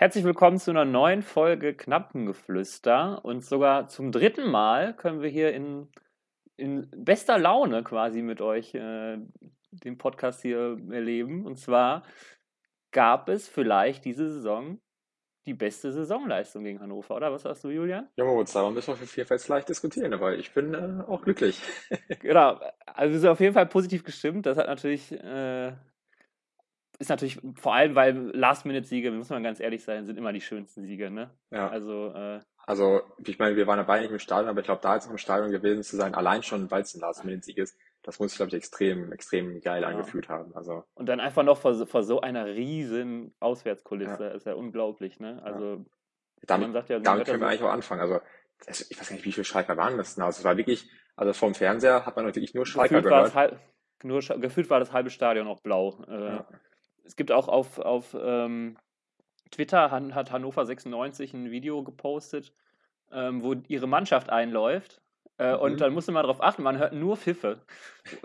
Herzlich 0.00 0.24
willkommen 0.24 0.58
zu 0.58 0.70
einer 0.70 0.86
neuen 0.86 1.20
Folge 1.20 1.74
Knappengeflüster. 1.74 3.22
Und 3.22 3.44
sogar 3.44 3.88
zum 3.88 4.12
dritten 4.12 4.50
Mal 4.50 4.96
können 4.96 5.20
wir 5.20 5.28
hier 5.28 5.52
in, 5.52 5.88
in 6.56 6.88
bester 6.96 7.38
Laune 7.38 7.84
quasi 7.84 8.22
mit 8.22 8.40
euch 8.40 8.74
äh, 8.74 9.18
den 9.72 9.98
Podcast 9.98 10.40
hier 10.40 10.78
erleben. 10.90 11.44
Und 11.44 11.58
zwar 11.58 12.02
gab 12.92 13.28
es 13.28 13.46
vielleicht 13.46 14.06
diese 14.06 14.26
Saison 14.32 14.80
die 15.44 15.52
beste 15.52 15.92
Saisonleistung 15.92 16.64
gegen 16.64 16.80
Hannover, 16.80 17.16
oder? 17.16 17.30
Was 17.30 17.42
sagst 17.42 17.64
du, 17.64 17.68
Julian? 17.68 18.08
Ja, 18.16 18.24
Moritz, 18.24 18.54
darüber 18.54 18.70
müssen 18.70 18.88
wir 18.88 18.94
auf 18.94 19.16
jeden 19.16 19.28
Fall 19.28 19.38
leicht 19.48 19.68
diskutieren, 19.68 20.14
aber 20.14 20.34
ich 20.34 20.54
bin 20.54 20.72
äh, 20.72 21.02
auch 21.08 21.20
glücklich. 21.20 21.60
genau, 22.20 22.58
also 22.86 23.12
wir 23.12 23.20
sind 23.20 23.28
auf 23.28 23.40
jeden 23.40 23.52
Fall 23.52 23.66
positiv 23.66 24.02
gestimmt. 24.02 24.46
Das 24.46 24.56
hat 24.56 24.66
natürlich 24.66 25.12
äh, 25.12 25.74
ist 27.00 27.08
natürlich 27.08 27.40
vor 27.54 27.74
allem, 27.74 27.94
weil 27.94 28.14
Last-Minute-Siege, 28.34 29.10
muss 29.10 29.30
man 29.30 29.42
ganz 29.42 29.58
ehrlich 29.58 29.82
sein, 29.82 30.04
sind 30.04 30.18
immer 30.18 30.34
die 30.34 30.42
schönsten 30.42 30.82
Siege, 30.82 31.10
ne? 31.10 31.30
Ja. 31.50 31.68
Also, 31.68 32.12
äh, 32.14 32.40
also 32.66 33.00
ich 33.24 33.38
meine, 33.38 33.56
wir 33.56 33.66
waren 33.66 33.78
dabei 33.78 34.00
nicht 34.00 34.10
im 34.10 34.18
Stadion, 34.18 34.50
aber 34.50 34.60
ich 34.60 34.66
glaube, 34.66 34.82
da 34.82 34.94
jetzt 34.94 35.06
noch 35.06 35.12
im 35.12 35.18
Stadion 35.18 35.50
gewesen 35.50 35.82
zu 35.82 35.96
sein, 35.96 36.14
allein 36.14 36.42
schon, 36.42 36.70
weil 36.70 36.82
es 36.82 36.94
ein 36.94 37.00
Last-Minute-Sieg 37.00 37.56
ist, 37.56 37.78
das 38.02 38.18
muss 38.18 38.32
ich, 38.32 38.36
glaube 38.36 38.50
ich, 38.50 38.54
extrem, 38.54 39.12
extrem 39.12 39.60
geil 39.62 39.82
ja. 39.82 39.88
angefühlt 39.88 40.28
haben. 40.28 40.54
Also. 40.54 40.84
Und 40.94 41.06
dann 41.06 41.20
einfach 41.20 41.42
noch 41.42 41.56
vor, 41.56 41.86
vor 41.86 42.02
so 42.02 42.20
einer 42.20 42.46
riesen 42.46 43.34
Auswärtskulisse, 43.40 44.24
ja. 44.24 44.30
ist 44.32 44.44
ja 44.44 44.52
unglaublich, 44.52 45.20
ne? 45.20 45.42
Also, 45.42 45.76
ja. 45.76 45.84
damit, 46.46 46.74
ja, 46.88 46.98
damit 46.98 47.26
können 47.26 47.40
wir 47.40 47.48
eigentlich 47.48 47.62
auch 47.62 47.72
anfangen. 47.72 48.02
Also, 48.02 48.20
ich 48.66 49.00
weiß 49.00 49.08
gar 49.08 49.16
nicht, 49.16 49.24
wie 49.24 49.32
viele 49.32 49.44
Schalker 49.44 49.78
waren 49.78 49.96
das 49.96 50.16
denn? 50.16 50.24
Also, 50.24 50.40
es 50.40 50.44
war 50.44 50.58
wirklich, 50.58 50.86
also 51.16 51.32
vom 51.32 51.54
Fernseher 51.54 52.04
hat 52.04 52.14
man 52.14 52.26
wirklich 52.26 52.52
nur 52.52 52.66
Schalker 52.66 52.96
gefühlt 52.96 53.04
gehört. 53.04 53.34
Halb, 53.34 53.58
nur, 54.02 54.20
gefühlt 54.20 54.68
war 54.68 54.80
das 54.80 54.92
halbe 54.92 55.10
Stadion 55.10 55.48
auch 55.48 55.60
blau. 55.60 56.02
Äh, 56.08 56.40
es 57.10 57.16
gibt 57.16 57.32
auch 57.32 57.48
auf, 57.48 57.80
auf 57.80 58.16
ähm, 58.18 58.76
Twitter 59.50 59.90
hat 59.90 60.30
Hannover 60.30 60.64
96 60.64 61.34
ein 61.34 61.50
Video 61.50 61.82
gepostet, 61.82 62.52
ähm, 63.10 63.42
wo 63.42 63.54
ihre 63.66 63.88
Mannschaft 63.88 64.30
einläuft. 64.30 65.02
Äh, 65.36 65.54
mhm. 65.54 65.58
Und 65.60 65.80
dann 65.80 65.92
musste 65.92 66.12
man 66.12 66.22
darauf 66.22 66.40
achten, 66.40 66.62
man 66.62 66.78
hört 66.78 66.92
nur 66.92 67.16
Pfiffe 67.16 67.62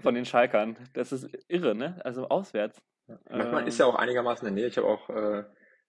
von 0.03 0.13
den 0.13 0.25
Schalkern. 0.25 0.77
Das 0.93 1.11
ist 1.11 1.27
irre, 1.47 1.73
ne? 1.73 1.99
Also 2.03 2.29
auswärts. 2.29 2.79
Ja. 3.07 3.17
Manchmal 3.31 3.63
ähm, 3.63 3.67
ist 3.67 3.79
ja 3.79 3.87
auch 3.87 3.95
einigermaßen 3.95 4.47
in 4.47 4.53
der 4.53 4.61
Nähe. 4.61 4.69
Ich 4.69 4.77
habe 4.77 4.87
auch 4.87 5.09
äh, 5.09 5.43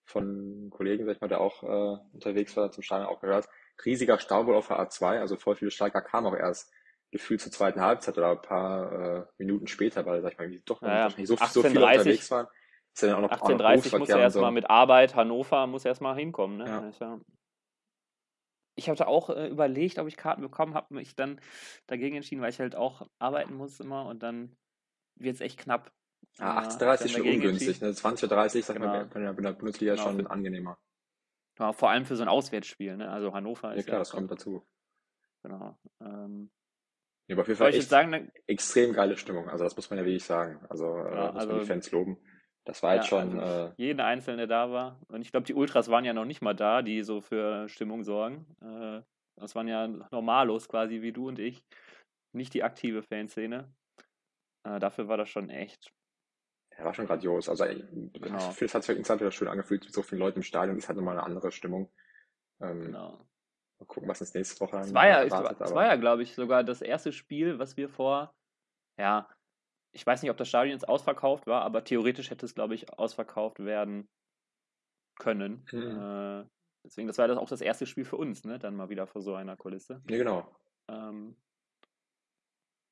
von 0.06 0.70
Kollegen, 0.70 1.04
sag 1.04 1.16
ich 1.16 1.20
mal, 1.20 1.28
der 1.28 1.42
auch 1.42 1.62
äh, 1.64 1.98
unterwegs 2.14 2.56
war, 2.56 2.70
zum 2.70 2.82
Stadion 2.82 3.10
auch 3.10 3.20
gehört. 3.20 3.46
Riesiger 3.84 4.18
Stau 4.18 4.46
wohl 4.46 4.54
auf 4.54 4.68
der 4.68 4.80
A2, 4.80 5.20
also 5.20 5.36
voll 5.36 5.56
viele 5.56 5.70
Schalker 5.70 6.00
kamen 6.00 6.28
auch 6.28 6.36
erst 6.36 6.72
gefühlt 7.10 7.42
zur 7.42 7.52
zweiten 7.52 7.82
Halbzeit 7.82 8.16
oder 8.16 8.30
ein 8.30 8.40
paar 8.40 8.92
äh, 8.92 9.24
Minuten 9.36 9.66
später, 9.66 10.06
weil, 10.06 10.22
sag 10.22 10.32
ich 10.32 10.38
mal, 10.38 10.50
doch 10.64 10.80
ja, 10.80 11.08
nicht 11.08 11.26
so, 11.26 11.36
so 11.36 11.62
viele 11.62 11.84
unterwegs 11.84 12.30
waren. 12.30 12.46
Ist 12.96 13.02
ja 13.02 13.16
auch 13.16 13.20
noch 13.20 13.30
18.30 13.30 13.98
muss 13.98 14.08
er 14.08 14.18
erstmal 14.18 14.50
so. 14.50 14.52
mit 14.52 14.70
Arbeit, 14.70 15.14
Hannover 15.14 15.66
muss 15.66 15.84
erstmal 15.84 16.16
hinkommen. 16.16 16.56
Ne? 16.56 16.64
Ja. 16.66 16.90
Ja 16.98 17.20
ich 18.76 18.88
hatte 18.88 19.08
auch 19.08 19.30
äh, 19.30 19.48
überlegt, 19.48 19.98
ob 19.98 20.06
ich 20.06 20.16
Karten 20.16 20.42
bekommen 20.42 20.74
habe, 20.74 20.94
mich 20.94 21.16
dann 21.16 21.40
dagegen 21.86 22.16
entschieden, 22.16 22.42
weil 22.42 22.50
ich 22.50 22.60
halt 22.60 22.76
auch 22.76 23.08
arbeiten 23.18 23.54
muss 23.54 23.80
immer 23.80 24.06
und 24.06 24.22
dann 24.22 24.54
wird 25.18 25.34
es 25.34 25.40
echt 25.40 25.58
knapp. 25.58 25.92
Ja, 26.38 26.60
18.30 26.60 27.04
ist 27.04 27.10
schon 27.12 27.22
ungünstig, 27.22 27.80
ne? 27.80 27.90
20.30 27.90 28.62
sag 28.62 28.76
genau. 28.76 28.88
mal, 28.88 29.08
in 29.14 29.42
der 29.42 29.52
Bundesliga 29.52 29.94
genau. 29.94 30.06
schon 30.06 30.26
angenehmer. 30.26 30.78
Ja, 31.58 31.72
vor 31.72 31.90
allem 31.90 32.04
für 32.04 32.16
so 32.16 32.22
ein 32.22 32.28
Auswärtsspiel, 32.28 32.98
ne? 32.98 33.10
Also 33.10 33.32
Hannover 33.32 33.74
ist. 33.74 33.86
Ja 33.86 33.90
klar, 33.90 33.98
das 34.00 34.10
kommt 34.10 34.30
dazu. 34.30 34.62
Genau. 35.42 35.78
Ähm, 36.02 36.50
ja, 37.28 37.34
aber 37.34 37.42
auf 37.42 37.48
jeden 37.48 37.58
Fall 37.58 37.74
echt 37.74 37.88
sagen, 37.88 38.30
extrem 38.46 38.92
geile 38.92 39.16
Stimmung. 39.16 39.48
Also 39.48 39.64
das 39.64 39.74
muss 39.74 39.88
man 39.88 39.98
ja 39.98 40.04
wirklich 40.04 40.24
sagen. 40.24 40.64
Also 40.68 40.84
äh, 40.84 41.14
ja, 41.14 41.32
muss 41.32 41.40
also, 41.40 41.52
man 41.52 41.60
die 41.60 41.66
Fans 41.66 41.90
loben. 41.90 42.18
Das 42.66 42.82
war 42.82 42.96
jetzt 42.96 43.10
ja, 43.10 43.20
schon. 43.20 43.38
Also 43.38 43.68
äh, 43.68 43.72
jeden 43.76 44.00
Einzelne, 44.00 44.38
der 44.38 44.46
da 44.48 44.70
war. 44.70 45.00
Und 45.08 45.22
ich 45.22 45.30
glaube, 45.30 45.46
die 45.46 45.54
Ultras 45.54 45.88
waren 45.88 46.04
ja 46.04 46.12
noch 46.12 46.24
nicht 46.24 46.42
mal 46.42 46.54
da, 46.54 46.82
die 46.82 47.02
so 47.02 47.20
für 47.20 47.68
Stimmung 47.68 48.02
sorgen. 48.02 48.44
Äh, 48.60 49.02
das 49.36 49.54
waren 49.54 49.68
ja 49.68 49.86
Normalos 50.10 50.68
quasi 50.68 51.00
wie 51.00 51.12
du 51.12 51.28
und 51.28 51.38
ich. 51.38 51.64
Nicht 52.32 52.54
die 52.54 52.64
aktive 52.64 53.02
Fanszene. 53.02 53.72
Äh, 54.64 54.80
dafür 54.80 55.06
war 55.06 55.16
das 55.16 55.28
schon 55.28 55.48
echt. 55.48 55.92
Ja, 56.76 56.84
war 56.84 56.92
schon 56.92 57.06
grandios. 57.06 57.48
Also 57.48 57.64
genau. 57.64 58.52
es 58.60 58.74
hat 58.74 58.82
sich 58.82 58.96
insgesamt 58.96 59.20
wieder 59.20 59.30
schön 59.30 59.48
angefühlt 59.48 59.84
mit 59.84 59.94
so 59.94 60.02
vielen 60.02 60.18
Leuten 60.18 60.40
im 60.40 60.42
Stadion. 60.42 60.76
ist 60.76 60.88
halt 60.88 60.98
nochmal 60.98 61.16
eine 61.16 61.24
andere 61.24 61.52
Stimmung. 61.52 61.88
Ähm, 62.60 62.80
genau. 62.80 63.24
Mal 63.78 63.86
gucken, 63.86 64.08
was 64.08 64.20
uns 64.20 64.34
nächste 64.34 64.58
Woche 64.60 64.78
Es 64.78 64.92
war 64.92 65.06
ja, 65.06 65.22
erwartet, 65.22 65.60
es 65.60 65.74
war 65.74 65.86
ja, 65.86 65.96
glaube 65.96 66.22
ich, 66.22 66.34
sogar 66.34 66.64
das 66.64 66.82
erste 66.82 67.12
Spiel, 67.12 67.58
was 67.58 67.76
wir 67.76 67.88
vor, 67.88 68.34
ja, 68.98 69.28
ich 69.96 70.06
weiß 70.06 70.20
nicht, 70.20 70.30
ob 70.30 70.36
das 70.36 70.50
Stadion 70.50 70.74
jetzt 70.74 70.88
ausverkauft 70.88 71.46
war, 71.46 71.62
aber 71.62 71.82
theoretisch 71.82 72.28
hätte 72.28 72.44
es, 72.44 72.54
glaube 72.54 72.74
ich, 72.74 72.98
ausverkauft 72.98 73.64
werden 73.64 74.06
können. 75.18 75.66
Mhm. 75.72 75.98
Äh, 75.98 76.44
deswegen, 76.84 77.08
das 77.08 77.16
war 77.16 77.26
das 77.28 77.38
auch 77.38 77.48
das 77.48 77.62
erste 77.62 77.86
Spiel 77.86 78.04
für 78.04 78.16
uns, 78.16 78.44
ne? 78.44 78.58
Dann 78.58 78.76
mal 78.76 78.90
wieder 78.90 79.06
vor 79.06 79.22
so 79.22 79.34
einer 79.34 79.56
Kulisse. 79.56 80.02
Ja, 80.10 80.18
genau. 80.18 80.54
Ähm, 80.88 81.34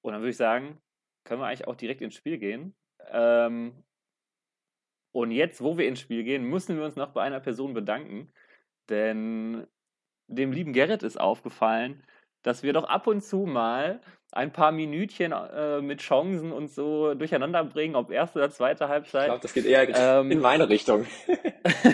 und 0.00 0.12
dann 0.12 0.22
würde 0.22 0.30
ich 0.30 0.38
sagen, 0.38 0.80
können 1.24 1.42
wir 1.42 1.46
eigentlich 1.46 1.66
auch 1.66 1.76
direkt 1.76 2.00
ins 2.00 2.14
Spiel 2.14 2.38
gehen. 2.38 2.74
Ähm, 3.08 3.84
und 5.12 5.30
jetzt, 5.30 5.62
wo 5.62 5.76
wir 5.76 5.86
ins 5.86 6.00
Spiel 6.00 6.24
gehen, 6.24 6.44
müssen 6.44 6.78
wir 6.78 6.86
uns 6.86 6.96
noch 6.96 7.12
bei 7.12 7.22
einer 7.22 7.40
Person 7.40 7.74
bedanken, 7.74 8.32
denn 8.88 9.66
dem 10.26 10.52
lieben 10.52 10.72
Gerrit 10.72 11.02
ist 11.02 11.20
aufgefallen, 11.20 12.02
dass 12.44 12.62
wir 12.62 12.72
doch 12.72 12.84
ab 12.84 13.08
und 13.08 13.24
zu 13.24 13.38
mal 13.38 14.00
ein 14.30 14.52
paar 14.52 14.72
Minütchen 14.72 15.32
äh, 15.32 15.80
mit 15.80 16.00
Chancen 16.00 16.52
und 16.52 16.68
so 16.68 17.14
durcheinander 17.14 17.62
bringen, 17.64 17.94
ob 17.94 18.10
erste 18.10 18.40
oder 18.40 18.50
zweite 18.50 18.88
Halbzeit. 18.88 19.22
Ich 19.22 19.28
glaube, 19.28 19.42
das 19.42 19.54
geht 19.54 19.64
eher 19.64 19.88
ähm, 19.96 20.30
in 20.30 20.40
meine 20.40 20.68
Richtung. 20.68 21.06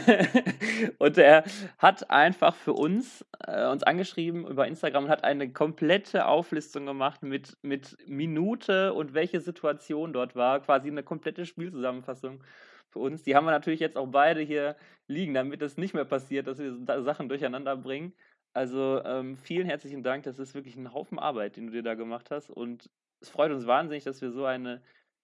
und 0.99 1.19
er 1.19 1.45
hat 1.79 2.11
einfach 2.11 2.55
für 2.55 2.73
uns 2.73 3.27
äh, 3.47 3.69
uns 3.69 3.83
angeschrieben 3.83 4.47
über 4.47 4.67
Instagram 4.67 5.05
und 5.05 5.11
hat 5.11 5.23
eine 5.23 5.53
komplette 5.53 6.27
Auflistung 6.27 6.87
gemacht 6.87 7.23
mit, 7.23 7.59
mit 7.63 7.97
Minute 8.07 8.95
und 8.95 9.13
welche 9.13 9.41
Situation 9.41 10.15
dort 10.15 10.35
war. 10.35 10.61
Quasi 10.61 10.89
eine 10.89 11.03
komplette 11.03 11.45
Spielzusammenfassung 11.45 12.43
für 12.89 13.01
uns. 13.01 13.23
Die 13.23 13.37
haben 13.37 13.45
wir 13.45 13.53
natürlich 13.53 13.81
jetzt 13.81 13.99
auch 13.99 14.09
beide 14.09 14.41
hier 14.41 14.77
liegen, 15.07 15.35
damit 15.35 15.61
es 15.61 15.77
nicht 15.77 15.93
mehr 15.93 16.05
passiert, 16.05 16.47
dass 16.47 16.59
wir 16.59 16.75
Sachen 17.03 17.29
durcheinander 17.29 17.77
bringen. 17.77 18.15
Also 18.53 19.03
ähm, 19.05 19.37
vielen 19.37 19.67
herzlichen 19.67 20.03
Dank. 20.03 20.25
Das 20.25 20.39
ist 20.39 20.55
wirklich 20.55 20.77
ein 20.77 20.93
Haufen 20.93 21.19
Arbeit, 21.19 21.57
den 21.57 21.67
du 21.67 21.73
dir 21.73 21.83
da 21.83 21.95
gemacht 21.95 22.31
hast. 22.31 22.51
Und 22.51 22.91
es 23.21 23.29
freut 23.29 23.53
uns 23.53 23.67
wahnsinnig, 23.67 24.05
dass 24.05 24.21
wir 24.21 24.33
so 24.33 24.45
eine 24.45 24.83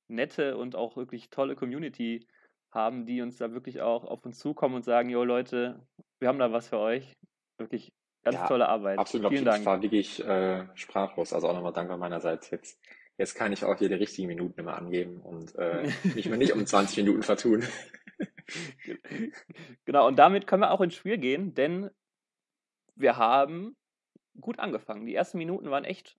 nette 0.08 0.56
und 0.56 0.76
auch 0.76 0.96
wirklich 0.96 1.30
tolle 1.30 1.56
Community 1.56 2.26
haben, 2.70 3.06
die 3.06 3.22
uns 3.22 3.38
da 3.38 3.52
wirklich 3.52 3.80
auch 3.80 4.04
auf 4.04 4.24
uns 4.24 4.38
zukommen 4.38 4.76
und 4.76 4.84
sagen, 4.84 5.08
jo 5.08 5.24
Leute, 5.24 5.80
wir 6.20 6.28
haben 6.28 6.38
da 6.38 6.52
was 6.52 6.68
für 6.68 6.78
euch. 6.78 7.16
Wirklich 7.58 7.92
ganz 8.22 8.36
ja, 8.36 8.46
tolle 8.46 8.68
Arbeit. 8.68 8.98
Absolut, 8.98 9.32
Vielen 9.32 9.44
Dank. 9.44 9.60
Ich 9.60 9.66
war 9.66 9.82
wirklich 9.82 10.24
äh, 10.24 10.66
sprachlos. 10.74 11.32
Also 11.32 11.48
auch 11.48 11.54
nochmal 11.54 11.72
Danke 11.72 11.96
meinerseits. 11.96 12.50
Jetzt, 12.50 12.80
jetzt 13.18 13.34
kann 13.34 13.52
ich 13.52 13.64
auch 13.64 13.78
hier 13.78 13.88
die 13.88 13.94
richtigen 13.94 14.28
Minuten 14.28 14.60
immer 14.60 14.76
angeben 14.76 15.20
und 15.20 15.54
äh, 15.56 15.90
mich 16.14 16.28
mir 16.28 16.36
nicht 16.36 16.52
um 16.52 16.66
20 16.66 16.98
Minuten 16.98 17.22
vertun. 17.22 17.64
genau, 19.84 20.06
und 20.06 20.16
damit 20.16 20.46
können 20.46 20.62
wir 20.62 20.70
auch 20.70 20.80
ins 20.80 20.94
Spiel 20.94 21.18
gehen, 21.18 21.54
denn 21.54 21.90
wir 22.96 23.16
haben 23.16 23.76
gut 24.40 24.58
angefangen. 24.58 25.06
Die 25.06 25.14
ersten 25.14 25.38
Minuten 25.38 25.70
waren 25.70 25.84
echt 25.84 26.18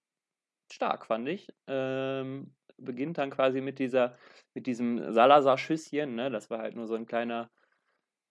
stark, 0.72 1.06
fand 1.06 1.28
ich. 1.28 1.54
Ähm, 1.68 2.54
beginnt 2.78 3.18
dann 3.18 3.32
quasi 3.32 3.62
mit 3.62 3.80
dieser, 3.80 4.18
mit 4.54 4.68
diesem 4.68 5.12
Salazar-Schüsschen, 5.12 6.16
ne? 6.16 6.30
Das 6.30 6.50
war 6.50 6.60
halt 6.60 6.76
nur 6.76 6.88
so 6.88 6.96
ein 6.96 7.06
kleiner, 7.06 7.50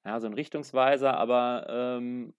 ja, 0.05 0.21
so 0.21 0.27
ein 0.27 0.35
Richtungsweiser, 0.35 1.17
aber 1.17 1.67
ähm, 1.69 2.35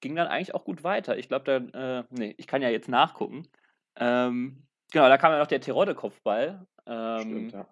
ging 0.00 0.14
dann 0.14 0.28
eigentlich 0.28 0.54
auch 0.54 0.64
gut 0.64 0.84
weiter. 0.84 1.18
Ich 1.18 1.28
glaube, 1.28 1.44
da, 1.44 2.00
äh, 2.00 2.04
nee, 2.10 2.34
ich 2.38 2.46
kann 2.46 2.62
ja 2.62 2.68
jetzt 2.68 2.88
nachgucken. 2.88 3.48
Ähm, 3.96 4.66
genau, 4.92 5.08
da 5.08 5.18
kam 5.18 5.32
ja 5.32 5.38
noch 5.38 5.46
der 5.46 5.60
Terodde-Kopfball, 5.60 6.66
ähm, 6.86 7.48
ja. 7.48 7.66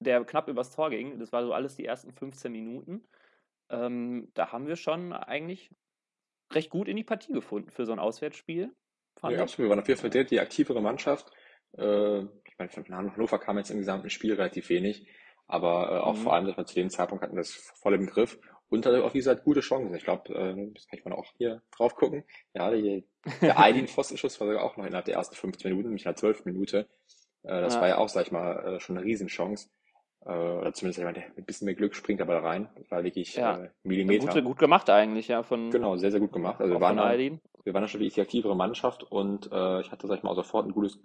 der 0.00 0.24
knapp 0.24 0.48
übers 0.48 0.70
Tor 0.70 0.90
ging. 0.90 1.18
Das 1.18 1.32
war 1.32 1.44
so 1.44 1.52
alles 1.52 1.76
die 1.76 1.86
ersten 1.86 2.12
15 2.12 2.52
Minuten. 2.52 3.02
Ähm, 3.70 4.30
da 4.34 4.52
haben 4.52 4.66
wir 4.66 4.76
schon 4.76 5.12
eigentlich 5.12 5.70
recht 6.52 6.70
gut 6.70 6.88
in 6.88 6.96
die 6.96 7.04
Partie 7.04 7.32
gefunden 7.32 7.70
für 7.70 7.86
so 7.86 7.92
ein 7.92 7.98
Auswärtsspiel. 7.98 8.70
Ja, 9.22 9.30
ich. 9.30 9.38
absolut. 9.38 9.66
Wir 9.66 9.70
waren 9.70 9.80
auf 9.80 9.88
jeden 9.88 10.00
Fall 10.00 10.10
der, 10.10 10.24
die 10.24 10.40
aktivere 10.40 10.80
Mannschaft. 10.80 11.30
Äh, 11.76 12.20
ich 12.20 12.58
meine, 12.58 12.70
von 12.70 12.88
Hannover 12.88 13.38
kam 13.38 13.58
jetzt 13.58 13.70
im 13.70 13.78
gesamten 13.78 14.10
Spiel 14.10 14.34
relativ 14.34 14.68
wenig, 14.68 15.06
aber 15.46 15.90
äh, 15.90 15.98
auch 15.98 16.14
mhm. 16.14 16.22
vor 16.22 16.34
allem, 16.34 16.46
dass 16.46 16.56
wir 16.56 16.66
zu 16.66 16.74
dem 16.74 16.90
Zeitpunkt 16.90 17.22
hatten 17.22 17.36
das 17.36 17.50
voll 17.50 17.94
im 17.94 18.06
Griff 18.06 18.38
und 18.68 18.84
hatte 18.84 19.04
auch, 19.04 19.14
wie 19.14 19.18
gesagt, 19.18 19.44
gute 19.44 19.60
Chancen. 19.60 19.94
Ich 19.94 20.04
glaube, 20.04 20.34
äh, 20.34 20.72
das 20.74 20.86
kann 20.86 20.98
ich 20.98 21.04
mal 21.04 21.14
auch 21.14 21.32
hier 21.36 21.62
drauf 21.76 21.94
gucken. 21.94 22.24
Ja, 22.54 22.70
die, 22.70 23.04
der 23.40 23.58
Aydin-Pfostenschuss 23.58 24.40
war 24.40 24.46
sogar 24.46 24.62
auch 24.62 24.76
noch 24.76 24.84
innerhalb 24.84 25.06
der 25.06 25.14
ersten 25.14 25.34
15 25.34 25.70
Minuten, 25.70 25.88
nämlich 25.88 26.04
in 26.04 26.10
der 26.10 26.16
12. 26.16 26.44
Minute. 26.44 26.88
Äh, 27.42 27.60
das 27.60 27.74
ja. 27.74 27.80
war 27.80 27.88
ja 27.88 27.98
auch, 27.98 28.08
sag 28.08 28.26
ich 28.26 28.32
mal, 28.32 28.76
äh, 28.76 28.80
schon 28.80 28.96
eine 28.96 29.06
Riesenchance. 29.06 29.70
Äh, 30.28 30.32
oder 30.32 30.72
zumindest 30.72 30.98
jemand, 30.98 31.16
der 31.16 31.28
mit 31.30 31.38
ein 31.38 31.44
bisschen 31.44 31.64
mehr 31.64 31.74
Glück 31.74 31.94
springt 31.94 32.20
aber 32.20 32.34
da 32.34 32.40
rein. 32.40 32.68
Das 32.76 32.90
war 32.90 33.02
wirklich 33.02 33.34
ja. 33.34 33.64
äh, 33.64 33.70
Millimeter. 33.82 34.32
Gut, 34.34 34.44
gut 34.44 34.58
gemacht 34.58 34.88
eigentlich, 34.90 35.28
ja. 35.28 35.42
Von, 35.42 35.70
genau, 35.70 35.96
sehr, 35.96 36.10
sehr 36.10 36.20
gut 36.20 36.32
gemacht. 36.32 36.60
Also 36.60 36.74
wir 36.74 36.80
waren, 36.80 36.96
da, 36.96 37.18
wir 37.18 37.74
waren 37.74 37.82
da 37.82 37.88
schon 37.88 38.00
wirklich 38.00 38.14
die 38.14 38.20
aktivere 38.20 38.54
Mannschaft 38.54 39.02
und 39.02 39.50
äh, 39.50 39.80
ich 39.80 39.90
hatte, 39.90 40.06
sag 40.06 40.18
ich 40.18 40.22
mal, 40.22 40.34
sofort 40.36 40.66
ein 40.66 40.72
gutes 40.72 41.00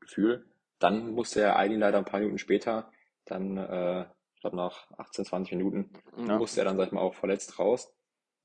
Gefühl. 0.00 0.46
Dann 0.78 1.12
musste 1.12 1.40
er 1.40 1.56
Aydin 1.56 1.80
leider 1.80 1.96
ein 1.96 2.04
paar 2.04 2.20
Minuten 2.20 2.38
später 2.38 2.90
dann 3.24 3.56
äh, 3.56 4.04
glaube 4.40 4.56
nach 4.56 4.90
18, 4.98 5.24
20 5.24 5.56
Minuten 5.56 5.90
Ja. 6.16 6.38
musste 6.38 6.60
er 6.60 6.64
dann, 6.64 6.76
sag 6.76 6.86
ich 6.86 6.92
mal, 6.92 7.00
auch 7.00 7.14
verletzt 7.14 7.58
raus. 7.58 7.92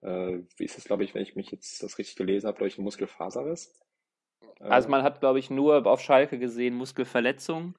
Äh, 0.01 0.39
wie 0.57 0.63
ist 0.63 0.77
es, 0.77 0.85
glaube 0.85 1.03
ich, 1.03 1.13
wenn 1.13 1.21
ich 1.21 1.35
mich 1.35 1.51
jetzt 1.51 1.83
das 1.83 1.97
richtig 1.97 2.15
gelesen 2.15 2.47
habe, 2.47 2.57
durch 2.59 2.77
einen 2.77 2.85
Muskelfaserriss? 2.85 3.79
Also 4.59 4.88
Äh, 4.88 4.91
man 4.91 5.03
hat, 5.03 5.19
glaube 5.19 5.39
ich, 5.39 5.50
nur 5.50 5.85
auf 5.85 6.01
Schalke 6.01 6.39
gesehen 6.39 6.75
Muskelverletzung, 6.75 7.75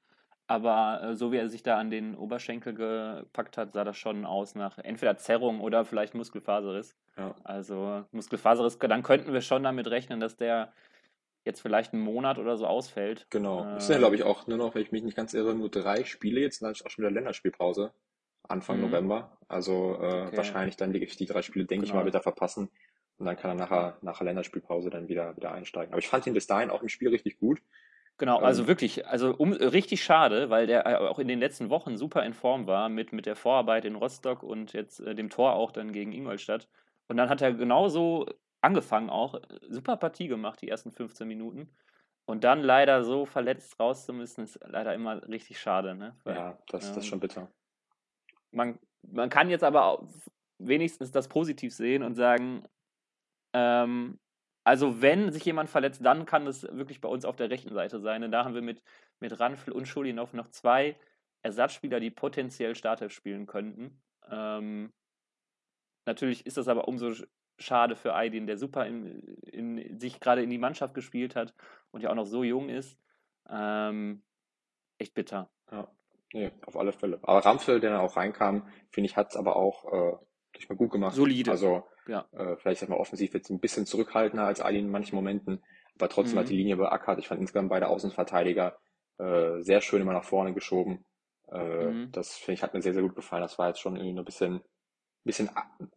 aber 0.53 1.01
äh, 1.01 1.15
so 1.15 1.31
wie 1.31 1.37
er 1.37 1.49
sich 1.49 1.63
da 1.63 1.79
an 1.79 1.89
den 1.89 2.15
Oberschenkel 2.15 2.75
gepackt 2.75 3.57
hat, 3.57 3.73
sah 3.73 3.83
das 3.83 3.97
schon 3.97 4.23
aus 4.23 4.53
nach 4.53 4.77
entweder 4.77 5.17
Zerrung 5.17 5.61
oder 5.61 5.83
vielleicht 5.83 6.13
Muskelfaserriss. 6.13 6.95
ja, 7.17 7.33
Also 7.43 8.05
Muskelfaserriss, 8.11 8.77
dann 8.77 9.01
könnten 9.01 9.33
wir 9.33 9.41
schon 9.41 9.63
damit 9.63 9.87
rechnen, 9.87 10.19
dass 10.19 10.37
der 10.37 10.71
jetzt 11.43 11.59
vielleicht 11.59 11.93
einen 11.93 12.03
Monat 12.03 12.37
oder 12.37 12.55
so 12.55 12.67
ausfällt. 12.67 13.25
genau. 13.31 13.65
Es 13.77 13.87
sind 13.87 13.95
ja, 13.95 13.99
glaube 13.99 14.15
ich, 14.15 14.23
auch 14.23 14.45
nur 14.45 14.59
noch, 14.59 14.75
wenn 14.75 14.83
ich 14.83 14.91
mich 14.91 15.01
nicht 15.01 15.17
ganz 15.17 15.33
irre, 15.33 15.55
nur 15.55 15.69
drei 15.69 16.03
Spiele 16.03 16.39
jetzt, 16.39 16.61
dann 16.61 16.71
ist 16.71 16.85
auch 16.85 16.91
schon 16.91 17.03
wieder 17.03 17.11
Länderspielpause. 17.11 17.91
Anfang 18.43 18.77
mhm, 18.77 18.83
November. 18.83 19.37
Also 19.47 19.95
äh, 20.01 20.27
okay, 20.27 20.37
wahrscheinlich 20.37 20.77
dann 20.77 20.93
die, 20.93 21.03
die 21.03 21.25
drei 21.25 21.41
Spiele, 21.41 21.65
denke 21.65 21.85
ich 21.85 21.93
mal, 21.93 21.99
genau. 21.99 22.05
wird 22.05 22.15
er 22.15 22.21
verpassen. 22.21 22.69
Und 23.17 23.25
dann 23.25 23.37
kann 23.37 23.51
er 23.51 23.55
nachher, 23.55 23.97
nach 24.01 24.19
der 24.19 24.25
Länderspielpause 24.25 24.91
dann 24.91 25.07
wieder, 25.07 25.35
wieder 25.35 25.51
einsteigen. 25.51 25.93
Aber 25.93 25.99
ich 25.99 26.07
fand 26.07 26.27
ihn 26.27 26.33
bis 26.33 26.45
dahin 26.45 26.69
auch 26.69 26.83
im 26.83 26.89
Spiel 26.89 27.09
richtig 27.09 27.39
gut. 27.39 27.59
Genau, 28.17 28.37
also 28.37 28.63
Ähm, 28.63 28.67
wirklich, 28.67 29.07
also 29.07 29.35
um, 29.35 29.53
richtig 29.53 30.03
schade, 30.03 30.49
weil 30.49 30.67
der 30.67 30.85
äh, 30.85 30.95
auch 30.95 31.19
in 31.19 31.27
den 31.27 31.39
letzten 31.39 31.69
Wochen 31.69 31.97
super 31.97 32.23
in 32.23 32.33
Form 32.33 32.67
war 32.67 32.89
mit, 32.89 33.11
mit 33.11 33.25
der 33.25 33.35
Vorarbeit 33.35 33.85
in 33.85 33.95
Rostock 33.95 34.43
und 34.43 34.73
jetzt 34.73 34.99
äh, 34.99 35.15
dem 35.15 35.29
Tor 35.29 35.53
auch 35.53 35.71
dann 35.71 35.91
gegen 35.91 36.11
Ingolstadt. 36.11 36.69
Und 37.07 37.17
dann 37.17 37.29
hat 37.29 37.41
er 37.41 37.53
genauso 37.53 38.27
angefangen 38.61 39.09
auch, 39.09 39.39
super 39.67 39.97
Partie 39.97 40.27
gemacht, 40.27 40.61
die 40.61 40.69
ersten 40.69 40.91
15 40.91 41.27
Minuten. 41.27 41.69
Und 42.25 42.43
dann 42.45 42.61
leider 42.61 43.03
so 43.03 43.25
verletzt 43.25 43.79
raus 43.79 44.05
zu 44.05 44.13
müssen, 44.13 44.43
ist 44.43 44.59
leider 44.65 44.93
immer 44.93 45.27
richtig 45.27 45.59
schade, 45.59 45.93
ne? 45.93 46.15
Weil 46.23 46.35
ja, 46.35 46.57
das, 46.67 46.87
das 46.87 46.97
ist 46.97 47.07
schon 47.07 47.17
ähm, 47.17 47.21
bitter. 47.21 47.51
man, 48.51 48.79
man 49.01 49.29
kann 49.29 49.49
jetzt 49.49 49.63
aber 49.63 49.85
auch 49.85 50.07
wenigstens 50.59 51.11
das 51.11 51.27
positiv 51.27 51.73
sehen 51.73 52.03
und 52.03 52.15
sagen, 52.15 52.63
ähm, 53.53 54.19
also 54.63 55.01
wenn 55.01 55.31
sich 55.31 55.43
jemand 55.45 55.69
verletzt, 55.69 56.03
dann 56.03 56.25
kann 56.25 56.47
es 56.47 56.63
wirklich 56.63 57.01
bei 57.01 57.09
uns 57.09 57.25
auf 57.25 57.35
der 57.35 57.49
rechten 57.49 57.73
Seite 57.73 57.99
sein. 57.99 58.21
Denn 58.21 58.31
da 58.31 58.45
haben 58.45 58.55
wir 58.55 58.61
mit, 58.61 58.81
mit 59.19 59.39
Ranfl 59.39 59.71
und 59.71 59.87
Schulinov 59.87 60.33
noch 60.33 60.49
zwei 60.49 60.97
Ersatzspieler, 61.41 61.99
die 61.99 62.11
potenziell 62.11 62.75
Startelf 62.75 63.11
spielen 63.11 63.45
könnten. 63.45 64.01
Ähm, 64.29 64.93
natürlich 66.05 66.45
ist 66.45 66.57
das 66.57 66.67
aber 66.67 66.87
umso 66.87 67.07
sch- 67.07 67.27
schade 67.59 67.95
für 67.95 68.13
Aydin, 68.13 68.47
der 68.47 68.57
super 68.57 68.85
in, 68.85 69.21
in, 69.43 69.99
sich 69.99 70.19
gerade 70.19 70.41
in 70.43 70.49
die 70.49 70.57
Mannschaft 70.57 70.93
gespielt 70.93 71.35
hat 71.35 71.53
und 71.91 72.01
ja 72.01 72.09
auch 72.09 72.15
noch 72.15 72.25
so 72.25 72.43
jung 72.43 72.69
ist. 72.69 72.97
Ähm, 73.49 74.23
echt 74.97 75.13
bitter. 75.13 75.49
Ja, 75.71 75.91
nee, 76.33 76.51
auf 76.65 76.77
alle 76.77 76.93
Fälle. 76.93 77.19
Aber 77.23 77.45
Ramphel, 77.45 77.79
der 77.79 77.91
dann 77.91 77.99
auch 77.99 78.15
reinkam, 78.15 78.67
finde 78.89 79.09
ich, 79.09 79.17
hat 79.17 79.31
es 79.31 79.35
aber 79.35 79.55
auch 79.55 79.85
äh, 79.91 80.17
durch 80.53 80.69
mal 80.69 80.75
gut 80.75 80.91
gemacht. 80.91 81.15
Solide, 81.15 81.51
Also 81.51 81.83
ja. 82.07 82.27
äh, 82.31 82.55
vielleicht 82.57 82.81
sag 82.81 82.89
mal 82.89 82.97
offensiv 82.97 83.33
jetzt 83.33 83.49
ein 83.49 83.59
bisschen 83.59 83.85
zurückhaltender 83.85 84.45
als 84.45 84.61
Ali 84.61 84.79
in 84.79 84.89
manchen 84.91 85.15
Momenten, 85.15 85.63
aber 85.95 86.09
trotzdem 86.09 86.39
hat 86.39 86.49
die 86.49 86.53
Mhm. 86.53 86.59
Linie 86.59 86.77
beackert. 86.77 87.19
Ich 87.19 87.27
fand 87.27 87.41
insgesamt 87.41 87.69
beide 87.69 87.87
Außenverteidiger 87.87 88.77
äh, 89.19 89.61
sehr 89.61 89.81
schön 89.81 90.01
immer 90.01 90.13
nach 90.13 90.23
vorne 90.23 90.53
geschoben. 90.53 91.05
Äh, 91.51 91.91
Mhm. 91.91 92.11
das 92.11 92.35
finde 92.35 92.53
ich 92.55 92.63
hat 92.63 92.73
mir 92.73 92.81
sehr, 92.81 92.93
sehr 92.93 93.03
gut 93.03 93.15
gefallen. 93.15 93.41
Das 93.43 93.57
war 93.59 93.67
jetzt 93.67 93.79
schon 93.79 93.95
irgendwie 93.95 94.19
ein 94.19 94.25
bisschen, 94.25 94.61
bisschen 95.23 95.49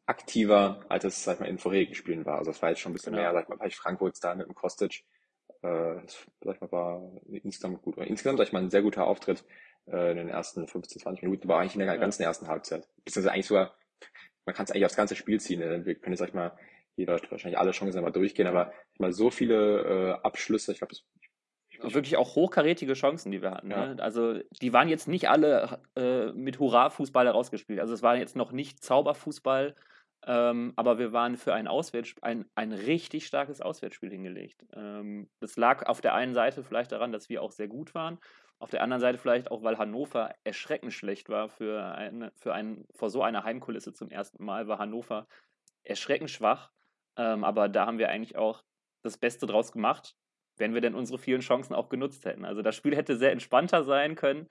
aktiver, 0.06 0.84
als 0.88 1.04
es, 1.04 1.24
sag 1.24 1.40
mal, 1.40 1.46
in 1.48 1.58
vorherigen 1.58 1.94
Spielen 1.94 2.24
war. 2.26 2.38
Also 2.38 2.50
es 2.50 2.62
war 2.62 2.70
jetzt 2.70 2.80
schon 2.80 2.92
ein 2.92 2.94
bisschen 2.94 3.14
mehr, 3.14 3.30
Genau. 3.30 3.34
sag 3.34 3.44
ich 3.44 3.48
mal, 3.48 3.56
bei 3.58 3.70
Frankfurt 3.70 4.22
da 4.22 4.34
mit 4.34 4.46
dem 4.46 4.54
Kostic. 4.54 5.04
Äh, 5.62 6.02
das, 6.02 6.26
sag 6.42 6.60
mal, 6.60 6.72
war 6.72 7.02
insgesamt 7.28 7.82
gut. 7.82 7.96
Oder 7.96 8.06
insgesamt, 8.06 8.38
sag 8.38 8.46
ich 8.48 8.52
mal, 8.52 8.62
ein 8.62 8.70
sehr 8.70 8.82
guter 8.82 9.06
Auftritt 9.06 9.44
äh, 9.86 10.10
in 10.12 10.16
den 10.18 10.28
ersten 10.28 10.66
15, 10.68 11.00
20 11.00 11.22
Minuten, 11.22 11.48
war 11.48 11.60
eigentlich 11.60 11.74
in 11.74 11.80
der 11.80 11.88
Ja. 11.94 11.96
ganzen 11.96 12.22
ersten 12.22 12.48
Halbzeit. 12.48 12.88
Beziehungsweise 13.04 13.32
eigentlich 13.32 13.46
sogar, 13.46 13.74
man 14.46 14.54
kann 14.54 14.64
es 14.64 14.70
eigentlich 14.70 14.86
aufs 14.86 14.96
ganze 14.96 15.16
Spiel 15.16 15.40
ziehen. 15.40 15.60
Ne? 15.60 15.84
Wir 15.84 15.96
können 15.96 16.12
jetzt, 16.12 16.20
sag 16.20 16.28
ich 16.28 16.34
mal, 16.34 16.56
jeder 16.96 17.20
wahrscheinlich 17.30 17.58
alle 17.58 17.72
Chancen 17.72 17.98
einmal 17.98 18.12
durchgehen, 18.12 18.46
aber 18.46 18.72
ich 18.94 19.00
mal 19.00 19.12
so 19.12 19.30
viele 19.30 19.82
äh, 19.82 20.26
Abschlüsse, 20.26 20.72
ich 20.72 20.78
glaube, 20.78 20.94
ich, 20.94 21.82
Und 21.82 21.94
wirklich 21.94 22.16
auch 22.16 22.36
hochkarätige 22.36 22.94
Chancen, 22.94 23.32
die 23.32 23.42
wir 23.42 23.50
hatten. 23.50 23.70
ja, 23.70 23.94
Ne? 23.94 24.02
Also 24.02 24.38
die 24.62 24.72
waren 24.72 24.88
jetzt 24.88 25.08
nicht 25.08 25.28
alle 25.28 25.80
äh, 25.94 26.32
mit 26.32 26.58
Hurra-Fußball 26.58 27.26
herausgespielt. 27.26 27.80
Also 27.80 27.92
es 27.92 28.02
war 28.02 28.16
jetzt 28.16 28.36
noch 28.36 28.52
nicht 28.52 28.82
Zauberfußball, 28.82 29.74
ähm, 30.26 30.72
aber 30.76 30.98
wir 30.98 31.12
waren 31.12 31.36
für 31.36 31.52
ein 31.52 31.68
ein, 32.22 32.46
ein 32.54 32.72
richtig 32.72 33.26
starkes 33.26 33.60
Auswärtsspiel 33.60 34.10
hingelegt. 34.10 34.64
Ähm, 34.74 35.28
das 35.40 35.56
lag 35.56 35.86
auf 35.86 36.00
der 36.00 36.14
einen 36.14 36.34
Seite 36.34 36.64
vielleicht 36.64 36.92
daran, 36.92 37.12
dass 37.12 37.28
wir 37.28 37.42
auch 37.42 37.50
sehr 37.50 37.68
gut 37.68 37.94
waren. 37.94 38.18
Auf 38.58 38.70
der 38.70 38.82
anderen 38.82 39.00
Seite 39.00 39.18
vielleicht 39.18 39.50
auch, 39.50 39.62
weil 39.62 39.76
Hannover 39.78 40.34
erschreckend 40.44 40.92
schlecht 40.92 41.28
war 41.28 41.48
für, 41.48 41.94
ein, 41.94 42.30
für 42.36 42.54
ein, 42.54 42.86
vor 42.94 43.10
so 43.10 43.22
einer 43.22 43.44
Heimkulisse 43.44 43.92
zum 43.92 44.10
ersten 44.10 44.42
Mal, 44.42 44.66
war 44.66 44.78
Hannover 44.78 45.26
erschreckend 45.84 46.30
schwach. 46.30 46.72
Ähm, 47.18 47.44
aber 47.44 47.68
da 47.68 47.86
haben 47.86 47.98
wir 47.98 48.08
eigentlich 48.08 48.36
auch 48.36 48.64
das 49.02 49.18
Beste 49.18 49.46
draus 49.46 49.72
gemacht, 49.72 50.16
wenn 50.56 50.74
wir 50.74 50.80
denn 50.80 50.94
unsere 50.94 51.18
vielen 51.18 51.40
Chancen 51.40 51.74
auch 51.74 51.88
genutzt 51.88 52.24
hätten. 52.24 52.44
Also 52.44 52.62
das 52.62 52.76
Spiel 52.76 52.96
hätte 52.96 53.16
sehr 53.16 53.32
entspannter 53.32 53.84
sein 53.84 54.14
können. 54.14 54.48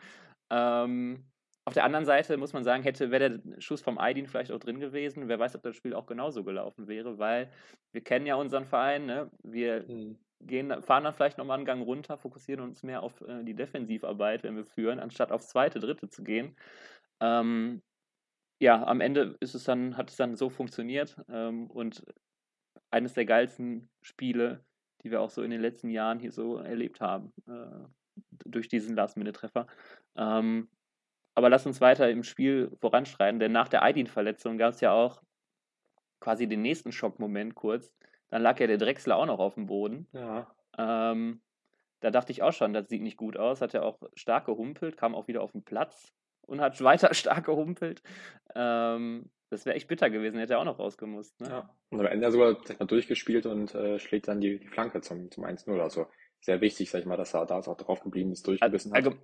Ähm, 0.51 1.25
auf 1.67 1.73
der 1.73 1.83
anderen 1.83 2.05
Seite 2.05 2.37
muss 2.37 2.53
man 2.53 2.63
sagen, 2.63 2.83
hätte, 2.83 3.09
wäre 3.09 3.39
der 3.39 3.59
Schuss 3.61 3.81
vom 3.81 3.97
Aydin 3.97 4.27
vielleicht 4.27 4.51
auch 4.51 4.59
drin 4.59 4.79
gewesen. 4.79 5.27
Wer 5.27 5.39
weiß, 5.39 5.55
ob 5.55 5.63
das 5.63 5.75
Spiel 5.75 5.95
auch 5.95 6.05
genauso 6.05 6.43
gelaufen 6.43 6.87
wäre, 6.87 7.17
weil 7.17 7.51
wir 7.91 8.03
kennen 8.03 8.27
ja 8.27 8.35
unseren 8.35 8.65
Verein. 8.65 9.07
Ne? 9.07 9.31
Wir 9.41 9.87
hm, 9.87 10.19
gehen, 10.41 10.81
fahren 10.83 11.03
dann 11.03 11.13
vielleicht 11.13 11.37
nochmal 11.37 11.57
einen 11.57 11.65
Gang 11.65 11.83
runter, 11.85 12.17
fokussieren 12.17 12.63
uns 12.63 12.83
mehr 12.83 13.03
auf 13.03 13.21
äh, 13.21 13.43
die 13.43 13.55
Defensivarbeit, 13.55 14.43
wenn 14.43 14.55
wir 14.55 14.65
führen, 14.65 14.99
anstatt 14.99 15.31
aufs 15.31 15.49
zweite, 15.49 15.79
dritte 15.79 16.09
zu 16.09 16.23
gehen. 16.23 16.55
Ähm, 17.19 17.81
ja, 18.59 18.83
am 18.85 19.01
Ende 19.01 19.35
ist 19.39 19.55
es 19.55 19.63
dann, 19.65 19.97
hat 19.97 20.09
es 20.09 20.15
dann 20.15 20.35
so 20.35 20.49
funktioniert 20.49 21.17
ähm, 21.29 21.69
und 21.69 22.03
eines 22.91 23.13
der 23.13 23.25
geilsten 23.25 23.89
Spiele, 24.01 24.63
die 25.03 25.11
wir 25.11 25.21
auch 25.21 25.29
so 25.29 25.43
in 25.43 25.51
den 25.51 25.61
letzten 25.61 25.89
Jahren 25.89 26.19
hier 26.19 26.31
so 26.31 26.57
erlebt 26.57 27.01
haben, 27.01 27.33
äh, 27.47 27.87
durch 28.45 28.69
diesen 28.69 28.95
Last-Minute-Treffer. 28.95 29.67
Ähm, 30.15 30.69
aber 31.35 31.49
lass 31.49 31.65
uns 31.65 31.81
weiter 31.81 32.09
im 32.09 32.23
Spiel 32.23 32.71
voranschreiten, 32.79 33.39
denn 33.39 33.51
nach 33.51 33.67
der 33.67 33.83
Aydin-Verletzung 33.83 34.57
gab 34.57 34.73
es 34.73 34.81
ja 34.81 34.93
auch 34.93 35.21
quasi 36.21 36.47
den 36.47 36.61
nächsten 36.61 36.91
Schockmoment 36.91 37.55
kurz. 37.55 37.91
Dann 38.29 38.41
lag 38.41 38.59
ja 38.59 38.67
der 38.67 38.77
Drechsler 38.77 39.17
auch 39.17 39.25
noch 39.25 39.39
auf 39.39 39.55
dem 39.55 39.67
Boden. 39.67 40.07
ja, 40.13 40.47
Ähm, 40.77 41.41
da 42.01 42.11
dachte 42.11 42.31
ich 42.31 42.43
auch 42.43 42.53
schon, 42.53 42.73
das 42.73 42.89
sieht 42.89 43.01
nicht 43.01 43.17
gut 43.17 43.37
aus. 43.37 43.61
Hat 43.61 43.73
er 43.73 43.83
auch 43.83 43.99
stark 44.15 44.45
gehumpelt, 44.45 44.97
kam 44.97 45.15
auch 45.15 45.27
wieder 45.27 45.41
auf 45.41 45.53
den 45.53 45.63
Platz 45.63 46.13
und 46.41 46.61
hat 46.61 46.79
weiter 46.83 47.13
stark 47.13 47.45
gehumpelt. 47.45 48.01
Ähm, 48.53 49.29
das 49.49 49.65
wäre 49.65 49.75
echt 49.75 49.87
bitter 49.87 50.09
gewesen, 50.09 50.39
hätte 50.39 50.53
er 50.53 50.59
auch 50.59 50.65
noch 50.65 50.79
rausgemusst. 50.79 51.39
Ne? 51.41 51.49
ja. 51.49 51.69
Und 51.89 51.99
am 51.99 52.07
Ende 52.07 52.31
sogar, 52.31 52.57
mal, 52.79 52.85
durchgespielt 52.85 53.45
und 53.45 53.73
äh, 53.75 53.99
schlägt 53.99 54.27
dann 54.27 54.41
die, 54.41 54.59
die 54.59 54.67
Flanke 54.67 55.01
zum, 55.01 55.31
zum 55.31 55.45
1-0. 55.45 55.79
Also 55.79 56.07
sehr 56.39 56.61
wichtig, 56.61 56.89
sag 56.89 56.99
ich 56.99 57.05
mal, 57.05 57.17
dass 57.17 57.33
er 57.33 57.45
da 57.45 57.59
auch 57.59 57.77
drauf 57.77 58.01
geblieben 58.01 58.31
ist, 58.31 58.45
All, 58.45 58.57
durchgebissen 58.57 58.91
hat. 58.91 58.97
allgem 58.97 59.19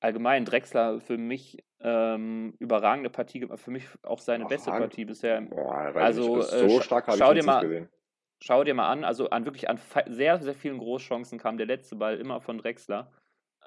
allgemein, 0.00 0.44
Drexler 0.44 1.00
für 1.00 1.16
mich 1.16 1.64
ähm, 1.80 2.54
überragende 2.58 3.10
Partie, 3.10 3.46
für 3.56 3.70
mich 3.70 3.86
auch 4.02 4.20
seine 4.20 4.46
beste 4.46 4.70
Überragend. 4.70 4.90
Partie 4.90 5.04
bisher. 5.04 5.40
Boah, 5.40 5.86
nicht. 5.86 5.96
Also 5.96 6.38
äh, 6.38 6.42
so 6.42 6.68
scha 6.68 6.82
stark 6.82 7.06
habe 7.06 7.16
ich 7.16 7.22
schau 7.22 7.34
dir 7.34 7.44
mal, 7.44 7.60
gesehen. 7.62 7.88
Schau 8.42 8.64
dir 8.64 8.74
mal 8.74 8.90
an, 8.90 9.04
also 9.04 9.30
an 9.30 9.44
wirklich 9.44 9.68
an 9.68 9.78
sehr, 10.06 10.38
sehr 10.40 10.54
vielen 10.54 10.78
Großchancen 10.78 11.38
kam 11.38 11.56
der 11.58 11.66
letzte 11.66 11.96
Ball 11.96 12.18
immer 12.18 12.40
von 12.40 12.58
Drexler. 12.58 13.12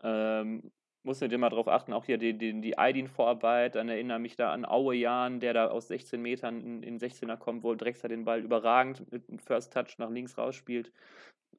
Ähm, 0.04 0.72
muss 1.04 1.22
mir 1.22 1.30
dir 1.30 1.38
mal 1.38 1.50
drauf 1.50 1.68
achten, 1.68 1.94
auch 1.94 2.06
hier 2.06 2.18
die, 2.18 2.38
die, 2.38 2.60
die 2.62 2.78
Aydin-Vorarbeit, 2.78 3.76
dann 3.76 3.90
erinnere 3.90 4.20
mich 4.20 4.36
da 4.36 4.52
an 4.52 4.66
Aue 4.66 4.96
Jan, 4.96 5.40
der 5.40 5.54
da 5.54 5.68
aus 5.70 5.88
16 5.88 6.22
Metern 6.22 6.62
in, 6.62 6.84
in 6.84 7.00
16er 7.00 7.38
kommt, 7.38 7.64
wo 7.64 7.74
Drexler 7.76 8.10
den 8.10 8.26
Ball 8.26 8.42
überragend 8.42 9.10
mit 9.12 9.30
einem 9.30 9.40
First 9.40 9.74
Touch 9.74 9.98
nach 9.98 10.10
links 10.10 10.38
rausspielt. 10.38 10.92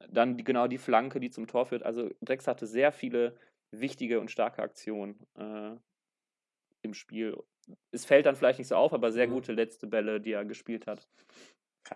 Dann 0.09 0.37
die, 0.37 0.43
genau 0.43 0.67
die 0.67 0.77
Flanke, 0.77 1.19
die 1.19 1.29
zum 1.31 1.47
Tor 1.47 1.65
führt. 1.65 1.83
Also 1.83 2.09
Drexler 2.21 2.51
hatte 2.51 2.67
sehr 2.67 2.91
viele 2.91 3.37
wichtige 3.71 4.19
und 4.19 4.31
starke 4.31 4.61
Aktionen 4.61 5.25
äh, 5.37 5.75
im 6.81 6.93
Spiel. 6.93 7.37
Es 7.91 8.05
fällt 8.05 8.25
dann 8.25 8.35
vielleicht 8.35 8.59
nicht 8.59 8.67
so 8.67 8.75
auf, 8.75 8.93
aber 8.93 9.11
sehr 9.11 9.27
Mhm. 9.27 9.33
gute 9.33 9.53
letzte 9.53 9.87
Bälle, 9.87 10.19
die 10.19 10.31
er 10.31 10.45
gespielt 10.45 10.87
hat. 10.87 11.07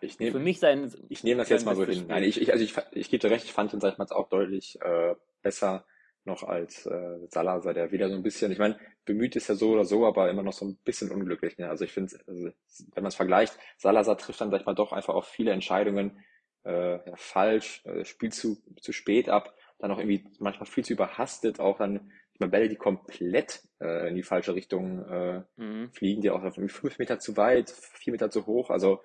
Ich 0.01 0.17
Für 0.17 0.23
nehme 0.23 0.39
mich 0.39 0.59
sein, 0.59 0.91
ich 1.09 1.23
nehm 1.23 1.37
das 1.37 1.49
jetzt 1.49 1.65
mal 1.65 1.75
so 1.75 1.85
hin. 1.85 2.05
Nein, 2.07 2.23
Spiel. 2.23 2.29
ich, 2.29 2.41
ich, 2.41 2.51
also 2.51 2.63
ich, 2.63 2.75
ich 2.91 3.09
gebe 3.09 3.21
dir 3.21 3.31
recht, 3.33 3.45
ich 3.45 3.53
fand 3.53 3.73
ihn, 3.73 3.79
sag 3.79 3.93
ich 3.93 3.97
mal, 3.97 4.07
auch 4.11 4.29
deutlich 4.29 4.79
äh, 4.81 5.15
besser 5.41 5.85
noch 6.25 6.43
als 6.43 6.85
äh, 6.87 7.19
Salazar, 7.29 7.73
der 7.73 7.91
wieder 7.91 8.09
so 8.09 8.15
ein 8.15 8.23
bisschen, 8.23 8.51
ich 8.51 8.57
meine, 8.57 8.79
bemüht 9.05 9.35
ist 9.35 9.47
er 9.47 9.55
so 9.55 9.69
oder 9.71 9.85
so, 9.85 10.05
aber 10.05 10.29
immer 10.29 10.41
noch 10.43 10.53
so 10.53 10.65
ein 10.65 10.77
bisschen 10.83 11.11
unglücklich. 11.11 11.57
Ne? 11.57 11.69
Also 11.69 11.85
ich 11.85 11.91
finde, 11.91 12.17
also, 12.27 12.45
wenn 12.45 13.03
man 13.03 13.07
es 13.09 13.15
vergleicht, 13.15 13.57
Salazar 13.77 14.17
trifft 14.17 14.41
dann, 14.41 14.49
sag 14.49 14.61
ich 14.61 14.65
mal, 14.65 14.73
doch 14.73 14.91
einfach 14.91 15.13
auf 15.13 15.27
viele 15.27 15.51
Entscheidungen 15.51 16.23
äh, 16.65 16.95
ja, 17.07 17.15
falsch, 17.15 17.85
äh, 17.85 18.03
spielt 18.05 18.33
zu, 18.33 18.57
zu 18.81 18.91
spät 18.91 19.29
ab, 19.29 19.53
dann 19.77 19.91
auch 19.91 19.99
irgendwie 19.99 20.25
manchmal 20.39 20.65
viel 20.65 20.83
zu 20.83 20.93
überhastet, 20.93 21.59
auch 21.59 21.77
dann 21.77 22.11
ich 22.33 22.39
meine, 22.39 22.51
Bälle, 22.51 22.69
die 22.69 22.75
komplett 22.75 23.61
äh, 23.79 24.09
in 24.09 24.15
die 24.15 24.23
falsche 24.23 24.55
Richtung 24.55 25.05
äh, 25.07 25.43
Mhm. 25.57 25.91
fliegen, 25.93 26.21
die 26.21 26.31
auch 26.31 26.43
irgendwie 26.43 26.67
fünf 26.67 26.97
Meter 26.99 27.19
zu 27.19 27.37
weit, 27.37 27.69
vier 27.69 28.11
Meter 28.11 28.29
zu 28.29 28.45
hoch. 28.45 28.69
Also 28.71 29.01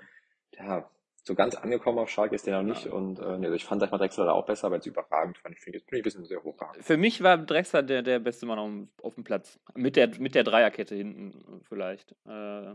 ja, 0.56 0.88
so 1.22 1.34
ganz 1.34 1.54
angekommen 1.54 1.98
auf 1.98 2.08
Schalke 2.08 2.34
ist 2.34 2.46
der 2.46 2.62
noch 2.62 2.68
nicht. 2.68 2.86
Ja. 2.86 2.92
Und 2.92 3.18
äh, 3.18 3.24
also 3.24 3.52
ich 3.52 3.64
fand, 3.64 3.80
sag 3.80 3.90
mal, 3.90 3.98
Drexler 3.98 4.24
da 4.24 4.32
auch 4.32 4.46
besser, 4.46 4.66
aber 4.66 4.76
jetzt 4.76 4.86
überragend 4.86 5.38
fand 5.38 5.54
ich, 5.54 5.60
finde 5.60 5.78
ich, 5.78 5.92
ein 5.92 6.02
bisschen 6.02 6.24
sehr 6.24 6.42
hochragend. 6.42 6.84
Für 6.84 6.96
mich 6.96 7.22
war 7.22 7.38
Drexler 7.38 7.82
der, 7.82 8.02
der 8.02 8.18
beste 8.18 8.46
Mann 8.46 8.58
auf, 8.58 9.04
auf 9.04 9.14
dem 9.14 9.24
Platz. 9.24 9.60
Mit 9.74 9.96
der, 9.96 10.08
mit 10.18 10.34
der 10.34 10.44
Dreierkette 10.44 10.94
hinten 10.94 11.62
vielleicht. 11.68 12.16
Äh, 12.26 12.74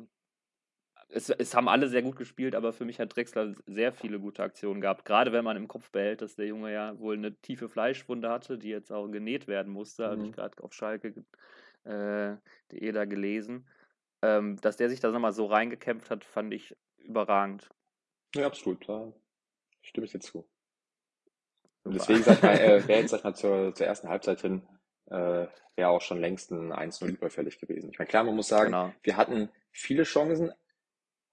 es, 1.09 1.29
es 1.29 1.55
haben 1.55 1.69
alle 1.69 1.87
sehr 1.87 2.01
gut 2.01 2.15
gespielt, 2.15 2.55
aber 2.55 2.73
für 2.73 2.85
mich 2.85 2.99
hat 2.99 3.15
Drexler 3.15 3.53
sehr 3.65 3.91
viele 3.91 4.19
gute 4.19 4.43
Aktionen 4.43 4.81
gehabt. 4.81 5.05
Gerade 5.05 5.31
wenn 5.31 5.43
man 5.43 5.57
im 5.57 5.67
Kopf 5.67 5.91
behält, 5.91 6.21
dass 6.21 6.35
der 6.35 6.47
Junge 6.47 6.73
ja 6.73 6.97
wohl 6.99 7.15
eine 7.15 7.35
tiefe 7.41 7.69
Fleischwunde 7.69 8.29
hatte, 8.29 8.57
die 8.57 8.69
jetzt 8.69 8.91
auch 8.91 9.07
genäht 9.07 9.47
werden 9.47 9.71
musste, 9.71 10.03
mhm. 10.03 10.11
hatte 10.11 10.25
ich 10.25 10.31
gerade 10.31 10.63
auf 10.63 10.73
Schalke 10.73 11.13
äh, 11.85 12.35
die 12.71 12.91
da 12.91 13.05
gelesen. 13.05 13.67
Ähm, 14.21 14.59
dass 14.61 14.77
der 14.77 14.89
sich 14.89 14.99
da 14.99 15.11
nochmal 15.11 15.33
so 15.33 15.45
reingekämpft 15.45 16.09
hat, 16.09 16.23
fand 16.23 16.53
ich 16.53 16.75
überragend. 17.05 17.69
Ja, 18.35 18.47
absolut. 18.47 18.87
Da 18.87 19.13
stimme 19.81 20.05
ich 20.05 20.11
dir 20.11 20.19
zu. 20.19 20.47
Und 21.83 21.93
deswegen 21.93 22.23
sag 22.23 22.37
ich 22.37 22.41
mal, 22.41 22.57
äh, 22.57 22.87
wäre 22.87 23.01
jetzt 23.01 23.11
sag 23.11 23.23
mal 23.23 23.35
zur, 23.35 23.73
zur 23.73 23.85
ersten 23.85 24.09
Halbzeit 24.09 24.41
hin, 24.41 24.67
äh, 25.07 25.47
wäre 25.75 25.89
auch 25.89 26.01
schon 26.01 26.19
längst 26.19 26.51
ein 26.51 26.73
1-0 26.73 27.07
überfällig 27.07 27.59
gewesen. 27.59 27.91
Ich 27.91 27.99
meine, 27.99 28.07
klar, 28.07 28.23
man 28.23 28.35
muss 28.35 28.47
sagen, 28.47 28.71
genau. 28.71 28.91
wir 29.03 29.17
hatten 29.17 29.49
viele 29.71 30.03
Chancen, 30.03 30.51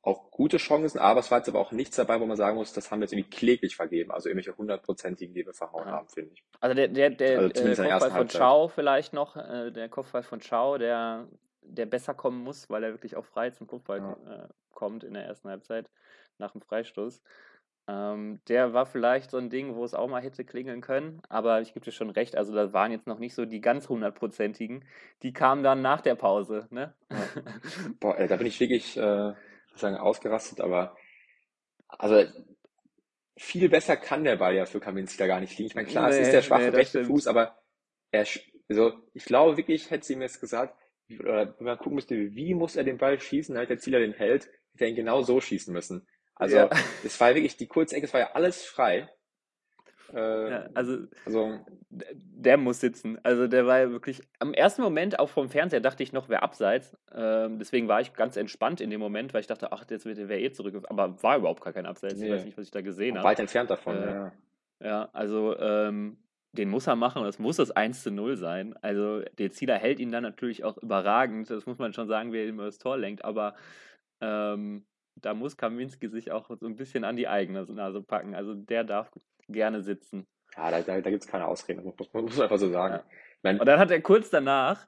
auch 0.03 0.31
gute 0.33 0.57
Chancen, 0.57 0.99
aber 0.99 1.21
es 1.21 1.31
war 1.31 1.39
jetzt 1.39 1.49
aber 1.49 1.61
auch 1.61 1.71
nichts 1.71 1.97
dabei, 1.97 2.21
wo 2.21 2.27
man 2.27 2.37
sagen 2.37 2.57
muss, 2.57 2.73
das 2.73 2.91
haben 2.91 2.99
wir 2.99 3.05
jetzt 3.05 3.13
irgendwie 3.13 3.31
kläglich 3.31 3.77
vergeben, 3.77 4.11
also 4.11 4.29
irgendwelche 4.29 4.57
hundertprozentigen, 4.57 5.33
die 5.33 5.47
wir 5.47 5.55
verhauen 5.55 5.87
ja. 5.87 5.93
haben, 5.93 6.09
finde 6.09 6.33
ich. 6.35 6.45
Also 6.61 6.75
der, 6.75 6.89
der, 6.89 7.11
der, 7.11 7.39
also 7.39 7.63
äh, 7.63 7.89
Kopfball 7.89 8.11
von 8.11 8.29
Chao 8.29 8.69
vielleicht 8.69 9.13
noch, 9.13 9.37
äh, 9.37 9.71
der 9.71 9.89
Kopfball 9.89 10.25
von 10.25 10.41
Chao, 10.41 10.77
der, 10.77 11.29
der 11.63 11.87
besser 11.87 12.15
kommen 12.15 12.43
muss, 12.43 12.69
weil 12.71 12.85
er 12.85 12.93
wirklich 12.93 13.17
auch 13.17 13.25
frei 13.25 13.51
zum 13.51 13.67
Kopfball 13.67 13.99
ja. 13.99 14.45
äh, 14.45 14.49
kommt 14.73 15.05
in 15.05 15.15
der 15.15 15.25
ersten 15.25 15.49
Halbzeit 15.49 15.91
nach 16.39 16.53
dem 16.53 16.61
Freistoß. 16.61 17.23
Ähm, 17.89 18.41
der 18.47 18.73
war 18.73 18.87
vielleicht 18.87 19.31
so 19.31 19.39
ein 19.39 19.51
Ding, 19.51 19.75
wo 19.75 19.85
es 19.85 19.95
auch 19.95 20.09
mal 20.09 20.23
hätte 20.23 20.45
klingeln 20.45 20.81
können, 20.81 21.21
aber 21.29 21.61
ich 21.61 21.75
gebe 21.75 21.85
dir 21.85 21.91
schon 21.91 22.11
recht, 22.11 22.37
also 22.37 22.55
da 22.55 22.73
waren 22.73 22.93
jetzt 22.93 23.09
noch 23.09 23.19
nicht 23.19 23.35
so 23.35 23.45
die 23.45 23.61
ganz 23.61 23.89
hundertprozentigen, 23.89 24.85
die 25.23 25.33
kamen 25.33 25.65
dann 25.65 25.83
nach 25.83 26.01
der 26.01 26.15
Pause, 26.15 26.69
ne? 26.71 26.95
Ja. 27.11 27.17
Boah, 28.01 28.17
ey, 28.19 28.29
da 28.29 28.37
bin 28.37 28.47
ich 28.47 28.61
wirklich, 28.61 28.97
äh, 28.97 29.33
sagen, 29.75 29.97
ausgerastet, 29.97 30.61
aber 30.61 30.97
also 31.89 32.25
viel 33.37 33.69
besser 33.69 33.97
kann 33.97 34.25
der 34.25 34.37
Ball 34.37 34.55
ja 34.55 34.65
für 34.65 34.79
Kaminski 34.81 35.19
da 35.19 35.27
gar 35.27 35.41
nicht 35.41 35.59
liegen. 35.59 35.69
Ich 35.69 35.75
meine, 35.75 35.89
klar, 35.89 36.09
nee, 36.09 36.17
es 36.17 36.29
ist 36.29 36.33
der 36.33 36.43
schwache 36.43 36.63
nee, 36.63 36.69
rechte 36.69 36.99
stimmt. 36.99 37.07
Fuß, 37.07 37.27
aber 37.27 37.59
er, 38.13 38.27
also 38.69 38.93
ich 39.15 39.25
glaube 39.25 39.57
wirklich, 39.57 39.91
hätte 39.91 40.07
sie 40.07 40.17
mir 40.17 40.25
jetzt 40.25 40.41
gesagt, 40.41 40.77
oder 41.21 41.55
wenn 41.59 41.67
man 41.67 41.79
gucken 41.79 41.95
müsste, 41.95 42.35
wie 42.35 42.55
muss 42.55 42.77
er 42.77 42.85
den 42.85 42.99
Ball 42.99 43.19
schießen, 43.21 43.55
damit 43.55 43.71
der 43.71 43.79
Zieler 43.79 44.01
den 44.01 44.13
hält, 44.13 44.49
hätte 44.73 44.85
er 44.85 44.89
ihn 44.89 44.97
genau 44.97 45.23
so 45.23 45.41
schießen 45.41 45.73
müssen. 45.73 46.07
Also 46.35 46.57
ja. 46.57 46.71
es 47.05 47.21
war 47.21 47.35
wirklich 47.35 47.57
die 47.57 47.67
kurze 47.67 47.97
Ecke, 47.97 48.07
es 48.07 48.15
war 48.15 48.21
ja 48.21 48.33
alles 48.33 48.65
frei. 48.65 49.09
Äh, 50.13 50.51
ja, 50.51 50.69
also, 50.75 50.99
also, 51.25 51.59
der 51.89 52.59
muss 52.59 52.81
sitzen. 52.81 53.19
Also 53.23 53.47
der 53.47 53.67
war 53.67 53.79
ja 53.79 53.91
wirklich, 53.91 54.21
am 54.39 54.53
ersten 54.53 54.83
Moment 54.83 55.19
auch 55.19 55.29
vom 55.29 55.49
Fernseher 55.49 55.81
dachte 55.81 56.03
ich 56.03 56.13
noch, 56.13 56.29
wer 56.29 56.43
abseits. 56.43 56.97
Ähm, 57.15 57.59
deswegen 57.59 57.89
war 57.89 58.01
ich 58.01 58.13
ganz 58.13 58.37
entspannt 58.37 58.81
in 58.81 58.91
dem 58.91 59.01
Moment, 59.01 59.33
weil 59.33 59.41
ich 59.41 59.47
dachte, 59.47 59.73
ach, 59.73 59.85
jetzt 59.89 60.05
wird 60.05 60.19
der 60.19 60.31
eh 60.31 60.53
zurück. 60.53 60.85
Aber 60.89 61.23
war 61.23 61.39
überhaupt 61.39 61.63
gar 61.63 61.73
kein 61.73 61.87
Abseits. 61.87 62.19
Nee. 62.19 62.27
Ich 62.27 62.33
weiß 62.33 62.45
nicht, 62.45 62.59
was 62.59 62.67
ich 62.67 62.71
da 62.71 62.83
gesehen 62.83 63.17
habe. 63.17 63.27
Weit 63.27 63.41
entfernt 63.41 63.71
davon, 63.71 63.97
äh, 63.97 64.11
ja. 64.11 64.33
Ja, 64.81 65.09
also 65.13 65.57
ähm, 65.59 66.19
den 66.53 66.69
muss 66.69 66.87
er 66.87 66.97
machen 66.97 67.19
und 67.21 67.25
das 67.27 67.39
muss 67.39 67.57
das 67.57 67.71
1 67.71 68.03
zu 68.03 68.11
0 68.11 68.37
sein. 68.37 68.75
Also 68.83 69.23
der 69.39 69.51
Zieler 69.51 69.79
hält 69.79 70.01
ihn 70.01 70.13
dann 70.13 70.23
natürlich 70.23 70.65
auch 70.65 70.77
überragend. 70.79 71.49
Das 71.51 71.67
muss 71.67 71.79
man 71.79 71.93
schon 71.93 72.09
sagen, 72.09 72.33
wie 72.33 72.39
er 72.39 72.47
immer 72.47 72.67
das 72.67 72.79
Tor 72.79 72.99
lenkt. 72.99 73.25
Aber 73.25 73.55
ähm, 74.21 74.85
da 75.17 75.35
muss 75.35 75.57
Kaminski 75.57 76.09
sich 76.09 76.31
auch 76.31 76.51
so 76.59 76.67
ein 76.67 76.77
bisschen 76.77 77.05
an 77.05 77.17
die 77.17 77.29
eigene 77.29 77.65
Nase 77.65 78.03
packen. 78.03 78.35
Also 78.35 78.55
der 78.55 78.85
darf 78.85 79.11
gerne 79.49 79.83
sitzen. 79.83 80.27
Ja, 80.57 80.71
da, 80.71 80.83
da, 80.83 81.01
da 81.01 81.11
gibt 81.11 81.23
es 81.23 81.29
keine 81.29 81.47
Ausreden, 81.47 81.83
das 81.83 81.87
muss, 81.87 82.13
muss 82.13 82.37
man 82.37 82.43
einfach 82.43 82.59
so 82.59 82.71
sagen. 82.71 82.95
Ja. 82.97 83.05
Mein, 83.43 83.59
und 83.59 83.67
dann 83.67 83.79
hat 83.79 83.91
er 83.91 84.01
kurz 84.01 84.31
danach, 84.31 84.87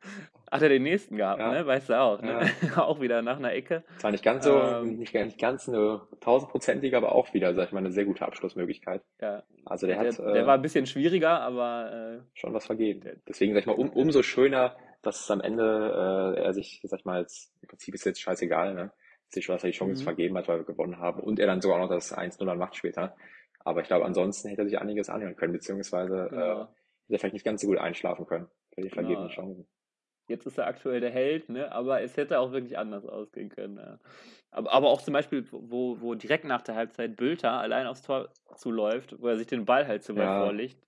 hat 0.50 0.62
er 0.62 0.68
den 0.68 0.84
nächsten 0.84 1.16
gehabt, 1.16 1.40
ja. 1.40 1.50
ne? 1.52 1.66
weißt 1.66 1.88
du 1.88 2.00
auch, 2.00 2.22
ne? 2.22 2.48
Ja. 2.62 2.78
auch 2.84 3.00
wieder 3.00 3.22
nach 3.22 3.38
einer 3.38 3.52
Ecke. 3.52 3.82
Zwar 3.98 4.12
nicht 4.12 4.22
ganz 4.22 4.44
so, 4.44 4.56
ähm, 4.56 4.98
nicht, 4.98 5.12
nicht 5.12 5.38
ganz 5.38 5.68
eine 5.68 6.02
tausendprozentige, 6.20 6.96
aber 6.96 7.12
auch 7.12 7.34
wieder, 7.34 7.52
sag 7.54 7.66
ich 7.66 7.72
mal, 7.72 7.80
eine 7.80 7.90
sehr 7.90 8.04
gute 8.04 8.24
Abschlussmöglichkeit. 8.24 9.02
Ja. 9.20 9.42
Also 9.64 9.88
der, 9.88 10.00
der 10.00 10.12
hat. 10.12 10.18
Der 10.18 10.42
äh, 10.42 10.46
war 10.46 10.54
ein 10.54 10.62
bisschen 10.62 10.86
schwieriger, 10.86 11.40
aber. 11.40 12.20
Äh, 12.22 12.38
schon 12.38 12.54
was 12.54 12.66
vergeben. 12.66 13.20
Deswegen, 13.28 13.52
sag 13.52 13.60
ich 13.60 13.66
mal, 13.66 13.74
um, 13.74 13.90
umso 13.90 14.22
schöner, 14.22 14.76
dass 15.02 15.20
es 15.20 15.30
am 15.30 15.40
Ende 15.40 16.34
äh, 16.36 16.40
er 16.40 16.54
sich, 16.54 16.80
sag 16.84 17.00
ich 17.00 17.04
mal, 17.04 17.20
jetzt, 17.20 17.52
im 17.60 17.68
Prinzip 17.68 17.94
ist 17.94 18.04
jetzt 18.04 18.20
scheißegal, 18.20 18.74
ne? 18.74 18.92
Sich 19.28 19.44
schon, 19.44 19.56
dass 19.56 19.64
er 19.64 19.70
die 19.70 19.76
Chance 19.76 20.02
mhm. 20.02 20.04
vergeben 20.04 20.36
hat, 20.36 20.46
weil 20.46 20.58
wir 20.58 20.64
gewonnen 20.64 20.98
haben 21.00 21.20
und 21.20 21.40
er 21.40 21.46
dann 21.46 21.60
sogar 21.60 21.80
noch 21.80 21.88
das 21.88 22.16
1-0 22.16 22.44
dann 22.44 22.58
macht 22.58 22.76
später. 22.76 23.16
Aber 23.64 23.80
ich 23.80 23.88
glaube, 23.88 24.04
ansonsten 24.04 24.50
hätte 24.50 24.62
er 24.62 24.66
sich 24.66 24.78
einiges 24.78 25.08
anhören 25.08 25.34
können, 25.34 25.54
beziehungsweise 25.54 26.28
genau. 26.30 26.62
äh, 26.62 26.66
hätte 27.08 27.18
vielleicht 27.18 27.34
nicht 27.34 27.44
ganz 27.44 27.60
so 27.62 27.68
gut 27.68 27.78
einschlafen 27.78 28.26
können 28.26 28.48
für 28.74 28.82
die 28.82 28.90
vergebenen 28.90 29.28
genau. 29.28 29.34
Chancen. 29.34 29.68
Jetzt 30.26 30.46
ist 30.46 30.56
er 30.56 30.66
aktuell 30.66 31.00
der 31.00 31.10
Held, 31.10 31.50
ne? 31.50 31.70
aber 31.70 32.00
es 32.00 32.16
hätte 32.16 32.40
auch 32.40 32.52
wirklich 32.52 32.78
anders 32.78 33.04
ausgehen 33.04 33.50
können. 33.50 33.76
Ja. 33.76 33.98
Aber, 34.50 34.72
aber 34.72 34.88
auch 34.88 35.02
zum 35.02 35.12
Beispiel, 35.12 35.46
wo, 35.50 36.00
wo 36.00 36.14
direkt 36.14 36.44
nach 36.44 36.62
der 36.62 36.76
Halbzeit 36.76 37.16
Bülter 37.16 37.52
allein 37.52 37.86
aufs 37.86 38.02
Tor 38.02 38.30
zuläuft, 38.56 39.20
wo 39.20 39.28
er 39.28 39.36
sich 39.36 39.46
den 39.46 39.66
Ball 39.66 39.86
halt 39.86 40.02
zu 40.02 40.16
weit 40.16 40.24
ja. 40.24 40.44
vorlegt. 40.44 40.78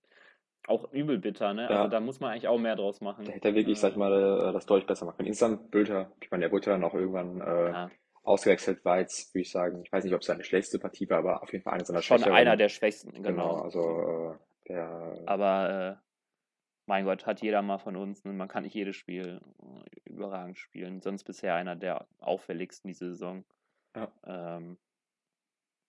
Auch 0.68 0.90
übel 0.92 1.18
bitter, 1.18 1.52
ne? 1.54 1.62
Ja. 1.62 1.68
Also 1.68 1.90
da 1.90 2.00
muss 2.00 2.18
man 2.18 2.32
eigentlich 2.32 2.48
auch 2.48 2.58
mehr 2.58 2.74
draus 2.74 3.00
machen. 3.00 3.24
Da 3.24 3.32
hätte 3.32 3.48
er 3.48 3.54
wirklich, 3.54 3.78
sag 3.78 3.92
ich 3.92 3.96
mal, 3.96 4.48
äh, 4.48 4.52
das 4.52 4.66
deutlich 4.66 4.86
besser 4.86 5.04
machen 5.04 5.18
können. 5.18 5.28
Insgesamt 5.28 5.70
Bülter, 5.70 6.12
ich 6.20 6.30
meine, 6.30 6.42
der 6.44 6.52
wurde 6.52 6.70
dann 6.70 6.82
auch 6.82 6.94
irgendwann 6.94 7.40
äh, 7.40 7.88
ausgewechselt 8.26 8.84
war 8.84 8.98
jetzt, 8.98 9.32
würde 9.34 9.42
ich 9.42 9.50
sagen, 9.50 9.82
ich 9.84 9.92
weiß 9.92 10.04
nicht, 10.04 10.14
ob 10.14 10.20
es 10.20 10.26
seine 10.26 10.42
schlechteste 10.42 10.78
Partie 10.78 11.08
war, 11.08 11.18
aber 11.18 11.42
auf 11.42 11.52
jeden 11.52 11.62
Fall 11.62 11.74
eine 11.74 11.84
seiner 11.84 12.02
Schon 12.02 12.24
einer 12.24 12.56
der 12.56 12.68
schwächsten, 12.68 13.12
genau. 13.12 13.28
genau 13.28 13.60
also 13.60 14.34
äh, 14.34 14.68
der. 14.68 15.22
Aber 15.26 16.00
äh, 16.02 16.05
mein 16.86 17.04
Gott, 17.04 17.26
hat 17.26 17.42
jeder 17.42 17.62
mal 17.62 17.78
von 17.78 17.96
uns, 17.96 18.24
ne? 18.24 18.32
man 18.32 18.48
kann 18.48 18.62
nicht 18.62 18.74
jedes 18.74 18.96
Spiel 18.96 19.40
äh, 19.60 20.10
überragend 20.10 20.58
spielen. 20.58 21.00
Sonst 21.00 21.24
bisher 21.24 21.54
einer 21.54 21.76
der 21.76 22.06
auffälligsten 22.20 22.88
diese 22.88 23.10
Saison. 23.10 23.44
Ja. 23.94 24.08
Ähm, 24.24 24.78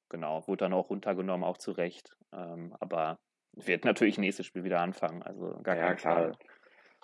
genau, 0.09 0.47
wurde 0.47 0.65
dann 0.65 0.73
auch 0.73 0.89
runtergenommen, 0.89 1.47
auch 1.47 1.57
zu 1.57 1.71
Recht. 1.71 2.15
Ähm, 2.33 2.75
aber 2.79 3.19
wird 3.53 3.85
natürlich 3.85 4.17
nächstes 4.17 4.45
Spiel 4.45 4.63
wieder 4.63 4.81
anfangen. 4.81 5.23
Also 5.23 5.59
gar 5.63 5.75
ja, 5.75 5.93
klar. 5.93 6.15
Fall. 6.15 6.31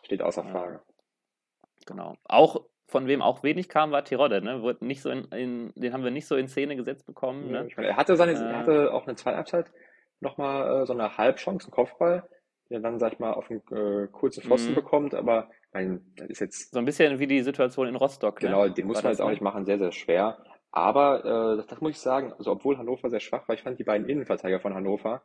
Steht 0.03 0.21
außer 0.21 0.43
Frage. 0.43 0.81
Genau. 1.85 2.15
Auch 2.25 2.65
von 2.87 3.07
wem 3.07 3.21
auch 3.21 3.43
wenig 3.43 3.69
kam, 3.69 3.91
war 3.91 4.03
Tirode, 4.03 4.41
ne? 4.41 4.61
Wurde 4.61 4.85
nicht 4.85 5.01
so 5.01 5.09
in, 5.09 5.25
in, 5.31 5.73
den 5.75 5.93
haben 5.93 6.03
wir 6.03 6.11
nicht 6.11 6.27
so 6.27 6.35
in 6.35 6.47
Szene 6.47 6.75
gesetzt 6.75 7.05
bekommen. 7.05 7.49
Ne? 7.49 7.65
Ich 7.67 7.77
meine, 7.77 7.89
er 7.89 7.97
hatte 7.97 8.15
seine, 8.15 8.33
äh, 8.33 8.35
er 8.35 8.59
hatte 8.59 8.93
auch 8.93 9.07
eine 9.07 9.15
zweite 9.15 9.37
Halbzeit 9.37 9.71
nochmal 10.19 10.83
äh, 10.83 10.85
so 10.85 10.93
eine 10.93 11.17
Halbchance, 11.17 11.67
einen 11.67 11.71
Kopfball, 11.71 12.27
der 12.73 12.81
dann, 12.81 12.99
sag 12.99 13.13
ich 13.13 13.19
mal, 13.19 13.31
auf 13.33 13.49
einen 13.49 13.61
äh, 13.71 14.07
kurzen 14.07 14.43
Pfosten 14.43 14.71
mhm. 14.71 14.75
bekommt, 14.75 15.15
aber 15.15 15.49
mein, 15.71 16.01
das 16.15 16.29
ist 16.29 16.39
jetzt. 16.41 16.73
So 16.73 16.79
ein 16.79 16.85
bisschen 16.85 17.19
wie 17.19 17.27
die 17.27 17.41
Situation 17.41 17.87
in 17.87 17.95
Rostock. 17.95 18.41
Ne? 18.41 18.49
Genau, 18.49 18.65
ne? 18.65 18.71
den 18.71 18.87
muss 18.87 19.01
man 19.01 19.11
jetzt 19.11 19.21
auch 19.21 19.29
nicht 19.29 19.41
machen, 19.41 19.65
sehr, 19.65 19.77
sehr 19.77 19.91
schwer. 19.91 20.43
Aber 20.71 21.23
äh, 21.23 21.57
das, 21.57 21.67
das 21.67 21.81
muss 21.81 21.91
ich 21.91 21.99
sagen, 21.99 22.33
also 22.33 22.51
obwohl 22.51 22.77
Hannover 22.77 23.09
sehr 23.09 23.19
schwach 23.19 23.47
war, 23.47 23.55
ich 23.55 23.61
fand 23.61 23.79
die 23.79 23.83
beiden 23.83 24.09
Innenverteidiger 24.09 24.59
von 24.59 24.73
Hannover, 24.73 25.23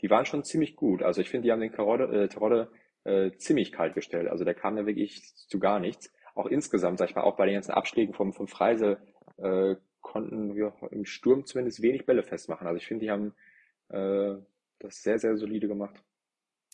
die 0.00 0.10
waren 0.10 0.26
schon 0.26 0.44
ziemlich 0.44 0.76
gut. 0.76 1.02
Also 1.02 1.20
ich 1.20 1.30
finde, 1.30 1.46
die 1.46 1.52
haben 1.52 1.60
den 1.60 1.72
Karotte, 1.72 2.04
äh, 2.04 2.28
Terodde 2.28 2.70
äh, 3.04 3.30
ziemlich 3.38 3.72
kalt 3.72 3.94
gestellt. 3.94 4.28
Also 4.28 4.44
der 4.44 4.54
kam 4.54 4.76
da 4.76 4.86
wirklich 4.86 5.34
zu 5.48 5.58
gar 5.58 5.80
nichts 5.80 6.12
auch 6.34 6.46
insgesamt, 6.46 6.98
sag 6.98 7.10
ich 7.10 7.14
mal, 7.14 7.22
auch 7.22 7.36
bei 7.36 7.46
den 7.46 7.54
ganzen 7.54 7.72
Abschlägen 7.72 8.14
vom, 8.14 8.32
vom 8.32 8.48
Freisel, 8.48 8.98
äh, 9.38 9.76
konnten 10.00 10.54
wir 10.54 10.74
im 10.90 11.04
Sturm 11.04 11.44
zumindest 11.44 11.82
wenig 11.82 12.06
Bälle 12.06 12.22
festmachen. 12.22 12.66
Also 12.66 12.78
ich 12.78 12.86
finde, 12.86 13.04
die 13.04 13.10
haben 13.10 13.34
äh, 13.88 14.40
das 14.78 15.02
sehr, 15.02 15.18
sehr 15.18 15.36
solide 15.36 15.68
gemacht. 15.68 16.02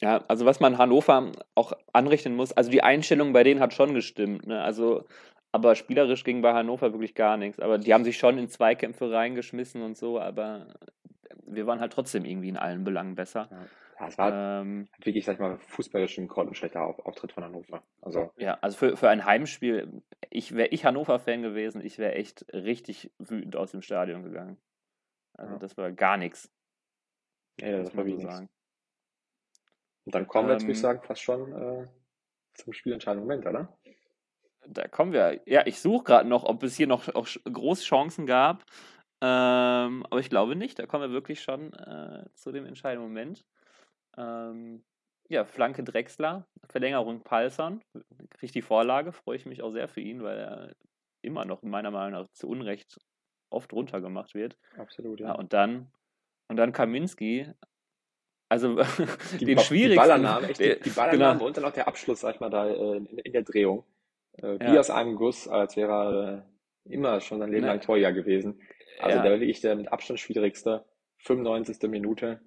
Ja, 0.00 0.24
also 0.28 0.46
was 0.46 0.60
man 0.60 0.78
Hannover 0.78 1.32
auch 1.54 1.72
anrechnen 1.92 2.36
muss, 2.36 2.52
also 2.52 2.70
die 2.70 2.82
Einstellung 2.82 3.32
bei 3.32 3.42
denen 3.42 3.60
hat 3.60 3.74
schon 3.74 3.94
gestimmt. 3.94 4.46
Ne? 4.46 4.62
Also, 4.62 5.04
aber 5.50 5.74
spielerisch 5.74 6.24
ging 6.24 6.40
bei 6.40 6.52
Hannover 6.52 6.92
wirklich 6.92 7.14
gar 7.14 7.36
nichts. 7.36 7.58
Aber 7.58 7.78
die 7.78 7.92
haben 7.92 8.04
sich 8.04 8.16
schon 8.16 8.38
in 8.38 8.48
Zweikämpfe 8.48 9.10
reingeschmissen 9.10 9.82
und 9.82 9.96
so, 9.96 10.20
aber 10.20 10.68
wir 11.46 11.66
waren 11.66 11.80
halt 11.80 11.92
trotzdem 11.92 12.24
irgendwie 12.24 12.48
in 12.48 12.56
allen 12.56 12.84
Belangen 12.84 13.14
besser. 13.14 13.48
Ja. 13.50 13.66
Ja, 14.00 14.06
es 14.06 14.18
war 14.18 14.60
ähm, 14.60 14.88
wirklich, 15.02 15.24
sag 15.24 15.34
ich 15.34 15.40
mal, 15.40 15.58
fußballisch 15.58 16.18
ein 16.18 16.28
grottenschlechter 16.28 16.82
Auftritt 16.82 17.32
von 17.32 17.42
Hannover. 17.42 17.82
Also, 18.00 18.30
ja, 18.36 18.56
also 18.60 18.76
für, 18.76 18.96
für 18.96 19.08
ein 19.08 19.24
Heimspiel, 19.24 20.02
ich 20.30 20.54
wäre 20.54 20.68
ich 20.68 20.84
Hannover-Fan 20.84 21.42
gewesen, 21.42 21.84
ich 21.84 21.98
wäre 21.98 22.14
echt 22.14 22.46
richtig 22.52 23.10
wütend 23.18 23.56
aus 23.56 23.72
dem 23.72 23.82
Stadion 23.82 24.22
gegangen. 24.22 24.56
Also 25.34 25.54
ja. 25.54 25.58
das 25.58 25.76
war 25.76 25.90
gar 25.90 26.16
nichts. 26.16 26.48
Ja, 27.60 27.78
das 27.78 27.96
war 27.96 28.06
wie 28.06 28.12
so 28.12 28.20
sagen. 28.20 28.48
Und 30.08 30.14
dann 30.14 30.26
kommen 30.26 30.48
wir 30.48 30.54
jetzt, 30.54 30.62
würde 30.62 30.72
ich 30.72 30.78
ähm. 30.78 30.82
sagen, 30.82 31.02
fast 31.02 31.20
schon 31.20 31.52
äh, 31.52 31.86
zum 32.54 32.72
spielentscheidenden 32.72 33.28
Moment, 33.28 33.46
oder? 33.46 33.78
Da 34.66 34.88
kommen 34.88 35.12
wir. 35.12 35.42
Ja, 35.44 35.66
ich 35.66 35.80
suche 35.80 36.04
gerade 36.04 36.26
noch, 36.26 36.44
ob 36.44 36.62
es 36.62 36.76
hier 36.76 36.86
noch 36.86 37.14
auch 37.14 37.28
große 37.44 37.84
Chancen 37.84 38.24
gab. 38.24 38.64
Ähm, 39.20 40.06
aber 40.08 40.20
ich 40.20 40.30
glaube 40.30 40.56
nicht. 40.56 40.78
Da 40.78 40.86
kommen 40.86 41.02
wir 41.02 41.10
wirklich 41.10 41.42
schon 41.42 41.74
äh, 41.74 42.24
zu 42.36 42.52
dem 42.52 42.64
entscheidenden 42.64 43.06
Moment. 43.06 43.44
Ähm, 44.16 44.82
ja, 45.28 45.44
Flanke 45.44 45.84
Drexler, 45.84 46.48
Verlängerung 46.70 47.22
Palsern, 47.22 47.82
kriegt 48.30 48.54
die 48.54 48.62
Vorlage, 48.62 49.12
freue 49.12 49.36
ich 49.36 49.44
mich 49.44 49.60
auch 49.60 49.72
sehr 49.72 49.88
für 49.88 50.00
ihn, 50.00 50.22
weil 50.22 50.38
er 50.38 50.74
immer 51.20 51.44
noch 51.44 51.60
meiner 51.60 51.90
Meinung 51.90 52.22
nach 52.22 52.28
zu 52.32 52.48
Unrecht 52.48 52.98
oft 53.50 53.70
runtergemacht 53.74 54.34
wird. 54.34 54.56
Absolut, 54.78 55.20
Ja, 55.20 55.26
ja. 55.26 55.34
und 55.34 55.52
dann, 55.52 55.92
und 56.48 56.56
dann 56.56 56.72
Kaminski, 56.72 57.52
also 58.48 58.76
Die, 59.38 59.44
den 59.44 59.56
Ba- 59.56 59.60
die 59.60 59.66
schwierigsten, 59.66 59.96
Ballannahme, 59.96 60.48
echt, 60.48 60.60
die, 60.60 60.80
die 60.80 60.90
Ballannahme 60.90 61.34
genau, 61.34 61.46
und 61.46 61.56
dann 61.56 61.64
auch 61.64 61.72
der 61.72 61.88
Abschluss, 61.88 62.20
sag 62.20 62.34
ich 62.34 62.40
mal, 62.40 62.50
da 62.50 62.68
äh, 62.68 62.96
in, 62.96 63.06
in 63.06 63.32
der 63.32 63.42
Drehung. 63.42 63.84
Äh, 64.32 64.58
wie 64.60 64.74
ja, 64.74 64.80
aus 64.80 64.90
einem 64.90 65.16
Guss, 65.16 65.48
als 65.48 65.76
wäre 65.76 65.92
er 65.92 66.44
äh, 66.88 66.94
immer 66.94 67.20
schon 67.20 67.38
sein 67.40 67.50
Leben 67.50 67.62
ne, 67.62 67.68
lang 67.68 67.80
Torjäger 67.80 68.12
gewesen. 68.12 68.60
Also 69.00 69.16
ja, 69.16 69.22
der 69.22 69.40
wirklich 69.40 69.60
der 69.60 69.76
mit 69.76 69.92
Abstand 69.92 70.20
schwierigste, 70.20 70.84
95. 71.18 71.88
Minute. 71.90 72.40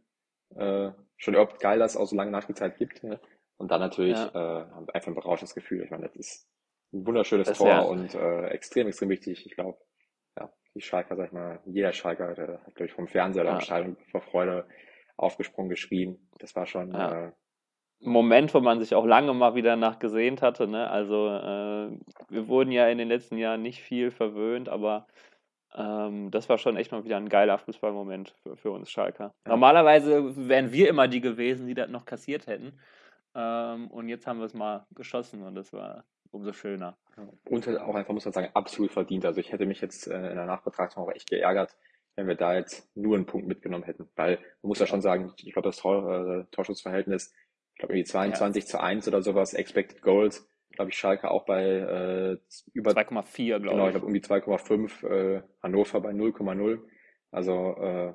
Äh, 0.55 0.91
schon 1.17 1.34
überhaupt 1.34 1.60
geil, 1.60 1.79
dass 1.79 1.91
es 1.91 1.98
auch 1.98 2.08
so 2.08 2.15
lange 2.15 2.31
Nachspielzeit 2.31 2.77
gibt. 2.77 3.03
Ne? 3.03 3.20
Und 3.58 3.72
dann 3.72 3.79
natürlich 3.79 4.17
ja, 4.17 4.63
äh, 4.63 4.91
einfach 4.93 5.08
ein 5.08 5.15
berauschendes 5.15 5.53
Gefühl. 5.53 5.84
Ich 5.84 5.91
meine, 5.91 6.08
das 6.08 6.15
ist 6.15 6.48
ein 6.93 7.05
wunderschönes 7.05 7.48
das 7.48 7.58
Tor 7.58 7.67
ja, 7.67 7.81
und 7.81 8.15
äh, 8.15 8.48
extrem, 8.48 8.88
extrem 8.88 9.10
wichtig. 9.10 9.46
Ich 9.46 9.53
glaube, 9.55 9.77
ja, 10.38 10.51
die 10.74 10.81
Schalker, 10.81 11.15
sag 11.15 11.27
ich 11.27 11.31
mal, 11.31 11.60
jeder 11.65 11.93
Schalker, 11.93 12.34
der 12.34 12.63
hat, 12.65 12.75
glaube 12.75 12.88
ich, 12.88 12.93
vom 12.93 13.08
Fernseher 13.08 13.43
oder 13.43 13.53
ja, 13.53 13.62
Stadion 13.62 13.98
vor 14.10 14.22
Freude 14.22 14.65
aufgesprungen, 15.21 15.69
geschrien. 15.69 16.17
Das 16.39 16.55
war 16.55 16.65
schon, 16.65 16.91
ja. 16.91 17.27
äh, 17.27 17.31
Moment, 18.03 18.53
wo 18.53 18.59
man 18.59 18.79
sich 18.79 18.95
auch 18.95 19.05
lange 19.05 19.33
mal 19.33 19.53
wieder 19.55 19.75
nach 19.75 19.99
gesehnt 19.99 20.41
hatte. 20.41 20.67
Ne? 20.67 20.89
Also 20.89 21.27
äh, 21.27 21.91
wir 22.29 22.47
wurden 22.47 22.71
ja 22.71 22.87
in 22.87 22.97
den 22.97 23.07
letzten 23.07 23.37
Jahren 23.37 23.61
nicht 23.61 23.81
viel 23.81 24.09
verwöhnt, 24.11 24.69
aber 24.69 25.07
ähm, 25.75 26.31
das 26.31 26.49
war 26.49 26.57
schon 26.57 26.77
echt 26.77 26.91
mal 26.91 27.05
wieder 27.05 27.17
ein 27.17 27.29
geiler 27.29 27.57
Fußballmoment 27.57 28.33
für, 28.43 28.57
für 28.57 28.71
uns 28.71 28.89
Schalker. 28.89 29.33
ja, 29.45 29.51
Normalerweise 29.51 30.35
wären 30.47 30.71
wir 30.71 30.89
immer 30.89 31.07
die 31.07 31.21
gewesen, 31.21 31.67
die 31.67 31.75
das 31.75 31.89
noch 31.89 32.05
kassiert 32.05 32.47
hätten. 32.47 32.79
Ähm, 33.35 33.87
und 33.89 34.09
jetzt 34.09 34.27
haben 34.27 34.39
wir 34.39 34.45
es 34.45 34.53
mal 34.53 34.85
geschossen 34.95 35.43
und 35.43 35.55
das 35.55 35.71
war 35.71 36.03
umso 36.31 36.53
schöner. 36.53 36.97
Und 37.45 37.67
halt 37.67 37.79
auch 37.79 37.95
einfach, 37.95 38.13
muss 38.13 38.25
man 38.25 38.33
sagen, 38.33 38.49
absolut 38.53 38.91
verdient. 38.91 39.25
Also 39.25 39.39
ich 39.39 39.51
hätte 39.51 39.65
mich 39.65 39.81
jetzt 39.81 40.07
äh, 40.07 40.15
in 40.15 40.35
der 40.35 40.45
Nachbetrachtung 40.45 41.03
auch 41.03 41.11
echt 41.11 41.29
geärgert, 41.29 41.75
wenn 42.15 42.27
wir 42.27 42.35
da 42.35 42.55
jetzt 42.55 42.89
nur 42.95 43.15
einen 43.15 43.25
Punkt 43.25 43.47
mitgenommen 43.47 43.83
hätten. 43.83 44.09
Weil 44.15 44.37
man 44.61 44.69
muss 44.69 44.79
ja 44.79 44.87
schon 44.87 45.01
sagen, 45.01 45.33
ich 45.37 45.53
glaube, 45.53 45.69
das 45.69 45.77
Tor, 45.77 46.09
äh, 46.41 46.45
Torschussverhältnis, 46.51 47.33
ich 47.73 47.79
glaube 47.79 47.93
irgendwie 47.93 48.07
Ja, 48.07 48.11
22 48.13 48.67
zu 48.67 48.79
1 48.81 49.07
oder 49.07 49.21
sowas, 49.21 49.53
Expected 49.53 50.01
Goals, 50.01 50.47
glaube 50.71 50.91
ich, 50.91 50.97
Schalke 50.97 51.31
auch 51.31 51.45
bei 51.45 51.63
äh, 51.63 52.37
über 52.73 52.91
2,4, 52.91 53.59
Genau, 53.59 53.59
glaube 53.59 53.89
ich 53.89 53.91
glaube 53.95 53.97
ich. 53.97 54.03
irgendwie 54.03 54.19
2,5, 54.21 55.03
äh, 55.07 55.41
Hannover 55.63 56.01
bei 56.01 56.11
0,0. 56.11 56.79
Also 57.31 57.75
äh, 57.77 58.13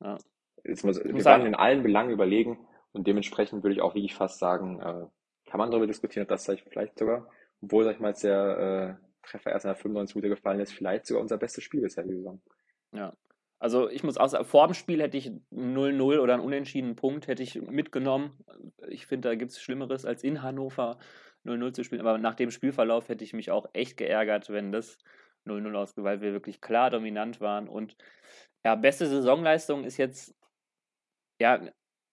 Ja. 0.00 0.18
jetzt 0.64 0.84
muss, 0.84 0.98
Ich 0.98 1.04
muss 1.04 1.12
wir 1.20 1.24
waren 1.24 1.40
sagen, 1.40 1.46
in 1.46 1.54
allen 1.54 1.82
Belangen 1.82 2.10
überlegen 2.10 2.66
und 2.92 3.06
dementsprechend 3.06 3.62
würde 3.62 3.74
ich 3.74 3.82
auch 3.82 3.94
wirklich 3.94 4.14
fast 4.14 4.38
sagen, 4.38 4.80
äh, 4.80 5.06
kann 5.50 5.58
man 5.58 5.70
darüber 5.70 5.86
diskutieren, 5.86 6.22
ob 6.24 6.28
das 6.30 6.44
vielleicht 6.46 6.68
vielleicht 6.70 6.98
sogar, 6.98 7.28
obwohl, 7.60 7.84
sag 7.84 7.94
ich 7.94 8.00
mal, 8.00 8.08
jetzt 8.08 8.24
der 8.24 8.98
äh, 9.00 9.28
Treffer 9.28 9.50
erst 9.52 9.64
in 9.66 9.68
der 9.70 9.76
95 9.76 10.16
Minute 10.16 10.34
gefallen 10.34 10.60
ist, 10.60 10.72
vielleicht 10.72 11.06
sogar 11.06 11.22
unser 11.22 11.36
bestes 11.38 11.62
Spiel 11.64 11.80
bisher 11.82 12.04
die 12.04 12.14
Saison. 12.14 12.40
ja. 12.92 13.12
Also 13.64 13.88
ich 13.88 14.04
muss 14.04 14.18
auch 14.18 14.28
sagen, 14.28 14.44
vor 14.44 14.66
dem 14.66 14.74
Spiel 14.74 15.00
hätte 15.00 15.16
ich 15.16 15.32
0-0 15.50 16.18
oder 16.18 16.34
einen 16.34 16.42
unentschiedenen 16.42 16.96
Punkt 16.96 17.28
hätte 17.28 17.42
ich 17.42 17.62
mitgenommen. 17.62 18.44
Ich 18.88 19.06
finde, 19.06 19.30
da 19.30 19.34
gibt 19.36 19.52
es 19.52 19.62
Schlimmeres, 19.62 20.04
als 20.04 20.22
in 20.22 20.42
Hannover 20.42 20.98
0-0 21.46 21.72
zu 21.72 21.82
spielen. 21.82 22.02
Aber 22.02 22.18
nach 22.18 22.34
dem 22.34 22.50
Spielverlauf 22.50 23.08
hätte 23.08 23.24
ich 23.24 23.32
mich 23.32 23.50
auch 23.50 23.66
echt 23.72 23.96
geärgert, 23.96 24.50
wenn 24.50 24.70
das 24.70 24.98
0-0 25.46 25.74
ausgeht, 25.76 26.04
weil 26.04 26.20
wir 26.20 26.34
wirklich 26.34 26.60
klar 26.60 26.90
dominant 26.90 27.40
waren. 27.40 27.66
Und 27.66 27.96
ja, 28.66 28.74
beste 28.74 29.06
Saisonleistung 29.06 29.84
ist 29.84 29.96
jetzt, 29.96 30.36
ja, 31.40 31.66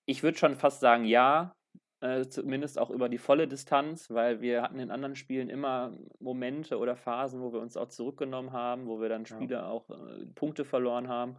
ich 0.06 0.24
würde 0.24 0.38
schon 0.38 0.56
fast 0.56 0.80
sagen, 0.80 1.04
ja, 1.04 1.54
äh, 2.02 2.28
zumindest 2.28 2.80
auch 2.80 2.90
über 2.90 3.10
die 3.10 3.18
volle 3.18 3.48
Distanz, 3.48 4.10
weil 4.10 4.42
wir 4.42 4.64
hatten 4.64 4.80
in 4.80 4.92
anderen 4.92 5.16
Spielen 5.16 5.50
immer 5.50 5.98
Momente 6.20 6.78
oder 6.80 6.96
Phasen, 6.96 7.42
wo 7.42 7.54
wir 7.54 7.60
uns 7.62 7.78
auch 7.78 7.88
zurückgenommen 7.90 8.52
haben, 8.52 8.88
wo 8.88 9.00
wir 9.00 9.10
dann 9.10 9.26
Ja. 9.26 9.26
Spiele 9.26 9.66
auch 9.66 9.90
äh, 9.90 10.26
Punkte 10.36 10.66
verloren 10.66 11.08
haben. 11.08 11.38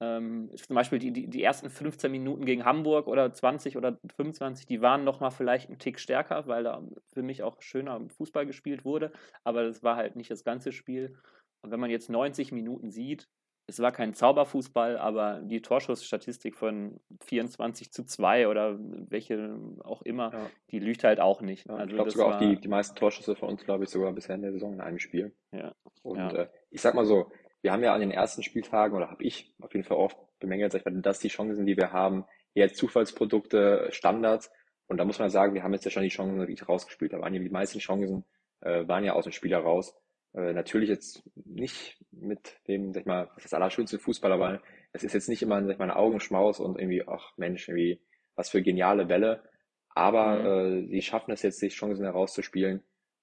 Ähm, 0.00 0.50
zum 0.56 0.74
Beispiel 0.76 0.98
die, 0.98 1.10
die, 1.10 1.26
die 1.28 1.42
ersten 1.42 1.70
15 1.70 2.12
Minuten 2.12 2.44
gegen 2.44 2.64
Hamburg 2.64 3.06
oder 3.08 3.32
20 3.32 3.76
oder 3.78 3.98
25, 4.16 4.66
die 4.66 4.82
waren 4.82 5.04
nochmal 5.04 5.30
vielleicht 5.30 5.70
einen 5.70 5.78
Tick 5.78 5.98
stärker, 5.98 6.46
weil 6.46 6.64
da 6.64 6.82
für 7.14 7.22
mich 7.22 7.42
auch 7.42 7.62
schöner 7.62 8.06
Fußball 8.10 8.44
gespielt 8.46 8.84
wurde, 8.84 9.10
aber 9.42 9.64
das 9.64 9.82
war 9.82 9.96
halt 9.96 10.14
nicht 10.16 10.30
das 10.30 10.44
ganze 10.44 10.72
Spiel. 10.72 11.16
Und 11.62 11.70
wenn 11.70 11.80
man 11.80 11.90
jetzt 11.90 12.10
90 12.10 12.52
Minuten 12.52 12.90
sieht, 12.90 13.28
es 13.68 13.80
war 13.80 13.90
kein 13.92 14.14
Zauberfußball, 14.14 14.96
aber 14.96 15.40
die 15.42 15.60
Torschussstatistik 15.60 16.56
von 16.56 17.00
24 17.24 17.92
zu 17.92 18.04
2 18.04 18.48
oder 18.48 18.78
welche 18.78 19.58
auch 19.82 20.02
immer, 20.02 20.32
Ja. 20.32 20.50
die 20.70 20.78
lügt 20.78 21.02
halt 21.04 21.18
auch 21.20 21.40
nicht. 21.40 21.66
Ja, 21.66 21.74
ich 21.74 21.80
Also 21.80 21.94
glaube 21.94 22.06
das 22.06 22.14
sogar 22.14 22.28
auch 22.28 22.40
war, 22.40 22.48
die, 22.48 22.60
die 22.60 22.68
meisten 22.68 22.96
Torschüsse 22.96 23.34
von 23.34 23.48
uns, 23.50 23.64
glaube 23.64 23.84
ich, 23.84 23.90
sogar 23.90 24.12
bisher 24.12 24.36
in 24.36 24.42
der 24.42 24.52
Saison 24.52 24.72
in 24.74 24.80
einem 24.80 24.98
Spiel. 24.98 25.34
ja, 25.52 25.74
Und 26.02 26.18
ja, 26.18 26.30
äh, 26.32 26.48
ich 26.70 26.80
sag 26.80 26.94
mal 26.94 27.06
so, 27.06 27.30
wir 27.62 27.72
haben 27.72 27.82
ja 27.82 27.92
an 27.92 28.00
den 28.00 28.12
ersten 28.12 28.42
Spieltagen, 28.44 28.96
oder 28.96 29.10
habe 29.10 29.24
ich 29.24 29.52
auf 29.60 29.74
jeden 29.74 29.84
Fall 29.84 29.96
oft 29.96 30.16
bemängelt, 30.38 30.74
ich 30.74 30.82
dass 31.02 31.18
die 31.18 31.28
Chancen, 31.28 31.66
die 31.66 31.76
wir 31.76 31.92
haben, 31.92 32.24
eher 32.54 32.72
Zufallsprodukte, 32.72 33.88
Standards. 33.90 34.50
Und 34.86 34.98
da 34.98 35.04
muss 35.04 35.18
man 35.18 35.30
sagen, 35.30 35.54
wir 35.54 35.62
haben 35.64 35.72
jetzt 35.72 35.84
ja 35.84 35.90
schon 35.90 36.04
die 36.04 36.08
Chancen 36.10 36.38
wirklich 36.38 36.68
rausgespielt. 36.68 37.12
Da 37.12 37.20
waren 37.20 37.34
ja 37.34 37.40
die 37.40 37.48
meisten 37.50 37.80
Chancen, 37.80 38.24
äh, 38.60 38.86
waren 38.86 39.04
ja 39.04 39.14
aus 39.14 39.24
dem 39.24 39.32
Spiel 39.32 39.50
heraus. 39.50 39.96
Äh, 40.36 40.52
natürlich 40.52 40.90
jetzt 40.90 41.22
nicht 41.46 41.98
mit 42.12 42.60
dem, 42.68 42.92
sag 42.92 43.00
ich 43.00 43.06
mal, 43.06 43.30
das 43.42 43.54
allerschönste 43.54 43.98
Fußball, 43.98 44.30
aber 44.32 44.60
es 44.92 45.02
ist 45.02 45.14
jetzt 45.14 45.30
nicht 45.30 45.42
immer, 45.42 45.62
sag 45.62 45.72
ich 45.72 45.78
mal, 45.78 45.90
ein 45.90 45.96
Augenschmaus 45.96 46.60
und 46.60 46.78
irgendwie, 46.78 47.06
ach 47.06 47.32
Mensch, 47.38 47.68
irgendwie, 47.68 48.02
was 48.34 48.50
für 48.50 48.62
geniale 48.62 49.06
Bälle. 49.06 49.42
Aber 49.88 50.36
mhm. 50.36 50.84
äh, 50.84 50.88
sie 50.88 51.02
schaffen 51.02 51.32
es 51.32 51.40
jetzt, 51.40 51.62
die 51.62 51.68
Chancen 51.68 52.04
herauszuspielen. 52.04 52.82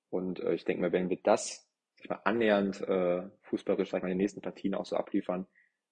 Und 0.10 0.39
äh, 0.39 0.56
ich 0.56 0.65
denke 0.65 0.82
mal, 0.82 0.91
wenn 0.91 1.12
wir 1.12 1.19
das 1.21 1.69
sag 1.95 2.04
ich 2.04 2.10
mal, 2.10 2.21
annähernd 2.23 2.82
äh, 2.82 3.21
fußballerisch, 3.41 3.91
sag 3.91 3.99
ich 3.99 4.04
mal, 4.04 4.10
in 4.10 4.17
den 4.17 4.23
nächsten 4.23 4.41
Partien 4.41 4.73
auch 4.73 4.86
so 4.86 4.95
abliefern, 4.95 5.45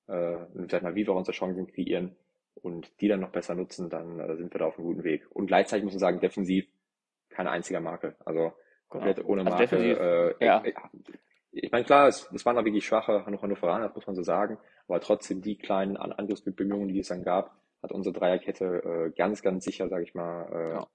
äh, 0.08 0.36
und 0.54 0.72
sag 0.72 0.80
ich 0.80 0.84
mal, 0.84 0.96
wie 0.96 1.06
wir 1.06 1.14
unsere 1.14 1.38
Chancen 1.38 1.68
kreieren 1.68 2.16
und 2.56 3.00
die 3.00 3.08
dann 3.08 3.20
noch 3.20 3.32
besser 3.32 3.54
nutzen, 3.54 3.92
dann 3.92 4.20
äh, 4.20 4.38
sind 4.38 4.52
wir 4.54 4.60
da 4.60 4.66
auf 4.66 4.78
einem 4.80 4.88
guten 4.88 5.04
Weg. 5.04 5.28
Und 5.30 5.46
gleichzeitig 5.46 5.84
muss 5.84 5.94
man 5.94 6.00
sagen, 6.00 6.20
defensiv 6.20 6.66
kein 7.30 7.48
einziger 7.48 7.80
Makel. 7.80 8.16
Also 8.26 8.54
Genau. 8.92 9.06
komplett 9.06 9.26
ohne 9.26 9.42
Also 9.42 9.50
Marke. 9.50 9.64
defensiv, 9.64 10.00
Äh, 10.00 10.46
ja, 10.46 10.64
äh, 10.64 10.74
ich 11.54 11.72
meine, 11.72 11.84
klar, 11.84 12.08
es, 12.08 12.30
es 12.34 12.46
waren 12.46 12.58
auch 12.58 12.64
wirklich 12.64 12.86
schwache 12.86 13.26
Hannover 13.26 13.44
Hannoveraner, 13.44 13.88
das 13.88 13.96
muss 13.96 14.08
man 14.08 14.16
so 14.16 14.24
sagen, 14.24 14.58
aber 14.88 15.02
trotzdem 15.02 15.42
die 15.42 15.58
kleinen 15.58 15.98
An 15.98 16.12
Angriffsbemühungen, 16.14 16.88
die 16.90 17.00
es 17.00 17.10
dann 17.10 17.24
gab, 17.24 17.56
hat 17.82 17.92
unsere 17.92 18.14
Dreierkette 18.14 18.66
äh, 18.66 19.12
ganz, 19.18 19.42
ganz 19.42 19.66
sicher, 19.66 19.90
sage 19.90 20.04
ich 20.04 20.14
mal, 20.14 20.48
äh, 20.52 20.74
ja, 20.76 20.88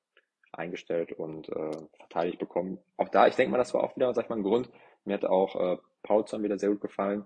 eingestellt 0.53 1.13
und 1.13 1.49
äh, 1.49 1.73
verteidigt 1.99 2.39
bekommen. 2.39 2.79
Auch 2.97 3.09
da, 3.09 3.27
ich 3.27 3.35
denke 3.35 3.53
mal, 3.53 3.59
das 3.59 3.75
war 3.75 3.83
auch 3.83 3.97
wieder, 3.97 4.13
sag 4.15 4.25
ich 4.25 4.31
mal, 4.31 4.37
ein 4.37 4.43
Grund. 4.43 4.71
Mir 5.05 5.15
hat 5.15 5.25
auch 5.25 5.57
äh, 5.57 5.77
Paulson 6.03 6.43
wieder 6.43 6.59
sehr 6.59 6.71
gut 6.71 6.81
gefallen. 6.81 7.25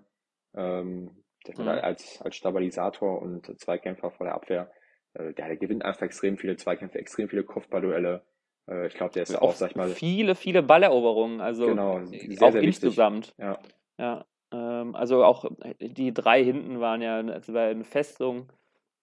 Ähm, 0.53 1.11
mhm. 1.47 1.67
als, 1.67 2.21
als 2.21 2.35
Stabilisator 2.35 3.21
und 3.21 3.59
Zweikämpfer 3.59 4.11
vor 4.11 4.25
der 4.25 4.35
Abwehr. 4.35 4.71
Äh, 5.13 5.33
der, 5.33 5.47
der 5.47 5.57
gewinnt 5.57 5.85
einfach 5.85 6.03
extrem 6.03 6.37
viele 6.37 6.57
Zweikämpfe, 6.57 6.99
extrem 6.99 7.29
viele 7.29 7.43
Kopfballduelle. 7.43 8.23
Äh, 8.67 8.87
ich 8.87 8.93
glaube, 8.93 9.13
der 9.13 9.23
ist 9.23 9.35
auch, 9.35 9.41
auch 9.49 9.55
sag 9.55 9.71
ich 9.71 9.75
mal, 9.75 9.89
viele, 9.89 10.35
viele 10.35 10.63
Balleroberungen, 10.63 11.41
also 11.41 11.67
genau, 11.67 11.99
äh, 11.99 12.05
sehr, 12.35 12.47
auch 12.47 12.51
sehr 12.51 12.61
insgesamt. 12.61 13.33
Ja, 13.37 13.59
Ja, 13.97 14.25
ähm, 14.51 14.95
also 14.95 15.23
auch 15.23 15.45
die 15.79 16.13
drei 16.13 16.43
hinten 16.43 16.79
waren 16.79 17.01
ja 17.01 17.21
es 17.21 17.51
war 17.53 17.67
eine 17.67 17.83
Festung. 17.83 18.51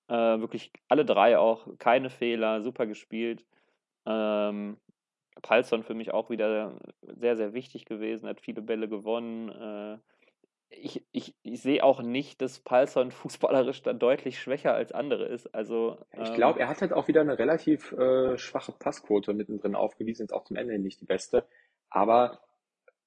Äh, 0.09 0.15
wirklich 0.41 0.73
alle 0.89 1.05
drei 1.05 1.39
auch, 1.39 1.69
keine 1.79 2.09
Fehler, 2.09 2.63
super 2.63 2.87
gespielt. 2.87 3.45
Ähm, 4.07 4.79
Palsson 5.43 5.83
für 5.83 5.95
mich 5.95 6.13
auch 6.13 6.31
wieder 6.31 6.79
sehr, 7.03 7.37
sehr 7.37 7.53
wichtig 7.53 7.85
gewesen, 7.85 8.29
hat 8.29 8.41
viele 8.41 8.63
Bälle 8.63 8.89
gewonnen. 8.89 9.51
Äh, 9.51 9.99
ich, 10.71 11.05
ich, 11.13 11.35
ich 11.43 11.63
sehe 11.63 11.83
auch 11.83 12.03
nicht, 12.03 12.41
dass 12.43 12.61
Palsson 12.61 13.11
fußballerisch 13.13 13.83
dann 13.83 13.99
deutlich 13.99 14.41
schwächer 14.41 14.75
als 14.75 14.93
andere 14.93 15.27
ist. 15.27 15.55
Also, 15.55 15.99
ich 16.13 16.29
ähm, 16.29 16.35
glaube, 16.35 16.61
er 16.61 16.69
hat 16.69 16.81
halt 16.81 16.93
auch 16.93 17.09
wieder 17.09 17.21
eine 17.21 17.39
relativ 17.39 17.93
äh, 17.93 18.37
schwache 18.39 18.73
Passquote 18.73 19.35
mittendrin 19.35 19.75
aufgewiesen, 19.75 20.25
jetzt 20.25 20.33
auch 20.33 20.45
zum 20.45 20.57
Ende 20.57 20.79
nicht 20.79 21.01
die 21.01 21.07
beste. 21.07 21.45
Aber 21.91 22.41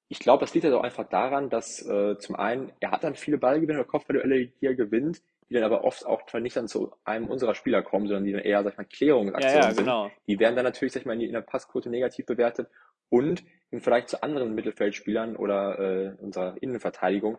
ich 0.08 0.20
glaube, 0.20 0.42
das 0.42 0.54
liegt 0.54 0.66
halt 0.66 0.76
auch 0.76 0.84
einfach 0.84 1.08
daran, 1.08 1.50
dass 1.50 1.86
äh, 1.88 2.18
zum 2.18 2.36
einen, 2.36 2.72
er 2.80 2.92
hat 2.92 3.04
dann 3.04 3.16
viele 3.16 3.38
Ballgewinne 3.38 3.80
oder 3.80 3.88
Kopfballduelle, 3.88 4.48
die 4.48 4.66
er 4.66 4.76
gewinnt, 4.76 5.22
die 5.50 5.54
dann 5.54 5.64
aber 5.64 5.84
oft 5.84 6.06
auch 6.06 6.22
nicht 6.34 6.56
dann 6.56 6.68
zu 6.68 6.94
einem 7.04 7.28
unserer 7.28 7.56
Spieler 7.56 7.82
kommen, 7.82 8.08
sondern 8.08 8.26
die 8.26 8.32
dann 8.32 8.42
eher, 8.42 8.64
sag 8.64 8.74
ich 8.74 8.78
mal, 8.78 8.84
ja, 8.84 8.90
Klärungsaktionen 8.90 9.64
ja, 9.64 9.72
sind. 9.72 9.86
genau. 9.86 10.12
Die 10.28 10.40
werden 10.40 10.56
dann 10.56 10.66
natürlich, 10.66 10.94
sag 10.94 11.02
ich 11.02 11.06
mal, 11.06 11.22
in 11.22 11.32
der 11.32 11.42
Passquote 11.42 11.90
negativ 11.90 12.26
bewertet 12.26 12.70
und 13.10 13.44
im 13.70 13.82
Vergleich 13.82 14.08
zu 14.08 14.22
anderen 14.24 14.56
Mittelfeldspielern 14.56 15.36
oder 15.36 15.80
äh, 15.80 16.16
unserer 16.22 16.56
Innenverteidigung 16.62 17.38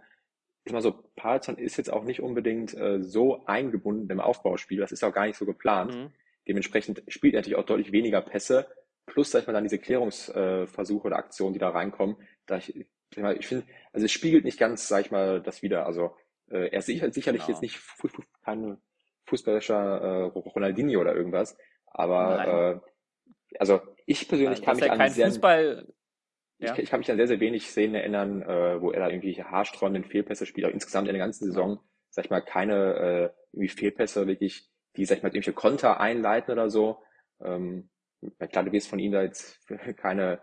ist 0.65 0.73
mal 0.73 0.83
so, 0.83 0.93
Paulson 1.17 1.57
ist 1.57 1.77
jetzt 1.77 1.93
auch 1.93 2.05
nicht 2.05 2.21
unbedingt 2.21 2.75
äh, 2.75 3.03
so 3.03 3.45
eingebunden 3.47 4.11
im 4.11 4.21
Aufbauspiel. 4.21 4.79
Das 4.79 4.93
ist 4.93 5.03
auch 5.03 5.13
gar 5.13 5.27
nicht 5.27 5.37
so 5.37 5.45
geplant. 5.45 5.95
Mhm. 5.95 6.13
Dementsprechend 6.47 7.03
spielt 7.09 7.35
er 7.35 7.39
natürlich 7.39 7.59
auch 7.59 7.67
deutlich 7.67 7.93
weniger 7.93 8.21
Pässe. 8.21 8.67
Plus, 9.07 9.31
sag 9.31 9.41
ich 9.41 9.47
mal, 9.47 9.53
dann 9.53 9.65
diese 9.65 9.79
Klärungsversuche 9.79 11.05
äh, 11.05 11.07
oder 11.07 11.17
Aktionen, 11.17 11.53
die 11.53 11.59
da 11.59 11.71
reinkommen. 11.71 12.17
Da 12.47 12.59
ich, 12.59 12.87
sag 13.15 13.25
mal, 13.25 13.37
ich 13.37 13.47
finde, 13.47 13.67
also 13.93 14.05
es 14.05 14.13
spiegelt 14.13 14.45
nicht 14.45 14.59
ganz, 14.59 14.87
sag 14.87 15.05
ich 15.05 15.11
mal, 15.11 15.41
das 15.43 15.63
wieder. 15.63 15.87
Also 15.87 16.17
äh, 16.49 16.69
er 16.69 16.79
ist 16.79 16.87
sicher, 16.87 17.13
sicherlich 17.13 17.43
Genau. 17.43 17.53
jetzt 17.53 17.63
nicht 17.63 17.81
kein 18.45 18.79
fußballischer 19.27 20.31
äh, 20.35 20.39
Ronaldinho 20.39 21.01
oder 21.01 21.15
irgendwas. 21.15 21.57
Aber 21.87 22.37
Nein. 22.37 22.77
äh, 22.77 23.59
also 23.59 23.81
ich 24.07 24.29
persönlich 24.29 24.61
Also, 24.61 24.65
kann 24.65 24.77
mich 24.77 24.91
an 24.91 24.99
kein 24.99 25.11
sehr 25.11 25.27
Fußball, 25.27 25.87
ich, 25.89 25.95
ja. 26.63 26.79
ich 26.79 26.91
kann 26.91 27.01
mich 27.01 27.11
an 27.11 27.17
sehr, 27.17 27.29
sehr 27.29 27.41
wenig 27.41 27.69
Szenen 27.69 27.95
erinnern, 27.95 28.43
äh, 28.43 28.81
wo 28.81 28.91
er 28.91 29.01
da 29.01 29.09
irgendwelche 29.09 29.51
haarsträubenden 29.51 30.05
Fehlpässe 30.05 30.47
spielt, 30.47 30.65
aber 30.65 30.75
insgesamt 30.75 31.09
in 31.09 31.15
der 31.15 31.25
ganzen 31.25 31.47
Saison, 31.47 31.81
sag 32.11 32.25
ich 32.25 32.31
mal, 32.31 32.41
keine 32.41 32.95
äh, 32.95 33.31
irgendwie 33.53 33.69
Fehlpässe 33.69 34.27
wirklich, 34.27 34.69
die, 34.97 35.05
sag 35.05 35.19
ich 35.19 35.23
mal, 35.23 35.29
irgendwelche 35.29 35.53
Konter 35.53 36.01
einleiten 36.01 36.53
oder 36.53 36.71
so. 36.71 37.03
Ähm, 37.41 37.91
klar, 38.39 38.65
du 38.65 38.73
wirst 38.73 38.89
von 38.89 38.99
ihm 38.99 39.13
da 39.13 39.23
jetzt 39.23 39.61
keine 39.97 40.41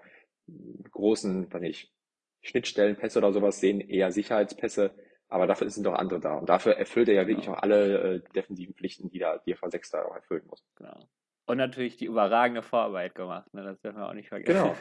großen, 0.92 1.52
weiß 1.52 1.62
nicht, 1.62 1.94
Schnittstellenpässe 2.42 3.20
oder 3.20 3.34
sowas 3.34 3.60
sehen, 3.60 3.82
eher 3.82 4.12
Sicherheitspässe, 4.12 4.96
aber 5.28 5.46
dafür 5.46 5.70
sind 5.70 5.86
doch 5.86 5.94
andere 5.94 6.20
da. 6.20 6.36
Und 6.36 6.50
dafür 6.50 6.78
erfüllt 6.78 7.10
er 7.10 7.16
ja 7.16 7.28
wirklich 7.28 7.46
genau. 7.46 7.58
auch 7.58 7.64
alle 7.64 8.16
äh, 8.16 8.22
defensiven 8.34 8.74
Pflichten, 8.74 9.10
die 9.10 9.20
da 9.20 9.38
die 9.40 9.56
V6 9.56 9.92
da 9.92 10.06
auch 10.06 10.16
erfüllen 10.16 10.46
muss. 10.48 10.66
Genau. 10.76 11.08
Und 11.50 11.58
natürlich 11.58 11.98
die 11.98 12.06
überragende 12.06 12.62
Vorarbeit 12.62 13.16
gemacht, 13.16 13.52
ne? 13.56 13.64
das 13.64 13.82
dürfen 13.82 13.98
wir 13.98 14.08
auch 14.08 14.14
nicht 14.14 14.30
vergessen. 14.30 14.76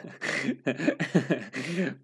Genau. 0.63 0.75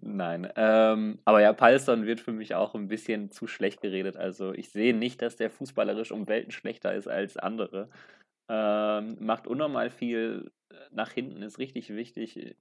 Nein. 0.00 0.52
Ähm, 0.56 1.20
aber 1.24 1.40
ja, 1.40 1.52
Palsson 1.52 2.04
wird 2.04 2.20
für 2.20 2.32
mich 2.32 2.56
auch 2.56 2.74
ein 2.74 2.88
bisschen 2.88 3.30
zu 3.30 3.46
schlecht 3.46 3.80
geredet. 3.80 4.16
Also 4.16 4.52
ich 4.52 4.70
sehe 4.70 4.92
nicht, 4.92 5.22
dass 5.22 5.36
der 5.36 5.50
fußballerisch 5.50 6.10
um 6.10 6.26
Welten 6.26 6.50
schlechter 6.50 6.92
ist 6.94 7.06
als 7.06 7.36
andere. 7.36 7.88
Ähm, 8.48 9.16
macht 9.20 9.46
unnormal 9.46 9.88
viel 9.88 10.50
äh, 10.70 10.74
nach 10.90 11.12
hinten, 11.12 11.42
ist 11.42 11.60
richtig 11.60 11.90
wichtig 11.94 12.36
äh, 12.36 12.54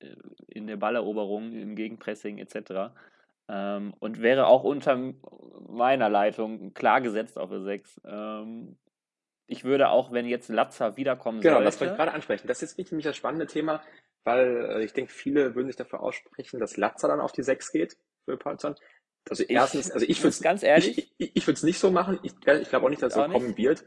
in 0.45 0.67
der 0.67 0.77
Balleroberung, 0.77 1.53
im 1.53 1.75
Gegenpressing 1.75 2.37
etc. 2.37 2.93
Ähm, 3.47 3.95
und 3.97 4.21
wäre 4.21 4.45
auch 4.45 4.63
unter 4.63 4.95
meiner 5.67 6.09
Leitung 6.09 6.75
klar 6.75 7.01
gesetzt 7.01 7.39
auf 7.39 7.49
der 7.49 7.61
6. 7.61 8.01
Ähm, 8.05 8.77
ich 9.47 9.63
würde 9.63 9.89
auch, 9.89 10.11
wenn 10.11 10.25
jetzt 10.25 10.49
Latza 10.49 10.97
wiederkommen 10.97 11.41
genau, 11.41 11.55
sollte... 11.55 11.59
Genau, 11.59 11.65
das 11.65 11.79
wollte 11.79 11.93
ich 11.93 11.97
gerade 11.97 12.13
ansprechen. 12.13 12.47
Das 12.47 12.63
ist 12.63 12.77
nämlich 12.77 13.05
das 13.05 13.15
spannende 13.15 13.47
Thema, 13.47 13.83
weil 14.23 14.69
äh, 14.71 14.83
ich 14.83 14.93
denke, 14.93 15.11
viele 15.11 15.55
würden 15.55 15.67
sich 15.67 15.75
dafür 15.75 16.01
aussprechen, 16.01 16.59
dass 16.59 16.77
Latza 16.77 17.07
dann 17.07 17.19
auf 17.19 17.31
die 17.31 17.43
6 17.43 17.71
geht 17.71 17.97
für 18.25 18.37
Paulson. 18.37 18.75
Also 19.29 19.43
erstens, 19.43 19.91
also 19.91 20.05
ich 20.07 20.19
würde 20.19 20.29
es 20.29 20.41
ganz 20.41 20.61
ehrlich, 20.61 20.97
ich, 20.97 21.13
ich, 21.17 21.35
ich 21.35 21.47
würde 21.47 21.57
es 21.57 21.63
nicht 21.63 21.79
so 21.79 21.89
machen. 21.89 22.19
Ich, 22.23 22.33
ich 22.33 22.69
glaube 22.69 22.85
auch 22.85 22.89
nicht, 22.89 23.01
dass 23.01 23.15
es 23.15 23.23
so 23.23 23.27
kommen 23.27 23.47
nicht. 23.47 23.57
wird. 23.57 23.85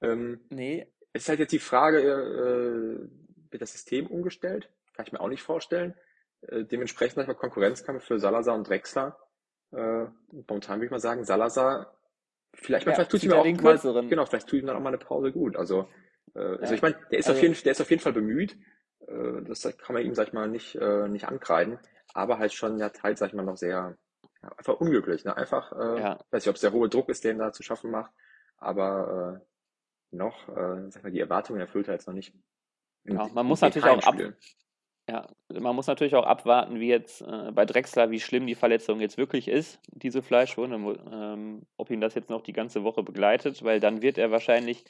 Ähm, 0.00 0.40
nee. 0.50 0.86
Es 1.12 1.22
ist 1.22 1.28
halt 1.28 1.40
jetzt 1.40 1.52
die 1.52 1.58
Frage, 1.58 1.98
äh, 2.00 3.50
wird 3.50 3.62
das 3.62 3.72
System 3.72 4.06
umgestellt? 4.06 4.70
Kann 4.94 5.06
ich 5.06 5.12
mir 5.12 5.20
auch 5.20 5.28
nicht 5.28 5.42
vorstellen. 5.42 5.94
Äh, 6.42 6.64
dementsprechend 6.64 7.16
manchmal 7.16 7.36
Konkurrenzkampf 7.36 8.04
für 8.04 8.18
Salazar 8.18 8.54
und 8.54 8.68
Drexler. 8.68 9.18
Äh, 9.72 10.06
momentan 10.30 10.76
würde 10.76 10.86
ich 10.86 10.90
mal 10.90 11.00
sagen, 11.00 11.24
Salazar 11.24 11.97
Vielleicht, 12.60 12.86
ja, 12.86 12.94
vielleicht 12.94 13.10
tut 13.10 13.22
ihm 13.22 13.32
auch 13.32 13.44
mal, 13.44 14.08
genau, 14.08 14.26
vielleicht 14.26 14.48
tut 14.48 14.60
ihm 14.60 14.66
dann 14.66 14.76
auch 14.76 14.80
mal 14.80 14.88
eine 14.88 14.98
Pause 14.98 15.32
gut. 15.32 15.56
Also, 15.56 15.88
äh, 16.34 16.38
also 16.38 16.54
ja. 16.54 16.60
also 16.60 16.74
ich 16.74 16.82
meine, 16.82 16.96
der 17.10 17.18
ist 17.18 17.28
also, 17.28 17.38
auf 17.38 17.42
jeden, 17.42 17.62
der 17.62 17.72
ist 17.72 17.80
auf 17.80 17.90
jeden 17.90 18.02
Fall 18.02 18.12
bemüht. 18.12 18.56
Äh, 19.06 19.42
das 19.42 19.62
kann 19.78 19.94
man 19.94 20.04
ihm, 20.04 20.14
sag 20.14 20.28
ich 20.28 20.32
mal, 20.32 20.48
nicht, 20.48 20.74
äh, 20.74 21.08
nicht 21.08 21.26
ankreiden. 21.26 21.78
Aber 22.14 22.38
halt 22.38 22.52
schon 22.52 22.78
ja 22.78 22.88
teils, 22.88 23.20
sag 23.20 23.28
ich 23.28 23.34
mal, 23.34 23.44
noch 23.44 23.56
sehr, 23.56 23.96
ja, 24.42 24.48
einfach 24.56 24.80
unglücklich, 24.80 25.24
ne? 25.24 25.36
Einfach, 25.36 25.72
äh, 25.72 26.00
ja. 26.00 26.18
weiß 26.30 26.44
nicht, 26.44 26.48
ob 26.48 26.56
es 26.56 26.62
der 26.62 26.72
hohe 26.72 26.88
Druck 26.88 27.08
ist, 27.08 27.24
den 27.24 27.38
da 27.38 27.52
zu 27.52 27.62
schaffen 27.62 27.90
macht, 27.90 28.12
aber 28.56 29.40
äh, 29.40 30.16
noch, 30.16 30.48
äh, 30.48 30.90
sag 30.90 30.96
ich 30.96 31.02
mal, 31.02 31.12
die 31.12 31.20
Erwartungen 31.20 31.60
erfüllt 31.60 31.88
er 31.88 31.94
jetzt 31.94 32.06
noch 32.06 32.14
nicht. 32.14 32.34
Ja, 33.04 33.28
man 33.28 33.46
muss 33.46 33.60
natürlich 33.60 33.88
auch 33.88 34.02
ab, 34.02 34.16
ja, 35.08 35.26
man 35.48 35.74
muss 35.74 35.86
natürlich 35.86 36.14
auch 36.14 36.26
abwarten, 36.26 36.80
wie 36.80 36.88
jetzt 36.88 37.22
äh, 37.22 37.50
bei 37.52 37.64
Drexler, 37.64 38.10
wie 38.10 38.20
schlimm 38.20 38.46
die 38.46 38.54
Verletzung 38.54 39.00
jetzt 39.00 39.16
wirklich 39.16 39.48
ist, 39.48 39.80
diese 39.90 40.22
Fleischwunde, 40.22 40.76
ähm, 41.10 41.62
ob 41.78 41.90
ihn 41.90 42.00
das 42.00 42.14
jetzt 42.14 42.28
noch 42.28 42.42
die 42.42 42.52
ganze 42.52 42.84
Woche 42.84 43.02
begleitet, 43.02 43.64
weil 43.64 43.80
dann 43.80 44.02
wird 44.02 44.18
er 44.18 44.30
wahrscheinlich 44.30 44.84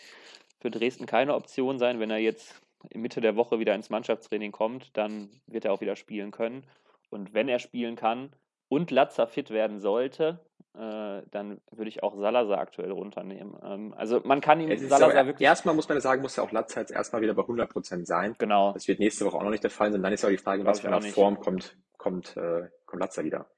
für 0.61 0.71
Dresden 0.71 1.07
keine 1.07 1.35
Option 1.35 1.79
sein, 1.79 2.01
wenn 2.01 2.11
er 2.11 2.19
jetzt 2.19 2.61
Mitte 2.95 3.21
der 3.21 3.37
Woche 3.37 3.61
wieder 3.61 3.75
ins 3.75 3.91
Mannschaftstraining 3.91 4.51
kommt, 4.51 4.97
dann 4.97 5.31
wird 5.47 5.65
er 5.65 5.73
auch 5.73 5.81
wieder 5.81 5.95
spielen 5.97 6.33
können. 6.33 6.65
Und 7.11 7.33
wenn 7.33 7.49
er 7.49 7.61
spielen 7.61 7.95
kann 7.95 8.33
und 8.69 8.91
Latzer 8.91 9.27
fit 9.29 9.51
werden 9.51 9.79
sollte, 9.79 10.41
äh, 10.75 11.23
dann 11.31 11.61
würde 11.71 11.89
ich 11.89 12.03
auch 12.03 12.17
Salazar 12.17 12.59
aktuell 12.59 12.91
runternehmen. 12.91 13.57
Ähm, 13.63 13.95
also 13.97 14.21
man 14.25 14.41
kann 14.41 14.61
ihm 14.61 14.77
Salazar 14.77 15.27
wirklich... 15.27 15.47
Erstmal 15.47 15.75
muss 15.75 15.89
man 15.89 16.01
sagen, 16.01 16.23
muss 16.23 16.37
ja 16.37 16.43
auch 16.43 16.53
Latzer 16.53 16.81
jetzt 16.81 16.93
erstmal 16.93 17.23
wieder 17.23 17.35
bei 17.35 17.43
100% 17.43 18.05
sein. 18.05 18.37
Genau. 18.39 18.73
Das 18.73 18.87
wird 18.87 19.01
nächste 19.01 19.25
Woche 19.25 19.39
auch 19.39 19.43
noch 19.43 19.51
nicht 19.51 19.63
der 19.63 19.71
Fall 19.71 19.91
sein. 19.91 20.03
Dann 20.03 20.13
ist 20.13 20.23
ja 20.23 20.29
auch 20.29 20.33
die 20.33 20.39
Frage, 20.39 20.61
in 20.61 20.67
was 20.67 20.81
für 20.81 20.89
einer 20.89 21.01
Form 21.01 21.41
kommt, 21.41 21.77
kommt, 21.97 22.37
äh, 22.37 22.69
kommt 22.87 23.01
Latzer 23.01 23.25
wieder. 23.25 23.51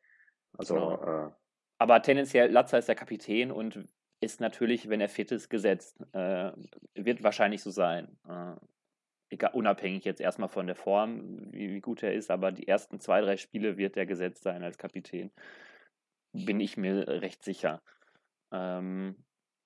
Also, 0.57 0.75
genau. 0.75 1.27
äh, 1.27 1.31
Aber 1.79 2.01
tendenziell, 2.03 2.51
Latzer 2.51 2.79
ist 2.79 2.89
der 2.89 2.95
Kapitän 2.95 3.51
und 3.51 3.85
ist 4.21 4.41
natürlich, 4.41 4.89
wenn 4.89 5.01
er 5.01 5.09
fit 5.09 5.33
ist, 5.33 5.49
gesetzt. 5.49 6.01
Äh, 6.13 6.53
wird 6.95 7.23
wahrscheinlich 7.23 7.63
so 7.63 7.71
sein. 7.71 8.19
Äh, 8.29 8.55
unabhängig 9.53 10.05
jetzt 10.05 10.21
erstmal 10.21 10.49
von 10.49 10.67
der 10.67 10.77
Form, 10.77 11.53
wie, 11.53 11.71
wie, 11.75 11.81
gut 11.81 12.03
er 12.03 12.15
ist, 12.15 12.31
aber 12.31 12.51
die 12.51 12.67
ersten 12.67 12.99
zwei, 12.99 13.21
drei 13.21 13.37
Spiele 13.37 13.77
wird 13.77 13.97
er 13.97 14.07
gesetzt 14.07 14.43
sein 14.43 14.63
als 14.63 14.77
Kapitän 14.77 15.31
bin 16.33 16.61
ich 16.61 16.77
mir 16.77 17.07
recht 17.09 17.43
sicher. 17.43 17.83
Ähm, 18.53 19.17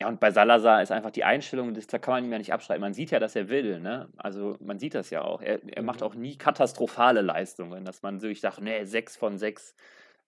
ja, 0.00 0.08
und 0.08 0.20
bei 0.20 0.30
Salazar 0.30 0.82
ist 0.82 0.90
einfach 0.90 1.12
die 1.12 1.24
Einstellung, 1.24 1.72
das, 1.72 1.86
da 1.86 1.98
kann 1.98 2.14
man 2.14 2.24
ihm 2.24 2.32
ja 2.32 2.38
nicht 2.38 2.52
abschreiben. 2.52 2.80
Man 2.80 2.94
sieht 2.94 3.10
ja, 3.10 3.20
dass 3.20 3.36
er 3.36 3.48
will, 3.48 3.80
ne? 3.80 4.10
Also 4.16 4.56
man 4.60 4.78
sieht 4.78 4.94
das 4.94 5.10
ja 5.10 5.22
auch. 5.22 5.40
Er, 5.40 5.60
er 5.64 5.82
macht 5.82 6.00
mhm. 6.00 6.06
auch 6.06 6.14
nie 6.14 6.36
katastrophale 6.36 7.22
Leistungen, 7.22 7.84
dass 7.84 8.02
man 8.02 8.18
sich 8.18 8.40
sagt, 8.40 8.60
nee, 8.60 8.84
6 8.84 9.16
von 9.16 9.38
6, 9.38 9.74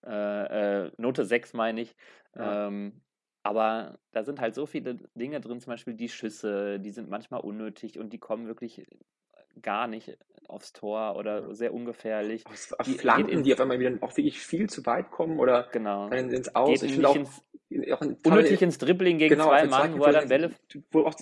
äh, 0.07 0.85
äh, 0.85 0.93
Note 0.99 1.25
6 1.25 1.53
meine 1.55 1.81
ich. 1.81 1.97
Ja. 2.37 2.69
Ähm, 2.69 3.03
aber 3.43 3.99
da 4.13 4.25
sind 4.25 4.41
halt 4.41 4.55
so 4.55 4.67
viele 4.67 4.97
Dinge 5.15 5.41
drin, 5.41 5.61
zum 5.61 5.73
Beispiel 5.73 5.95
die 5.95 6.09
Schüsse, 6.09 6.81
die 6.81 6.91
sind 6.91 7.09
manchmal 7.09 7.41
unnötig 7.41 7.99
und 7.99 8.13
die 8.13 8.19
kommen 8.19 8.47
wirklich 8.47 8.87
gar 9.63 9.87
nicht 9.87 10.17
aufs 10.49 10.73
Tor 10.73 11.17
oder 11.17 11.55
sehr 11.55 11.73
ungefährlich. 11.75 12.45
Auf 12.47 12.87
die, 12.87 12.95
Flanken, 12.95 13.43
die 13.43 13.53
auf 13.53 13.61
einmal 13.61 13.79
wieder 13.79 13.97
auch 14.01 14.17
wirklich 14.17 14.41
viel 14.41 14.69
zu 14.69 14.85
weit 14.87 15.11
kommen 15.11 15.39
oder 15.39 15.69
genau. 15.73 16.09
dann 16.09 16.31
ins 16.31 16.55
Aus. 16.55 16.81
Geht 16.81 16.83
ich 16.83 16.93
finde 16.93 17.09
auch, 17.09 17.17
ins, 17.17 17.43
auch 17.93 18.03
in, 18.03 18.17
unnötig 18.25 18.63
ins 18.63 18.79
Dribbling 18.79 19.19
gegen 19.19 19.35
genau, 19.35 19.49
zwei 19.49 19.67
Mann, 19.67 19.99
wo 19.99 20.05
er 20.05 20.13
dann 20.13 20.29
Bälle... 20.29 20.53
Wo 20.91 21.01
auch, 21.01 21.15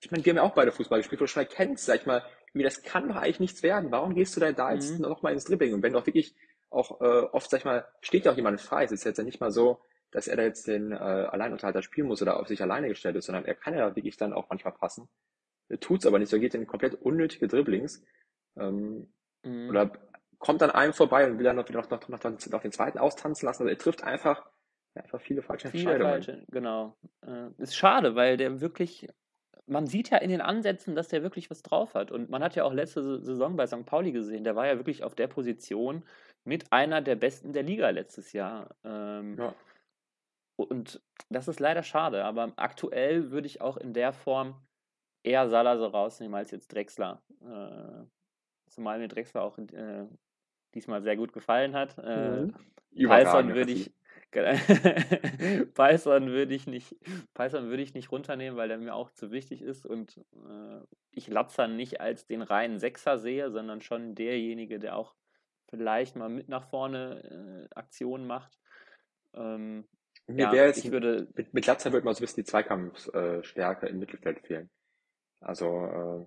ich 0.00 0.10
meine, 0.10 0.24
wir 0.24 0.30
haben 0.30 0.36
ja 0.36 0.42
auch 0.42 0.54
beide 0.54 0.72
Fußball 0.72 1.00
gespielt, 1.00 1.20
wo 1.20 1.24
du 1.24 1.28
schon 1.28 1.42
erkennst, 1.42 1.86
sag 1.86 2.00
ich 2.00 2.06
mal, 2.06 2.24
wie 2.52 2.62
das 2.62 2.82
kann 2.82 3.08
doch 3.08 3.16
eigentlich 3.16 3.40
nichts 3.40 3.62
werden. 3.62 3.90
Warum 3.90 4.14
gehst 4.14 4.36
du 4.36 4.40
da, 4.40 4.52
da 4.52 4.72
jetzt 4.72 4.94
mhm. 4.94 5.02
noch 5.02 5.22
mal 5.22 5.32
ins 5.32 5.44
Dribbling? 5.44 5.74
Und 5.74 5.82
wenn 5.82 5.92
doch 5.92 6.06
wirklich 6.06 6.34
auch 6.70 7.00
äh, 7.00 7.26
oft, 7.32 7.50
sag 7.50 7.60
ich 7.60 7.64
mal, 7.64 7.86
steht 8.00 8.24
ja 8.24 8.32
auch 8.32 8.36
jemand 8.36 8.60
frei. 8.60 8.84
Es 8.84 8.92
ist 8.92 9.04
jetzt 9.04 9.18
ja 9.18 9.24
nicht 9.24 9.40
mal 9.40 9.50
so, 9.50 9.80
dass 10.10 10.28
er 10.28 10.36
da 10.36 10.42
jetzt 10.42 10.66
den 10.66 10.92
äh, 10.92 10.96
Alleinunterhalter 10.96 11.82
spielen 11.82 12.08
muss 12.08 12.20
oder 12.20 12.38
auf 12.38 12.48
sich 12.48 12.60
alleine 12.60 12.88
gestellt 12.88 13.16
ist, 13.16 13.26
sondern 13.26 13.44
er 13.44 13.54
kann 13.54 13.74
ja 13.74 13.94
wirklich 13.96 14.16
dann 14.16 14.32
auch 14.32 14.48
manchmal 14.50 14.74
passen 14.74 15.08
tut's 15.80 16.06
aber 16.06 16.18
nicht, 16.18 16.30
so 16.30 16.38
geht 16.38 16.54
in 16.54 16.66
komplett 16.66 16.94
unnötige 16.94 17.48
Dribblings. 17.48 18.02
Ähm, 18.56 19.12
mhm. 19.42 19.68
Oder 19.68 19.92
kommt 20.38 20.60
dann 20.60 20.70
einem 20.70 20.92
vorbei 20.92 21.28
und 21.28 21.38
will 21.38 21.44
dann 21.44 21.56
noch, 21.56 21.68
noch, 21.68 21.88
noch, 21.88 22.08
noch, 22.08 22.20
noch 22.22 22.62
den 22.62 22.72
zweiten 22.72 22.98
austanzen 22.98 23.46
lassen. 23.46 23.62
Also 23.62 23.70
er 23.70 23.78
trifft 23.78 24.02
einfach, 24.02 24.44
ja, 24.94 25.02
einfach 25.02 25.20
viele 25.20 25.42
falsche 25.42 25.68
viele 25.68 25.92
Entscheidungen. 25.92 26.10
Falsche, 26.10 26.44
genau. 26.50 26.96
Äh, 27.24 27.50
ist 27.58 27.76
schade, 27.76 28.16
weil 28.16 28.36
der 28.36 28.60
wirklich, 28.60 29.08
man 29.66 29.86
sieht 29.86 30.10
ja 30.10 30.18
in 30.18 30.30
den 30.30 30.40
Ansätzen, 30.40 30.96
dass 30.96 31.08
der 31.08 31.22
wirklich 31.22 31.48
was 31.48 31.62
drauf 31.62 31.94
hat. 31.94 32.10
Und 32.10 32.28
man 32.28 32.42
hat 32.42 32.56
ja 32.56 32.64
auch 32.64 32.72
letzte 32.72 33.20
Saison 33.20 33.56
bei 33.56 33.66
St. 33.66 33.86
Pauli 33.86 34.10
gesehen, 34.10 34.42
der 34.42 34.56
war 34.56 34.66
ja 34.66 34.76
wirklich 34.76 35.04
auf 35.04 35.14
der 35.14 35.28
Position 35.28 36.04
mit 36.44 36.72
einer 36.72 37.00
der 37.00 37.14
besten 37.14 37.52
der 37.52 37.62
Liga 37.62 37.88
letztes 37.90 38.32
Jahr. 38.32 38.74
Ähm, 38.84 39.36
ja. 39.38 39.54
Und 40.56 41.00
das 41.30 41.48
ist 41.48 41.60
leider 41.60 41.82
schade, 41.82 42.24
aber 42.24 42.52
aktuell 42.56 43.30
würde 43.30 43.46
ich 43.46 43.60
auch 43.60 43.76
in 43.76 43.94
der 43.94 44.12
Form 44.12 44.60
eher 45.22 45.48
Salazar 45.48 45.92
rausnehmen 45.92 46.34
als 46.34 46.50
jetzt 46.50 46.72
Drexler. 46.72 47.22
Äh, 47.40 48.06
zumal 48.72 48.98
mir 48.98 49.08
Drexler 49.08 49.42
auch 49.42 49.58
äh, 49.58 50.06
diesmal 50.74 51.02
sehr 51.02 51.16
gut 51.16 51.32
gefallen 51.32 51.74
hat. 51.74 51.96
Äh, 51.98 52.42
mhm. 52.42 52.54
Python 52.94 53.54
würde 53.54 53.72
ich 53.72 53.92
Python 55.74 56.28
würde 56.28 56.54
ich 56.54 56.66
nicht 56.66 56.96
Python 57.34 57.68
würde 57.68 57.82
ich 57.82 57.92
nicht 57.92 58.10
runternehmen, 58.10 58.56
weil 58.56 58.68
der 58.68 58.78
mir 58.78 58.94
auch 58.94 59.10
zu 59.10 59.30
wichtig 59.30 59.60
ist 59.60 59.84
und 59.84 60.18
äh, 60.48 60.80
ich 61.10 61.28
Latzer 61.28 61.68
nicht 61.68 62.00
als 62.00 62.26
den 62.26 62.40
reinen 62.40 62.78
Sechser 62.78 63.18
sehe, 63.18 63.50
sondern 63.50 63.82
schon 63.82 64.14
derjenige, 64.14 64.78
der 64.78 64.96
auch 64.96 65.14
vielleicht 65.68 66.16
mal 66.16 66.30
mit 66.30 66.48
nach 66.48 66.64
vorne 66.64 67.68
äh, 67.70 67.74
Aktionen 67.74 68.26
macht. 68.26 68.58
Ähm, 69.34 69.84
Mir 70.26 70.46
ja, 70.46 70.54
jetzt, 70.66 70.84
ich 70.84 70.90
würde 70.90 71.28
mit, 71.34 71.52
mit 71.52 71.66
Latzer 71.66 71.92
würde 71.92 72.04
mal 72.06 72.14
so 72.14 72.20
ein 72.20 72.24
bisschen 72.24 72.44
die 72.44 72.50
Zweikampfstärke 72.50 73.86
im 73.86 73.98
Mittelfeld 73.98 74.40
fehlen. 74.40 74.70
Also 75.40 75.66
äh, 75.66 76.26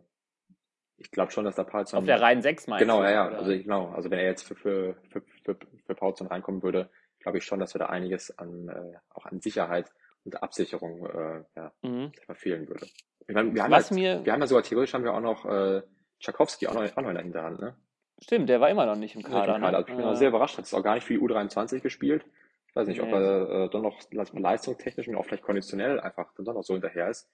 ich 0.97 1.11
glaube 1.11 1.31
schon, 1.31 1.45
dass 1.45 1.55
der 1.55 1.63
Paulson. 1.63 1.99
Auf 1.99 2.05
der 2.05 2.21
reinen 2.21 2.41
6 2.41 2.67
meinst 2.67 2.81
Genau, 2.81 3.03
ja, 3.03 3.11
ja. 3.11 3.27
Also 3.29 3.51
genau. 3.51 3.89
Also 3.89 4.09
wenn 4.09 4.19
er 4.19 4.25
jetzt 4.25 4.43
für, 4.43 4.55
für, 4.55 4.95
für, 5.09 5.21
für, 5.43 5.57
für 5.85 5.95
Paulson 5.95 6.27
reinkommen 6.27 6.63
würde, 6.63 6.89
glaube 7.19 7.37
ich 7.37 7.43
schon, 7.43 7.59
dass 7.59 7.73
wir 7.73 7.79
da 7.79 7.87
einiges 7.87 8.37
an 8.37 8.69
äh, 8.69 8.97
auch 9.13 9.25
an 9.25 9.39
Sicherheit 9.39 9.91
und 10.23 10.41
Absicherung 10.41 11.05
äh, 11.05 11.43
ja, 11.55 11.71
mhm. 11.81 12.11
fehlen 12.33 12.67
würde. 12.67 12.87
Ich 13.27 13.33
meine, 13.33 13.53
wir 13.53 13.63
haben, 13.63 13.71
Was 13.71 13.89
halt, 13.89 13.99
mir... 13.99 14.25
wir 14.25 14.33
haben 14.33 14.41
ja 14.41 14.47
sogar 14.47 14.63
theoretisch 14.63 14.93
haben 14.93 15.03
wir 15.03 15.13
auch 15.13 15.21
noch 15.21 15.45
äh, 15.45 15.81
Tchaikovsky 16.19 16.67
auch 16.67 16.73
noch, 16.73 16.83
auch 16.83 17.01
noch 17.01 17.09
in 17.09 17.15
der 17.15 17.23
Hinterhand, 17.23 17.59
ne? 17.59 17.75
Stimmt, 18.21 18.47
der 18.47 18.61
war 18.61 18.69
immer 18.69 18.85
noch 18.85 18.95
nicht 18.95 19.15
im 19.15 19.23
Kader. 19.23 19.55
Im 19.55 19.61
Kader. 19.61 19.79
Ne? 19.79 19.85
Ich 19.87 19.95
bin 19.95 20.05
äh... 20.05 20.15
sehr 20.15 20.29
überrascht, 20.29 20.57
hat 20.57 20.65
es 20.65 20.73
auch 20.73 20.83
gar 20.83 20.95
nicht 20.95 21.05
für 21.05 21.13
die 21.13 21.19
U23 21.19 21.81
gespielt. 21.81 22.25
Ich 22.67 22.75
weiß 22.75 22.87
nicht, 22.87 23.01
nee. 23.01 23.07
ob 23.07 23.13
er 23.13 23.65
äh, 23.65 23.69
dann 23.69 23.81
noch 23.81 23.99
leistungstechnisch 24.11 25.07
und 25.07 25.15
auch 25.15 25.25
vielleicht 25.25 25.43
konditionell 25.43 25.99
einfach 25.99 26.33
dann 26.35 26.45
doch 26.45 26.53
noch 26.53 26.63
so 26.63 26.73
hinterher 26.73 27.09
ist. 27.09 27.29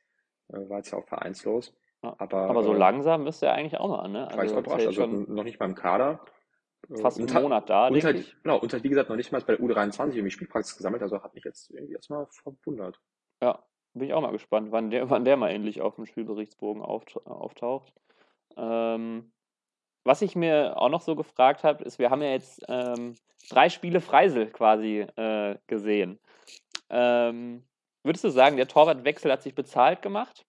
Äh, 0.50 0.70
war 0.70 0.78
jetzt 0.78 0.92
ja 0.92 0.98
auch 0.98 1.08
vereinslos. 1.08 1.74
Aber, 2.02 2.50
aber 2.50 2.64
so 2.64 2.74
äh, 2.74 2.78
langsam 2.78 3.24
müsste 3.24 3.46
er 3.46 3.54
eigentlich 3.54 3.80
auch 3.80 3.90
mal, 3.90 4.08
ne? 4.08 4.26
Also, 4.26 4.38
war 4.38 4.46
ich 4.46 4.52
überrascht, 4.52 4.88
also 4.88 5.06
noch 5.06 5.44
nicht 5.44 5.60
beim 5.60 5.76
Kader. 5.76 6.20
fast 7.00 7.20
einen 7.20 7.44
Monat 7.44 7.70
da, 7.70 7.88
und 7.88 7.94
denke 7.94 8.20
ich. 8.20 8.36
Genau, 8.42 8.58
und 8.58 8.84
wie 8.84 8.90
gesagt, 8.90 9.10
noch 9.10 9.16
nicht 9.16 9.32
mal 9.32 9.42
bei 9.42 9.56
der 9.56 9.64
U23 9.64 10.14
irgendwie 10.14 10.32
Spielpraxis 10.32 10.78
gesammelt, 10.78 11.04
also 11.04 11.22
hat 11.22 11.36
mich 11.36 11.44
jetzt 11.44 11.70
irgendwie 11.70 11.94
erstmal 11.94 12.26
verwundert. 12.28 13.00
Ja, 13.42 13.64
bin 13.94 14.08
ich 14.08 14.14
auch 14.14 14.22
mal 14.22 14.32
gespannt, 14.32 14.72
wann 14.72 14.90
der, 14.90 15.10
wann 15.10 15.26
der 15.26 15.38
mal 15.38 15.50
endlich 15.50 15.82
auf 15.82 15.96
dem 15.96 16.06
Spielberichtsbogen 16.06 16.82
auftaucht. 16.82 17.94
Ähm, 18.58 19.32
was 20.04 20.24
ich 20.24 20.36
mir 20.36 20.78
auch 20.78 20.90
noch 20.90 21.02
so 21.02 21.16
gefragt 21.16 21.64
habe, 21.64 21.84
ist, 21.84 22.00
wir 22.00 22.10
haben 22.10 22.24
ja 22.24 22.32
jetzt 22.32 22.64
ähm, 22.68 23.16
drei 23.50 23.70
Spiele 23.70 24.02
Freisel 24.02 24.48
quasi 24.48 25.06
äh, 25.16 25.58
gesehen. 25.68 26.20
Ähm, 26.90 27.64
würdest 28.04 28.24
du 28.24 28.30
sagen, 28.30 28.58
der 28.58 28.68
Torwartwechsel 28.68 29.32
hat 29.32 29.44
sich 29.44 29.54
bezahlt 29.54 30.02
gemacht? 30.02 30.48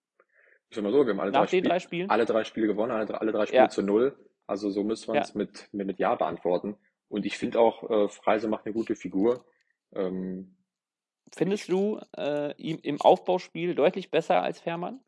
Ich 0.73 0.75
sag 0.75 0.83
mal 0.85 0.91
so, 0.91 1.05
wir 1.05 1.13
haben 1.13 1.19
alle, 1.19 1.31
drei, 1.31 1.45
den 1.45 1.63
drei 1.63 1.79
Spielen? 1.79 2.09
alle 2.09 2.25
drei 2.25 2.43
Spiele 2.45 2.65
gewonnen, 2.65 2.91
alle, 2.93 3.21
alle 3.21 3.31
drei 3.31 3.45
Spiele 3.45 3.61
Ja. 3.61 3.69
zu 3.69 3.83
null. 3.83 4.17
Also 4.47 4.71
so 4.71 4.83
müssen 4.83 5.09
wir 5.09 5.17
Ja. 5.17 5.21
es 5.21 5.35
mit, 5.35 5.69
mit, 5.71 5.85
mit 5.85 5.99
Ja 5.99 6.15
beantworten. 6.15 6.77
Und 7.09 7.27
ich 7.27 7.37
finde 7.37 7.59
auch, 7.59 7.87
äh, 7.91 8.09
Freise 8.09 8.47
macht 8.47 8.65
eine 8.65 8.73
gute 8.73 8.95
Figur. 8.95 9.45
Ähm, 9.93 10.57
Findest 11.31 11.69
du 11.69 11.99
äh, 12.17 12.55
ihn 12.55 12.79
im 12.79 12.99
Aufbauspiel 13.01 13.75
deutlich 13.75 14.09
besser 14.09 14.41
als 14.41 14.59
Fährmann? 14.59 14.99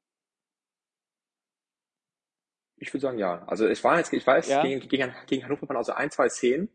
ich 2.78 2.94
würde 2.94 3.02
sagen, 3.02 3.18
ja. 3.18 3.44
Also 3.48 3.66
es 3.66 3.84
war 3.84 3.98
jetzt, 3.98 4.14
ich 4.14 4.28
weiß, 4.28 4.48
Ja. 4.50 4.62
gegen, 4.62 4.88
gegen, 4.88 5.12
gegen 5.26 5.44
Hannover 5.44 5.68
waren 5.68 5.78
also 5.78 5.94
ein, 5.94 6.12
zwei 6.12 6.30
Szenen, 6.30 6.70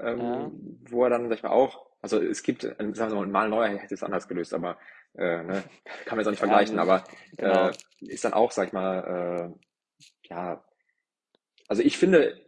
ähm, 0.00 0.18
Ja. 0.18 0.50
wo 0.90 1.04
er 1.04 1.10
dann, 1.10 1.28
sag 1.28 1.36
ich 1.36 1.42
mal, 1.42 1.50
auch, 1.50 1.86
also 2.00 2.22
es 2.22 2.42
gibt, 2.42 2.62
sagen 2.62 2.94
wir 2.96 3.08
mal, 3.16 3.26
mal 3.26 3.48
Neuer 3.50 3.76
hätte 3.76 3.92
es 3.92 4.02
anders 4.02 4.28
gelöst, 4.28 4.54
aber 4.54 4.78
äh, 5.14 5.42
ne, 5.42 5.64
kann 6.04 6.16
man 6.16 6.20
jetzt 6.20 6.26
auch 6.26 6.30
nicht 6.30 6.40
Ja, 6.40 6.46
vergleichen, 6.46 6.76
das- 6.76 6.88
aber 6.88 7.04
genau. 7.36 7.68
äh, 7.68 7.72
ist 8.00 8.24
dann 8.24 8.32
auch, 8.34 8.52
sag 8.52 8.68
ich 8.68 8.72
mal, 8.72 9.54
äh, 9.54 10.28
ja, 10.28 10.64
also 11.68 11.82
ich 11.82 11.98
finde, 11.98 12.40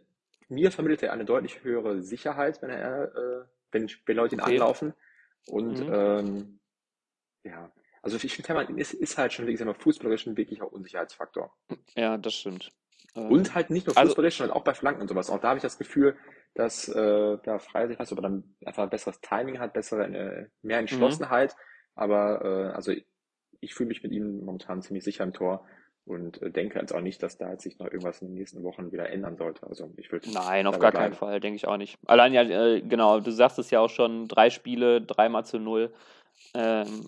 mir 0.49 0.71
vermittelt 0.71 1.03
er 1.03 1.13
eine 1.13 1.25
deutlich 1.25 1.63
höhere 1.63 2.01
Sicherheit, 2.01 2.61
wenn 2.61 2.69
er, 2.69 3.15
äh, 3.15 3.45
wenn, 3.71 3.89
wenn 4.05 4.15
Leute 4.17 4.35
ihn 4.35 4.41
Okay. 4.41 4.53
anlaufen. 4.53 4.93
Und 5.47 5.79
Mhm. 5.87 5.93
ähm, 5.93 6.59
ja, 7.43 7.71
also 8.01 8.17
ich 8.17 8.33
finde, 8.33 8.47
Hermann 8.49 8.77
ist, 8.77 8.93
ist 8.93 9.17
halt 9.17 9.33
schon, 9.33 9.47
wie 9.47 9.53
gesagt, 9.53 9.81
fußballerisch 9.81 10.27
ein 10.27 10.37
wirklicher 10.37 10.71
Unsicherheitsfaktor. 10.71 11.55
Ja, 11.95 12.17
das 12.17 12.33
stimmt. 12.35 12.71
Ähm, 13.15 13.31
Und 13.31 13.55
halt 13.55 13.69
nicht 13.69 13.87
nur 13.87 13.97
also- 13.97 14.09
fußballerisch, 14.09 14.37
sondern 14.37 14.55
auch 14.55 14.63
bei 14.63 14.73
Flanken 14.73 15.01
und 15.01 15.07
sowas. 15.07 15.29
Auch 15.29 15.39
da 15.39 15.49
habe 15.49 15.57
ich 15.57 15.63
das 15.63 15.77
Gefühl, 15.77 16.17
dass 16.53 16.87
äh, 16.89 17.37
da 17.43 17.59
Freisig, 17.59 17.97
weiß 17.99 18.09
nicht, 18.11 18.17
ob 18.17 18.23
er 18.23 18.29
dann 18.29 18.55
einfach 18.65 18.89
besseres 18.89 19.19
Timing 19.21 19.59
hat, 19.59 19.73
bessere, 19.73 20.05
äh, 20.05 20.47
mehr 20.61 20.81
Mhm. 20.81 20.87
Aber 22.01 22.43
äh, 22.43 22.75
also 22.75 22.91
ich, 23.59 23.75
fühle 23.75 23.89
mich 23.89 24.01
mit 24.01 24.11
ihm 24.11 24.43
momentan 24.43 24.81
ziemlich 24.81 25.03
sicher 25.03 25.23
im 25.23 25.33
Tor 25.33 25.67
und 26.03 26.41
äh, 26.41 26.49
denke 26.49 26.79
jetzt 26.79 26.95
auch 26.95 27.01
nicht, 27.01 27.21
dass 27.21 27.37
da 27.37 27.51
jetzt 27.51 27.61
sich 27.61 27.77
noch 27.77 27.85
irgendwas 27.85 28.23
in 28.23 28.29
den 28.29 28.33
nächsten 28.33 28.63
Wochen 28.63 28.91
wieder 28.91 29.11
ändern 29.11 29.37
sollte. 29.37 29.67
Also 29.67 29.93
ich 29.97 30.11
würde 30.11 30.31
Nein, 30.31 30.65
auf 30.65 30.79
gar 30.79 30.89
bleiben. 30.89 31.03
keinen 31.03 31.13
Fall, 31.13 31.39
denke 31.39 31.57
ich 31.57 31.67
auch 31.67 31.77
nicht. 31.77 31.99
Allein 32.07 32.33
ja, 32.33 32.41
äh, 32.41 32.81
genau, 32.81 33.19
du 33.19 33.29
sagst 33.29 33.59
es 33.59 33.69
ja 33.69 33.81
auch 33.81 33.91
schon, 33.91 34.27
drei 34.27 34.49
Spiele, 34.49 34.99
dreimal 34.99 35.45
zu 35.45 35.59
null. 35.59 35.93
Ähm, 36.55 37.07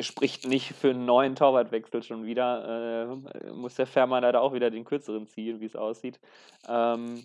spricht 0.00 0.46
nicht 0.46 0.74
für 0.74 0.90
einen 0.90 1.06
neuen 1.06 1.34
Torwartwechsel 1.34 2.02
schon 2.02 2.26
wieder. 2.26 3.16
Äh, 3.46 3.50
muss 3.52 3.76
der 3.76 3.86
Fährmann 3.86 4.24
leider 4.24 4.42
auch 4.42 4.52
wieder 4.52 4.70
den 4.70 4.84
kürzeren 4.84 5.26
ziehen, 5.26 5.60
wie 5.60 5.64
es 5.66 5.74
aussieht. 5.74 6.20
Ähm, 6.68 7.24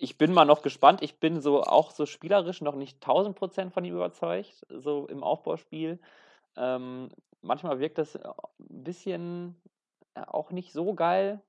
ich 0.00 0.16
bin 0.16 0.32
mal 0.32 0.46
noch 0.46 0.62
gespannt. 0.62 1.02
Ich 1.02 1.20
bin 1.20 1.40
so 1.40 1.62
auch 1.62 1.90
so 1.90 2.06
spielerisch 2.06 2.62
noch 2.62 2.74
nicht 2.74 2.96
1000 2.96 3.36
Prozent 3.36 3.72
von 3.72 3.84
ihm 3.84 3.94
überzeugt, 3.94 4.66
so 4.70 5.06
im 5.06 5.22
Aufbauspiel. 5.22 5.98
Ähm, 6.56 7.10
manchmal 7.42 7.78
wirkt 7.80 7.98
das 7.98 8.16
ein 8.16 8.34
bisschen 8.58 9.60
äh, 10.14 10.22
auch 10.26 10.50
nicht 10.52 10.72
so 10.72 10.94
geil, 10.94 11.40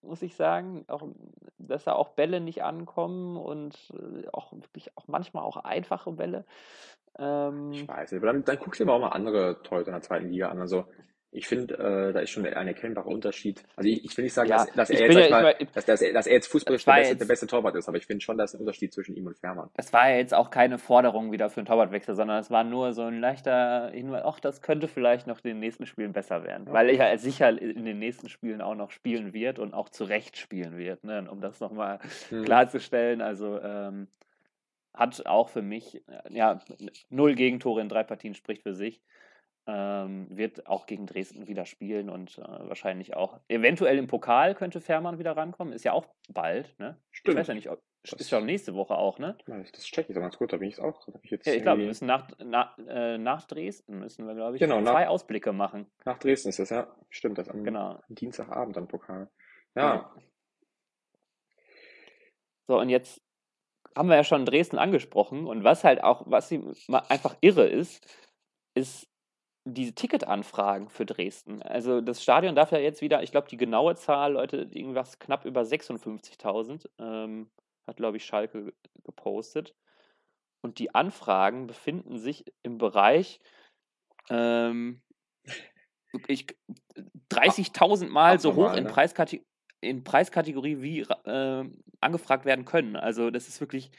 muss 0.00 0.22
ich 0.22 0.34
sagen. 0.34 0.84
Auch, 0.88 1.02
dass 1.58 1.84
da 1.84 1.92
auch 1.92 2.08
Bälle 2.08 2.40
nicht 2.40 2.62
ankommen 2.62 3.36
und 3.36 3.76
äh, 3.92 4.26
auch 4.32 4.52
wirklich 4.52 4.96
auch 4.96 5.06
manchmal 5.06 5.44
auch 5.44 5.58
einfache 5.58 6.12
Bälle. 6.12 6.46
Ähm, 7.18 7.72
Ich 7.72 7.86
weiß 7.86 8.12
nicht, 8.12 8.22
aber 8.22 8.32
dann, 8.32 8.44
dann 8.44 8.58
guckst 8.58 8.80
du 8.80 8.84
dir 8.84 8.90
aber 8.90 9.04
auch 9.04 9.10
mal 9.10 9.14
andere 9.14 9.62
Torhüter 9.62 9.88
in 9.88 9.94
der 9.94 10.02
zweiten 10.02 10.30
Liga 10.30 10.48
an. 10.48 10.58
Also 10.58 10.86
ich 11.32 11.46
finde, 11.46 11.74
äh, 11.74 12.12
da 12.12 12.20
ist 12.20 12.30
schon 12.30 12.44
ein 12.44 12.66
erkennbarer 12.66 13.06
Unterschied. 13.06 13.62
Also 13.76 13.88
ich, 13.88 14.04
ich 14.04 14.16
will 14.16 14.24
nicht 14.24 14.34
sagen, 14.34 14.50
Ja, 14.50 14.64
dass, 14.64 14.72
dass 14.72 14.90
er 14.90 15.06
jetzt, 15.06 15.16
ja- 15.16 15.28
mal, 15.42 15.54
dass, 15.74 15.84
dass, 15.84 16.02
er, 16.02 16.12
dass 16.12 16.26
er 16.26 16.32
jetzt 16.32 16.48
fußballisch 16.48 16.84
der 16.84 16.92
beste, 16.92 17.12
jetzt- 17.12 17.20
der 17.20 17.26
beste 17.26 17.46
Torwart 17.46 17.76
ist, 17.76 17.88
aber 17.88 17.98
ich 17.98 18.06
finde 18.06 18.20
schon, 18.24 18.36
da 18.36 18.42
ist 18.44 18.54
ein 18.54 18.60
Unterschied 18.60 18.92
zwischen 18.92 19.14
ihm 19.16 19.26
und 19.28 19.38
Fährmann. 19.38 19.70
Es 19.74 19.92
war 19.92 20.10
ja 20.10 20.16
jetzt 20.16 20.34
auch 20.34 20.50
keine 20.50 20.78
Forderung 20.78 21.30
wieder 21.30 21.48
für 21.48 21.60
einen 21.60 21.66
Torwartwechsel, 21.66 22.16
sondern 22.16 22.40
es 22.40 22.50
war 22.50 22.64
nur 22.64 22.92
so 22.92 23.02
ein 23.02 23.20
leichter 23.20 23.90
Hinweis, 23.92 24.22
ach, 24.24 24.40
das 24.40 24.60
könnte 24.60 24.88
vielleicht 24.88 25.28
noch 25.28 25.36
in 25.44 25.50
den 25.50 25.60
nächsten 25.60 25.86
Spielen 25.86 26.12
besser 26.12 26.42
werden. 26.42 26.66
Weil 26.68 26.88
er 26.90 27.10
ja 27.12 27.18
sicher 27.18 27.50
in 27.60 27.84
den 27.84 28.00
nächsten 28.00 28.28
Spielen 28.28 28.60
auch 28.60 28.74
noch 28.74 28.90
spielen 28.90 29.32
wird 29.32 29.60
und 29.60 29.72
auch 29.72 29.88
zu 29.88 30.02
Recht 30.04 30.36
spielen 30.36 30.76
wird, 30.78 31.04
ne? 31.04 31.28
um 31.30 31.40
das 31.40 31.60
nochmal 31.60 32.00
Hm. 32.30 32.44
klarzustellen. 32.44 33.20
Also 33.20 33.60
ähm, 33.62 34.08
hat 34.92 35.24
auch 35.26 35.48
für 35.48 35.62
mich, 35.62 36.02
ja, 36.28 36.58
null 37.08 37.36
Gegentore 37.36 37.80
in 37.80 37.88
drei 37.88 38.02
Partien 38.02 38.34
spricht 38.34 38.64
für 38.64 38.74
sich. 38.74 39.00
Ähm, 39.72 40.26
wird 40.36 40.66
auch 40.66 40.86
gegen 40.86 41.06
Dresden 41.06 41.46
wieder 41.46 41.64
spielen 41.64 42.10
und 42.10 42.38
äh, 42.38 42.42
wahrscheinlich 42.42 43.14
auch, 43.14 43.38
eventuell 43.46 43.98
im 43.98 44.08
Pokal 44.08 44.56
könnte 44.56 44.80
Fährmann 44.80 45.18
wieder 45.20 45.36
rankommen. 45.36 45.72
Ist 45.72 45.84
ja 45.84 45.92
auch 45.92 46.06
bald, 46.28 46.76
ne? 46.80 46.98
Ich 47.12 47.18
Stimmt. 47.18 47.36
weiß 47.38 47.46
ja 47.48 47.54
nicht, 47.54 47.70
ob, 47.70 47.80
Das- 48.02 48.14
ist 48.14 48.30
ja 48.30 48.38
auch 48.38 48.42
nächste 48.42 48.74
Woche 48.74 48.96
auch, 48.96 49.18
ne? 49.20 49.36
Ja, 49.46 49.58
Das 49.58 49.84
check 49.84 50.08
ich 50.08 50.14
so 50.16 50.20
ganz 50.20 50.36
gut, 50.38 50.52
da 50.52 50.56
bin 50.56 50.68
ich 50.68 50.74
es 50.74 50.80
auch. 50.80 51.06
Ich 51.22 51.30
Ja, 51.30 51.52
ich 51.52 51.62
glaube, 51.62 51.80
wir 51.82 51.86
müssen 51.86 52.06
nach, 52.06 52.26
nach, 52.42 52.76
äh, 52.78 53.16
nach 53.18 53.46
Dresden 53.46 53.98
müssen 54.00 54.26
wir, 54.26 54.34
glaube 54.34 54.56
ich, 54.56 54.60
Genau, 54.60 54.80
nach- 54.80 54.90
zwei 54.92 55.06
Ausblicke 55.08 55.52
machen. 55.52 55.86
Nach 56.04 56.18
Dresden 56.18 56.48
ist 56.48 56.58
das, 56.58 56.70
ja. 56.70 56.88
Stimmt, 57.10 57.38
das 57.38 57.48
am 57.48 57.62
Genau. 57.62 58.00
Dienstagabend 58.08 58.76
am 58.76 58.88
Pokal. 58.88 59.30
Ja, 59.76 60.10
So, 62.66 62.78
und 62.80 62.88
jetzt 62.88 63.20
haben 63.96 64.08
wir 64.08 64.16
ja 64.16 64.24
schon 64.24 64.46
Dresden 64.46 64.78
angesprochen. 64.78 65.46
Und 65.46 65.64
was 65.64 65.84
halt 65.84 66.02
auch, 66.02 66.22
was 66.26 66.48
sie 66.48 66.62
einfach 67.08 67.36
irre 67.40 67.66
ist, 67.66 68.06
ist 68.74 69.09
diese 69.64 69.94
Ticketanfragen 69.94 70.88
für 70.88 71.06
Dresden. 71.06 71.62
Also 71.62 72.00
das 72.00 72.22
Stadion 72.22 72.54
darf 72.54 72.72
ja 72.72 72.78
jetzt 72.78 73.02
wieder, 73.02 73.22
ich 73.22 73.30
glaube, 73.30 73.48
die 73.48 73.56
genaue 73.56 73.94
Zahl, 73.94 74.32
Leute, 74.32 74.68
irgendwas 74.70 75.18
knapp 75.18 75.44
über 75.44 75.62
56.000, 75.62 76.88
ähm, 76.98 77.50
hat, 77.86 77.96
glaube 77.96 78.16
ich, 78.16 78.24
Schalke 78.24 78.72
gepostet. 79.04 79.74
Und 80.62 80.78
die 80.78 80.94
Anfragen 80.94 81.66
befinden 81.66 82.18
sich 82.18 82.44
im 82.62 82.78
Bereich 82.78 83.40
ähm, 84.28 85.02
wirklich 86.12 86.46
30.000 87.30 88.08
Mal 88.08 88.38
so 88.38 88.54
hoch 88.54 88.74
in, 88.74 88.84
ne? 88.84 88.90
Preiskate 88.90 89.40
in 89.82 90.04
Preiskategorie 90.04 90.82
wie 90.82 91.00
äh, 91.00 91.64
angefragt 92.00 92.44
werden 92.44 92.66
können. 92.66 92.96
Also 92.96 93.30
das 93.30 93.48
ist 93.48 93.60
wirklich 93.60 93.90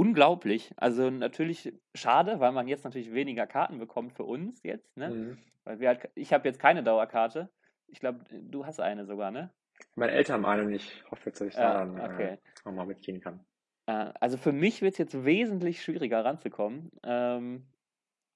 unglaublich. 0.00 0.72
Also 0.76 1.10
natürlich 1.10 1.74
schade, 1.94 2.40
weil 2.40 2.52
man 2.52 2.68
jetzt 2.68 2.84
natürlich 2.84 3.12
weniger 3.12 3.46
Karten 3.46 3.78
bekommt 3.78 4.14
für 4.14 4.24
uns 4.24 4.62
jetzt, 4.62 4.96
ne? 4.96 5.10
mhm. 5.10 5.38
Weil 5.64 5.78
wir 5.80 5.88
halt, 5.88 6.08
ich 6.14 6.32
habe 6.32 6.48
jetzt 6.48 6.58
keine 6.58 6.82
Dauerkarte. 6.82 7.50
Ich 7.86 8.00
glaube, 8.00 8.24
du 8.30 8.64
hast 8.64 8.80
eine 8.80 9.04
sogar, 9.04 9.30
ne? 9.30 9.50
meine 9.96 10.12
Eltern 10.12 10.36
haben 10.36 10.46
eine 10.46 10.64
und 10.64 10.72
ich 10.72 11.04
hoffe 11.10 11.26
jetzt, 11.26 11.40
dass 11.40 11.48
ich 11.48 11.54
Ja, 11.54 11.84
da 11.84 11.84
dann 11.84 12.00
okay. 12.00 12.32
äh, 12.32 12.38
auch 12.64 12.72
mal 12.72 12.86
mitgehen 12.86 13.20
kann. 13.20 13.44
Äh, 13.86 14.12
also 14.20 14.38
für 14.38 14.52
mich 14.52 14.80
wird 14.80 14.92
es 14.92 14.98
jetzt 14.98 15.24
wesentlich 15.24 15.82
schwieriger 15.82 16.24
ranzukommen. 16.24 16.90
Ähm, 17.04 17.66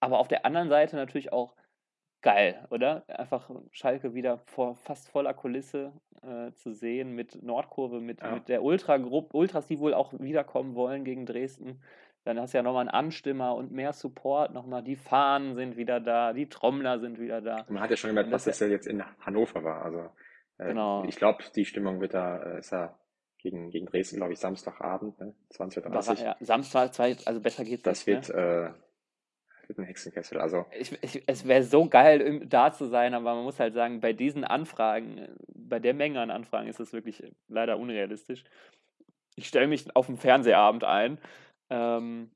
aber 0.01 0.19
auf 0.19 0.29
der 0.29 0.45
anderen 0.45 0.69
Seite 0.69 0.97
natürlich 0.97 1.33
auch 1.33 1.57
geil, 2.25 2.67
oder? 2.71 3.05
Einfach 3.07 3.49
Schalke 3.71 4.15
wieder 4.15 4.39
vor 4.39 4.75
fast 4.77 5.09
voller 5.11 5.35
Kulisse 5.35 5.93
äh, 6.23 6.53
zu 6.55 6.73
sehen, 6.73 7.13
mit 7.15 7.43
Nordkurve, 7.43 8.01
mit, 8.01 8.21
Ja. 8.23 8.33
mit 8.35 8.49
der 8.49 8.65
Ultragruppe, 8.65 9.37
Ultras, 9.37 9.67
die 9.69 9.79
wohl 9.79 9.95
auch 9.95 10.13
wiederkommen 10.19 10.75
wollen 10.75 11.05
gegen 11.05 11.27
Dresden. 11.27 11.83
Dann 12.25 12.41
hast 12.41 12.55
du 12.55 12.59
ja 12.59 12.63
nochmal 12.63 12.81
einen 12.81 12.89
Anstimmer 12.89 13.55
und 13.55 13.71
mehr 13.73 13.93
Support, 13.93 14.55
nochmal 14.55 14.83
die 14.83 14.97
Fahnen 14.97 15.55
sind 15.55 15.77
wieder 15.77 16.01
da, 16.01 16.33
die 16.33 16.49
Trommler 16.49 16.99
sind 16.99 17.21
wieder 17.21 17.43
da. 17.43 17.67
Man 17.69 17.83
hat 17.83 17.91
ja 17.91 17.97
schon 17.97 18.09
gemerkt, 18.09 18.33
was 18.33 18.45
das 18.45 18.59
das 18.59 18.67
ja 18.67 18.73
jetzt 18.75 18.87
in 18.87 19.05
Hannover 19.21 19.63
war. 19.63 19.85
Also 19.85 19.99
äh, 20.59 20.69
Genau. 20.69 21.05
ich 21.05 21.17
glaube, 21.17 21.45
die 21.55 21.67
Stimmung 21.67 22.01
wird 22.01 22.15
da, 22.15 22.39
äh, 22.43 22.59
ist 22.61 22.73
ja 22.73 22.99
gegen, 23.39 23.69
gegen 23.69 23.85
Dresden, 23.85 24.17
glaube 24.17 24.33
ich, 24.33 24.39
Samstagabend, 24.39 25.21
ne? 25.21 25.35
20.30 25.53 26.11
Uhr. 26.11 26.17
Ja, 26.25 26.37
Samstag, 26.41 26.93
also 27.27 27.41
besser 27.43 27.65
geht's 27.65 27.83
Das 27.83 28.07
nicht. 28.07 28.31
wird, 28.31 28.35
ne? 28.35 28.75
äh, 28.75 28.85
ein 29.79 29.85
Hexenkessel. 29.85 30.39
Also 30.39 30.67
Ich, 30.79 30.93
ich, 31.03 31.23
es 31.27 31.47
wäre 31.47 31.63
so 31.63 31.89
geil, 31.89 32.21
im- 32.21 32.49
da 32.49 32.73
zu 32.73 32.87
sein, 32.87 33.15
aber 33.15 33.35
man 33.35 33.45
muss 33.45 33.59
halt 33.61 33.75
sagen, 33.75 34.01
bei 34.01 34.13
diesen 34.13 34.45
Anfragen, 34.45 35.29
bei 35.49 35.79
der 35.79 35.95
Menge 35.95 36.21
an 36.21 36.31
Anfragen 36.31 36.69
ist 36.69 36.81
es 36.81 36.93
wirklich 36.93 37.23
äh, 37.23 37.33
leider 37.49 37.79
unrealistisch. 37.79 38.45
Ich 39.37 39.49
stelle 39.49 39.67
mich 39.67 39.95
auf 39.97 40.07
den 40.07 40.17
Fernsehabend 40.17 40.85
ein. 40.85 41.19
Ähm, 41.71 42.31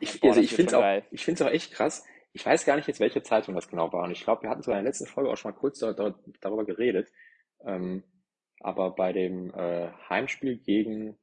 ich, 0.00 0.20
boah, 0.20 0.28
also 0.28 0.40
das 0.40 0.50
ich 0.50 0.56
finde 0.56 0.70
es 0.70 0.74
auch, 0.74 0.80
geil. 0.80 1.04
ich 1.10 1.24
find's 1.24 1.42
auch 1.42 1.50
echt 1.50 1.72
krass. 1.72 2.04
Ich 2.32 2.46
weiß 2.46 2.64
gar 2.64 2.76
nicht 2.76 2.88
jetzt, 2.88 3.00
welche 3.00 3.22
Zeitung 3.22 3.54
das 3.54 3.68
genau 3.68 3.92
war. 3.92 4.04
Und 4.04 4.10
ich 4.10 4.24
glaube, 4.24 4.42
wir 4.42 4.50
hatten 4.50 4.62
so 4.62 4.70
in 4.70 4.76
der 4.78 4.84
letzten 4.84 5.06
Folge 5.06 5.30
auch 5.30 5.36
schon 5.36 5.52
mal 5.52 5.58
kurz 5.58 5.78
da, 5.80 5.92
da, 5.92 6.14
darüber 6.40 6.64
geredet. 6.64 7.12
Ähm, 7.64 8.02
aber 8.60 8.94
bei 8.94 9.12
dem 9.12 9.52
äh, 9.54 9.90
Heimspiel 10.08 10.56
gegen, 10.56 11.18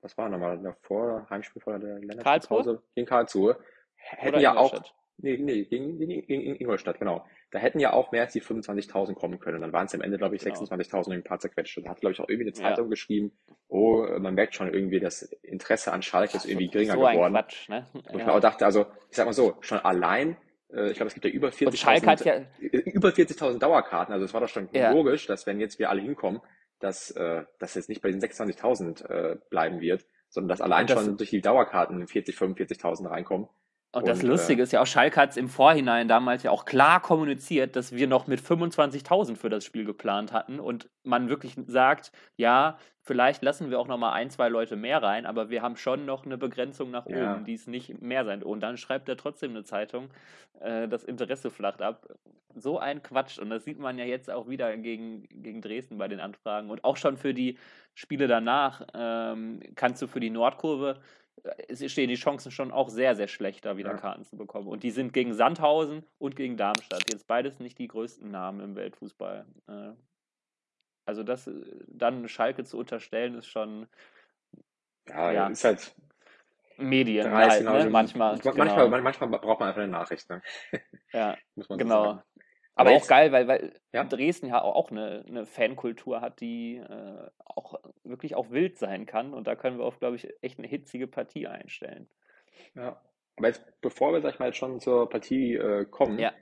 was 0.00 0.16
war 0.16 0.28
nochmal 0.28 0.58
davor, 0.62 1.26
Heimspiel 1.28 1.60
vor 1.60 1.78
der 1.78 2.00
Karlsruhe? 2.16 2.62
Länderspielpause 2.62 2.82
gegen 2.94 3.06
Karlsruhe, 3.06 3.58
hätten 4.04 4.40
ja 4.40 4.56
auch? 4.56 4.82
Nee, 5.16 5.38
nee, 5.38 5.64
gegen, 5.64 5.96
gegen, 5.98 6.26
gegen 6.26 6.56
Ingolstadt, 6.56 6.98
genau. 6.98 7.24
Da 7.52 7.60
hätten 7.60 7.78
ja 7.78 7.92
auch 7.92 8.10
mehr 8.10 8.22
als 8.22 8.32
die 8.32 8.42
25.000 8.42 9.14
kommen 9.14 9.38
können. 9.38 9.60
Dann 9.60 9.72
waren 9.72 9.86
es 9.86 9.94
am 9.94 10.00
Ende, 10.00 10.18
glaube 10.18 10.34
ich, 10.34 10.42
genau. 10.42 10.56
26.000 10.56 11.06
und 11.06 11.12
ein 11.12 11.22
paar 11.22 11.38
zerquetscht. 11.38 11.78
Da 11.84 11.90
hat, 11.90 12.00
glaube 12.00 12.12
ich, 12.12 12.20
auch 12.20 12.28
irgendwie 12.28 12.48
eine 12.48 12.52
Zeitung 12.52 12.86
ja. 12.86 12.90
geschrieben, 12.90 13.32
oh, 13.68 14.04
man 14.18 14.34
merkt 14.34 14.56
schon 14.56 14.74
irgendwie, 14.74 14.98
das 14.98 15.22
Interesse 15.42 15.92
an 15.92 16.02
Schalke 16.02 16.36
ist 16.36 16.46
irgendwie 16.46 16.68
geringer 16.68 16.94
so 16.94 16.98
geworden. 17.00 17.36
Ein 17.36 17.44
Quatsch, 17.44 17.68
ne? 17.68 17.86
Wo 17.92 18.18
ich 18.18 18.26
mir 18.26 18.32
auch 18.32 18.40
dachte, 18.40 18.64
also, 18.64 18.86
ich 19.08 19.16
sag 19.16 19.26
mal 19.26 19.32
so, 19.32 19.54
schon 19.60 19.78
allein, 19.78 20.36
äh, 20.72 20.90
ich 20.90 20.96
glaube, 20.96 21.08
es 21.08 21.14
gibt 21.14 21.26
ja 21.26 21.30
über 21.30 21.48
40.000 21.48 22.24
ja 22.24 22.42
über 22.58 23.10
40.000 23.10 23.58
Dauerkarten. 23.58 24.12
Also 24.12 24.24
es 24.24 24.34
war 24.34 24.40
doch 24.40 24.48
schon 24.48 24.68
ja. 24.72 24.92
logisch, 24.92 25.26
dass 25.26 25.46
wenn 25.46 25.60
jetzt 25.60 25.78
wir 25.78 25.90
alle 25.90 26.02
hinkommen, 26.02 26.40
dass 26.80 27.10
äh, 27.12 27.44
das 27.58 27.74
jetzt 27.74 27.88
nicht 27.88 28.02
bei 28.02 28.10
diesen 28.10 28.22
26.000 28.22 29.08
äh, 29.08 29.36
bleiben 29.48 29.80
wird, 29.80 30.04
sondern 30.28 30.48
dass 30.48 30.60
allein 30.60 30.86
das, 30.86 31.02
schon 31.02 31.16
durch 31.16 31.30
die 31.30 31.40
Dauerkarten 31.40 32.06
40, 32.06 32.36
45.000 32.36 33.08
reinkommen. 33.08 33.48
Und 33.94 34.08
das 34.08 34.22
Lustige 34.22 34.60
äh, 34.60 34.64
ist 34.64 34.72
ja 34.72 34.82
auch, 34.82 34.86
Schalke 34.86 35.20
hat 35.20 35.30
es 35.30 35.36
im 35.36 35.48
Vorhinein 35.48 36.08
damals 36.08 36.42
ja 36.42 36.50
auch 36.50 36.64
klar 36.64 37.00
kommuniziert, 37.00 37.76
dass 37.76 37.92
wir 37.92 38.06
noch 38.06 38.26
mit 38.26 38.40
25.000 38.40 39.36
für 39.36 39.48
das 39.48 39.64
Spiel 39.64 39.84
geplant 39.84 40.32
hatten 40.32 40.58
und 40.58 40.88
man 41.04 41.28
wirklich 41.28 41.54
sagt, 41.66 42.10
ja, 42.36 42.76
vielleicht 43.00 43.42
lassen 43.42 43.70
wir 43.70 43.78
auch 43.78 43.86
noch 43.86 43.98
mal 43.98 44.12
ein, 44.12 44.30
zwei 44.30 44.48
Leute 44.48 44.76
mehr 44.76 45.02
rein, 45.02 45.26
aber 45.26 45.50
wir 45.50 45.62
haben 45.62 45.76
schon 45.76 46.06
noch 46.06 46.24
eine 46.24 46.38
Begrenzung 46.38 46.90
nach 46.90 47.06
oben, 47.06 47.16
ja. 47.16 47.36
die 47.38 47.54
es 47.54 47.66
nicht 47.66 48.02
mehr 48.02 48.24
sein. 48.24 48.42
Und 48.42 48.60
dann 48.60 48.76
schreibt 48.76 49.08
er 49.08 49.16
trotzdem 49.16 49.50
eine 49.50 49.64
Zeitung, 49.64 50.08
äh, 50.60 50.88
das 50.88 51.04
Interesse 51.04 51.50
flacht 51.50 51.82
ab. 51.82 52.08
So 52.56 52.78
ein 52.78 53.02
Quatsch. 53.02 53.38
Und 53.38 53.50
das 53.50 53.64
sieht 53.64 53.78
man 53.78 53.98
ja 53.98 54.04
jetzt 54.04 54.30
auch 54.30 54.48
wieder 54.48 54.76
gegen, 54.76 55.28
gegen 55.30 55.60
Dresden 55.60 55.98
bei 55.98 56.08
den 56.08 56.20
Anfragen. 56.20 56.70
Und 56.70 56.84
auch 56.84 56.96
schon 56.96 57.16
für 57.16 57.34
die 57.34 57.58
Spiele 57.94 58.26
danach 58.28 58.86
ähm, 58.94 59.60
kannst 59.74 60.00
du 60.02 60.06
für 60.06 60.20
die 60.20 60.30
Nordkurve 60.30 61.00
stehen 61.86 62.08
die 62.08 62.14
Chancen 62.14 62.50
schon 62.50 62.70
auch 62.70 62.88
sehr, 62.88 63.14
sehr 63.14 63.28
schlecht, 63.28 63.64
da 63.64 63.76
wieder 63.76 63.90
ja. 63.92 63.96
Karten 63.96 64.24
zu 64.24 64.36
bekommen. 64.36 64.68
Und 64.68 64.82
die 64.82 64.90
sind 64.90 65.12
gegen 65.12 65.34
Sandhausen 65.34 66.04
und 66.18 66.36
gegen 66.36 66.56
Darmstadt. 66.56 67.04
Jetzt 67.10 67.26
beides 67.26 67.58
nicht 67.60 67.78
die 67.78 67.88
größten 67.88 68.30
Namen 68.30 68.60
im 68.60 68.76
Weltfußball. 68.76 69.46
Äh, 69.68 69.92
also 71.06 71.22
das 71.22 71.46
äh, 71.46 71.52
dann 71.88 72.28
Schalke 72.28 72.64
zu 72.64 72.78
unterstellen, 72.78 73.34
ist 73.34 73.46
schon. 73.46 73.86
Ja, 75.08 75.32
ja. 75.32 75.46
ist 75.48 75.64
halt. 75.64 75.94
Medien 76.76 77.30
halt, 77.30 77.62
ne? 77.62 77.88
manchmal, 77.88 78.32
manchmal, 78.42 78.52
genau. 78.52 78.88
manchmal 78.88 79.28
braucht 79.28 79.60
man 79.60 79.68
einfach 79.68 79.82
eine 79.82 79.92
Nachricht. 79.92 80.28
Ne? 80.28 80.42
Ja, 81.12 81.36
Muss 81.54 81.68
man 81.68 81.78
genau. 81.78 82.14
So. 82.14 82.22
Aber, 82.76 82.90
Aber 82.90 82.98
auch 82.98 83.06
geil, 83.06 83.30
weil, 83.30 83.46
weil 83.46 83.80
ja? 83.92 84.04
Dresden 84.04 84.48
ja 84.48 84.60
auch 84.60 84.90
eine, 84.90 85.24
eine 85.28 85.46
Fankultur 85.46 86.20
hat, 86.20 86.40
die 86.40 86.76
äh, 86.76 87.30
auch 87.44 87.78
wirklich 88.02 88.34
auch 88.34 88.50
wild 88.50 88.78
sein 88.78 89.06
kann. 89.06 89.32
Und 89.32 89.46
da 89.46 89.54
können 89.54 89.78
wir 89.78 89.84
auch, 89.84 89.98
glaube 89.98 90.16
ich, 90.16 90.28
echt 90.42 90.58
eine 90.58 90.66
hitzige 90.66 91.06
Partie 91.06 91.46
einstellen. 91.46 92.08
Ja. 92.74 93.00
Aber 93.36 93.48
jetzt, 93.48 93.62
bevor 93.80 94.12
wir, 94.12 94.20
sag 94.20 94.34
ich 94.34 94.38
mal, 94.38 94.46
jetzt 94.46 94.58
schon 94.58 94.80
zur 94.80 95.08
Partie 95.08 95.54
äh, 95.54 95.84
kommen, 95.84 96.18
ja. 96.18 96.32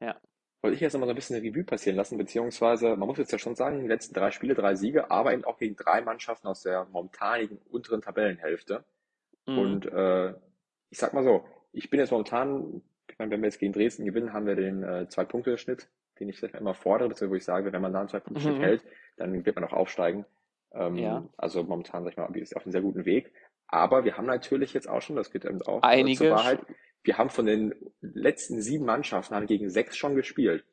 Ja. 0.00 0.16
wollte 0.62 0.74
ich 0.74 0.80
jetzt 0.80 0.92
nochmal 0.92 1.08
so 1.08 1.12
ein 1.12 1.16
bisschen 1.16 1.36
eine 1.36 1.44
Revue 1.44 1.64
passieren 1.64 1.96
lassen, 1.96 2.18
beziehungsweise, 2.18 2.96
man 2.96 3.08
muss 3.08 3.18
jetzt 3.18 3.32
ja 3.32 3.38
schon 3.38 3.54
sagen, 3.54 3.80
die 3.80 3.88
letzten 3.88 4.14
drei 4.14 4.30
Spiele, 4.30 4.54
drei 4.54 4.74
Siege, 4.74 5.10
aber 5.10 5.32
eben 5.32 5.44
auch 5.44 5.58
gegen 5.58 5.76
drei 5.76 6.00
Mannschaften 6.00 6.48
aus 6.48 6.62
der 6.62 6.86
momentanigen 6.86 7.58
unteren 7.70 8.00
Tabellenhälfte. 8.00 8.84
Mhm. 9.46 9.58
Und 9.58 9.86
äh, 9.86 10.34
ich 10.90 10.98
sag 10.98 11.14
mal 11.14 11.24
so, 11.24 11.44
ich 11.72 11.90
bin 11.90 12.00
jetzt 12.00 12.10
momentan 12.10 12.82
ich 13.18 13.20
meine, 13.20 13.32
wenn 13.32 13.42
wir 13.42 13.48
jetzt 13.48 13.58
gegen 13.58 13.72
Dresden 13.72 14.04
gewinnen, 14.04 14.32
haben 14.32 14.46
wir 14.46 14.54
den 14.54 14.84
äh, 14.84 15.08
Zwei-Punkte-Schnitt, 15.08 15.88
den 16.20 16.28
ich 16.28 16.40
immer 16.40 16.74
fordere, 16.74 17.08
beziehungsweise 17.08 17.30
wo 17.32 17.34
ich 17.34 17.44
sage, 17.44 17.72
wenn 17.72 17.82
man 17.82 17.92
da 17.92 17.98
einen 17.98 18.08
Zwei-Punkte-Schnitt 18.08 18.58
mhm. 18.58 18.62
hält, 18.62 18.84
dann 19.16 19.44
wird 19.44 19.56
man 19.56 19.64
auch 19.64 19.72
aufsteigen. 19.72 20.24
Ähm, 20.72 20.94
ja. 20.94 21.28
Also 21.36 21.64
momentan, 21.64 22.04
sag 22.04 22.12
ich 22.12 22.16
mal, 22.16 22.36
ist 22.36 22.54
auf 22.54 22.64
einem 22.64 22.70
sehr 22.70 22.80
guten 22.80 23.04
Weg. 23.06 23.32
Aber 23.66 24.04
wir 24.04 24.16
haben 24.16 24.26
natürlich 24.26 24.72
jetzt 24.72 24.88
auch 24.88 25.02
schon, 25.02 25.16
das 25.16 25.32
geht 25.32 25.44
eben 25.44 25.60
auch 25.62 25.82
Einige 25.82 26.18
zur 26.18 26.30
Wahrheit, 26.30 26.60
wir 27.02 27.18
haben 27.18 27.28
von 27.28 27.46
den 27.46 27.74
letzten 28.00 28.62
sieben 28.62 28.84
Mannschaften 28.84 29.34
haben 29.34 29.46
gegen 29.46 29.68
sechs 29.68 29.96
schon 29.96 30.14
gespielt. 30.14 30.64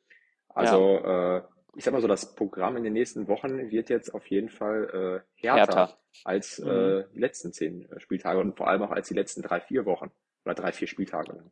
Also 0.48 1.00
ja. 1.02 1.38
äh, 1.38 1.42
ich 1.74 1.82
sag 1.82 1.92
mal 1.92 2.00
so, 2.00 2.06
das 2.06 2.36
Programm 2.36 2.76
in 2.76 2.84
den 2.84 2.92
nächsten 2.92 3.26
Wochen 3.26 3.70
wird 3.72 3.90
jetzt 3.90 4.14
auf 4.14 4.24
jeden 4.28 4.50
Fall 4.50 5.24
äh, 5.36 5.46
härter, 5.46 5.76
härter. 5.76 5.98
als 6.22 6.60
mhm. 6.60 6.70
äh, 6.70 7.04
die 7.12 7.18
letzten 7.18 7.52
zehn 7.52 7.90
äh, 7.90 7.98
Spieltage 7.98 8.38
und 8.38 8.56
vor 8.56 8.68
allem 8.68 8.82
auch 8.82 8.92
als 8.92 9.08
die 9.08 9.14
letzten 9.14 9.42
drei, 9.42 9.60
vier 9.60 9.84
Wochen 9.84 10.12
oder 10.44 10.54
drei, 10.54 10.70
vier 10.70 10.86
Spieltage. 10.86 11.42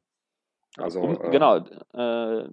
Also, 0.77 1.19
äh, 1.21 1.31
genau, 1.31 1.59
äh, 1.59 2.49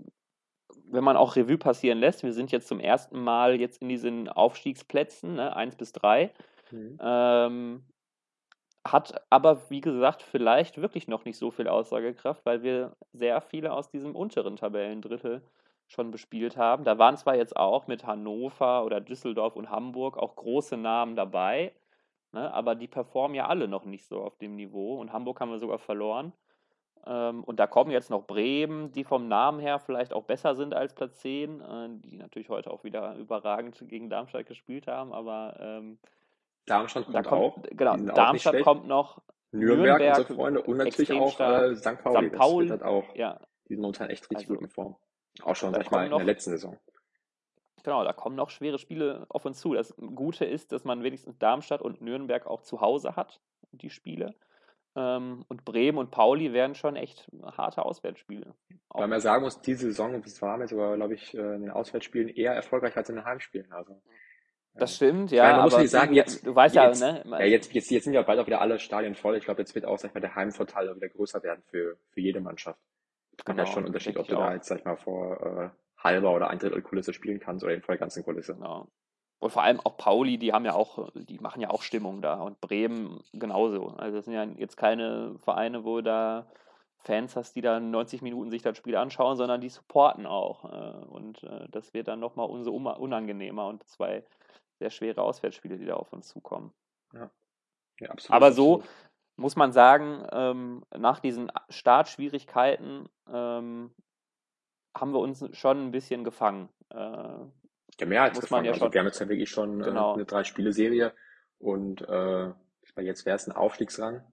wenn 0.91 1.03
man 1.03 1.17
auch 1.17 1.36
Revue 1.36 1.57
passieren 1.57 1.99
lässt, 1.99 2.23
wir 2.23 2.34
sind 2.34 2.51
jetzt 2.51 2.67
zum 2.67 2.79
ersten 2.79 3.21
Mal 3.23 3.60
jetzt 3.60 3.81
in 3.81 3.89
diesen 3.89 4.29
Aufstiegsplätzen, 4.29 5.36
ne, 5.36 5.55
1 5.55 5.75
bis 5.75 5.93
3. 5.93 6.31
Mhm. 6.71 6.97
Ähm, 7.01 7.84
hat 8.86 9.13
aber, 9.29 9.69
wie 9.69 9.81
gesagt, 9.81 10.23
vielleicht 10.23 10.81
wirklich 10.81 11.07
noch 11.07 11.25
nicht 11.25 11.38
so 11.38 11.51
viel 11.51 11.67
Aussagekraft, 11.67 12.45
weil 12.45 12.63
wir 12.63 12.95
sehr 13.13 13.39
viele 13.41 13.73
aus 13.73 13.89
diesem 13.89 14.15
unteren 14.15 14.55
Tabellendrittel 14.55 15.43
schon 15.88 16.10
bespielt 16.12 16.57
haben. 16.57 16.84
Da 16.84 16.97
waren 16.97 17.17
zwar 17.17 17.36
jetzt 17.36 17.55
auch 17.55 17.88
mit 17.88 18.05
Hannover 18.05 18.84
oder 18.86 18.99
Düsseldorf 19.01 19.55
und 19.55 19.69
Hamburg 19.69 20.17
auch 20.17 20.36
große 20.36 20.77
Namen 20.77 21.15
dabei, 21.15 21.73
ne, 22.31 22.51
aber 22.53 22.75
die 22.75 22.88
performen 22.88 23.36
ja 23.36 23.47
alle 23.47 23.67
noch 23.67 23.86
nicht 23.86 24.05
so 24.05 24.21
auf 24.21 24.38
dem 24.38 24.55
Niveau 24.55 24.99
und 24.99 25.13
Hamburg 25.13 25.39
haben 25.41 25.51
wir 25.51 25.60
sogar 25.60 25.79
verloren. 25.79 26.34
Ähm, 27.06 27.44
und 27.44 27.60
da 27.60 27.68
kommen 27.68 27.92
jetzt 27.92 28.10
noch 28.10 28.26
Bremen, 28.28 28.92
die 28.92 29.04
vom 29.04 29.28
Namen 29.28 29.60
her 29.60 29.80
vielleicht 29.80 30.14
auch 30.14 30.24
besser 30.24 30.56
sind 30.56 30.74
als 30.74 30.94
Platz 30.94 31.20
10, 31.20 31.62
äh, 31.62 31.90
die 32.00 32.18
natürlich 32.18 32.50
heute 32.50 32.72
auch 32.72 32.84
wieder 32.84 33.16
überragend 33.16 33.84
gegen 33.88 34.10
Darmstadt 34.10 34.46
gespielt 34.46 34.88
haben, 34.88 35.12
aber 35.14 35.58
ähm, 35.60 35.98
Darmstadt 36.66 37.06
kommt, 37.06 37.16
da 37.16 37.24
kommt 37.24 37.42
auch. 37.42 37.64
Genau, 37.72 37.98
Darmstadt 37.98 38.56
auch 38.56 38.62
kommt 38.62 38.88
noch. 38.88 39.22
Nürnberg, 39.52 40.00
Nürnberg 40.00 40.18
unsere 40.20 40.36
Freunde 40.36 40.62
und 40.62 40.78
natürlich 40.78 41.12
auch 41.12 41.40
äh, 41.40 41.76
St. 41.76 42.02
Pauli. 42.02 42.30
St. 42.30 42.36
Pauli 42.36 42.68
das 42.68 42.82
auch. 42.82 43.16
Ja. 43.16 43.40
Die 43.68 43.74
sind 43.74 43.82
momentan 43.82 44.10
echt 44.10 44.24
richtig 44.24 44.50
also, 44.50 44.54
gut 44.54 44.62
in 44.62 44.70
Form. 44.70 44.96
Auch 45.44 45.56
schon, 45.56 45.74
sag 45.74 45.82
ich 45.82 45.92
mal, 45.92 46.06
in 46.06 46.12
der 46.12 46.24
letzten 46.24 46.52
Saison. 46.52 46.78
Genau, 47.84 48.04
da 48.04 48.14
kommen 48.14 48.36
noch 48.36 48.50
schwere 48.50 48.78
Spiele 48.78 49.26
auf 49.30 49.46
uns 49.46 49.60
zu. 49.60 49.74
Das 49.74 49.96
Gute 49.98 50.46
ist, 50.46 50.72
dass 50.72 50.84
man 50.84 51.04
wenigstens 51.04 51.38
Darmstadt 51.40 51.82
und 51.82 52.02
Nürnberg 52.02 52.46
auch 52.46 52.62
zu 52.62 52.80
Hause 52.80 53.16
hat, 53.16 53.42
die 53.72 53.90
Spiele. 53.90 54.36
Ähm, 54.95 55.45
und 55.47 55.63
Bremen 55.63 55.97
und 55.97 56.12
Pauli 56.12 56.51
werden 56.51 56.75
schon 56.75 56.95
echt 56.95 57.30
harte 57.43 57.86
Auswärtsspiele. 57.86 58.54
Weil 58.89 59.08
man 59.08 59.21
sagen 59.21 59.43
muss, 59.43 59.62
diese 59.62 59.88
Saison 59.88 60.21
das 60.21 60.41
waren 60.41 60.60
wir 60.60 60.67
sogar, 60.67 60.95
glaube 60.97 61.13
ich, 61.13 61.34
äh, 61.34 61.56
in 61.56 61.62
den 61.62 61.71
Auswärtsspielen 61.71 62.27
eher 62.27 62.54
erfolgreich 62.54 62.97
als 62.97 63.10
in 63.10 63.15
den 63.15 63.25
Heimspielen. 63.25 63.71
Also, 63.71 64.01
das 64.73 64.95
stimmt, 64.95 65.32
ja. 65.32 65.51
Man 65.54 65.63
muss 65.63 65.77
nicht 65.77 65.89
sagen, 65.89 66.13
jetzt, 66.13 66.45
du 66.45 66.56
weißt 66.56 66.75
jetzt, 66.75 67.01
ja, 67.01 67.12
ne? 67.13 67.23
Ja, 67.25 67.45
jetzt, 67.45 67.73
jetzt, 67.73 67.91
jetzt 67.91 68.04
sind 68.06 68.13
ja 68.13 68.21
bald 68.21 68.39
auch 68.39 68.47
wieder 68.47 68.62
alle 68.62 68.80
Stadien 68.80 69.15
voll. 69.15 69.36
Ich 69.38 69.45
glaube, 69.45 69.62
jetzt 69.62 69.75
wird 69.75 69.86
auch, 69.86 69.97
sag 69.97 70.10
ich 70.10 70.13
mal, 70.13 70.21
der 70.21 70.36
Heimvorteil 70.36 70.89
auch 70.89 70.95
wieder 70.95 71.10
größer 71.10 71.43
werden 71.43 71.62
für, 71.67 71.97
für 72.10 72.21
jede 72.21 72.39
Mannschaft. 72.39 72.80
Kann 73.43 73.56
genau, 73.56 73.67
ja 73.67 73.73
schon 73.73 73.84
ein 73.84 73.88
Unterschied, 73.88 74.17
ob 74.17 74.27
du 74.27 74.36
da 74.36 74.54
jetzt, 74.54 74.67
sag 74.67 74.80
ich 74.80 74.86
mal, 74.86 74.97
vor 74.97 75.41
äh, 75.41 76.04
halber 76.04 76.34
oder 76.34 76.49
ein 76.49 76.60
Drittel 76.60 76.82
Kulisse 76.82 77.13
spielen 77.13 77.39
kannst 77.39 77.63
oder 77.63 77.73
eben 77.73 77.82
vor 77.82 77.93
der 77.93 77.99
ganzen 77.99 78.23
Kulisse. 78.23 78.56
Genau. 78.56 78.88
Und 79.41 79.49
vor 79.49 79.63
allem 79.63 79.80
auch 79.80 79.97
Pauli, 79.97 80.38
die 80.38 80.54
haben 80.54 80.65
ja 80.65 80.75
auch, 80.75 81.10
die 81.15 81.39
machen 81.39 81.62
ja 81.62 81.71
auch 81.71 81.82
Stimmung 81.82 82.21
da. 82.21 82.36
Und 82.36 82.62
Bremen 82.62 83.23
genauso. 83.34 83.88
Also 83.97 84.17
das 84.17 84.25
sind 84.25 84.36
ja 84.36 84.43
jetzt 84.43 84.77
keine 84.77 85.36
Vereine, 85.39 85.84
wo 85.84 86.01
da 86.01 86.45
Fans 86.99 87.36
hast, 87.36 87.56
die 87.56 87.62
dann 87.62 87.89
90 87.89 88.21
Minuten 88.21 88.51
sich 88.51 88.62
das 88.62 88.77
Spiel 88.77 88.95
anschauen, 88.95 89.38
sondern 89.38 89.60
die 89.60 89.69
supporten 89.69 90.27
auch. 90.27 90.65
Äh, 90.65 91.06
und 91.08 91.41
äh, 91.41 91.67
das 91.71 91.91
wird 91.95 92.08
dann 92.08 92.19
nochmal 92.19 92.47
umso 92.51 92.71
unangenehmer 92.71 93.65
und 93.65 93.84
zwei 93.88 94.23
sehr 94.77 94.91
schwere 94.91 95.23
Auswärtsspiele, 95.23 95.80
die 95.80 95.86
da 95.86 95.95
auf 95.95 96.13
uns 96.13 96.27
zukommen. 96.27 96.71
Ja. 97.12 97.32
ja 97.99 98.12
absolut. 98.12 98.36
Aber 98.36 98.51
so 98.51 98.75
absolut. 98.75 98.95
muss 99.38 99.56
man 99.56 99.71
sagen, 99.71 100.23
ähm, 100.32 100.84
nach 100.95 101.19
diesen 101.19 101.51
Startschwierigkeiten 101.69 103.10
ähm, 103.27 103.91
haben 104.95 105.13
wir 105.13 105.19
uns 105.19 105.43
schon 105.58 105.88
ein 105.88 105.91
bisschen 105.91 106.23
gefangen. 106.23 106.69
Ja, 108.02 108.08
mehr 108.08 108.24
als 108.24 108.40
gefangen. 108.40 108.66
Ja 108.66 108.74
also 108.74 108.92
wir 108.92 109.00
haben 109.00 109.08
jetzt 109.08 109.20
ja 109.20 109.30
wirklich 109.30 109.50
schon 109.50 109.82
äh, 109.82 109.86
genau. 109.86 110.12
äh, 110.12 110.14
eine 110.16 110.26
drei-Spiele-Serie 110.26 111.14
und 111.60 112.02
äh, 112.02 112.52
jetzt 112.98 113.26
wäre 113.26 113.36
es 113.36 113.48
ein 113.48 113.54
Aufstiegsrang, 113.54 114.26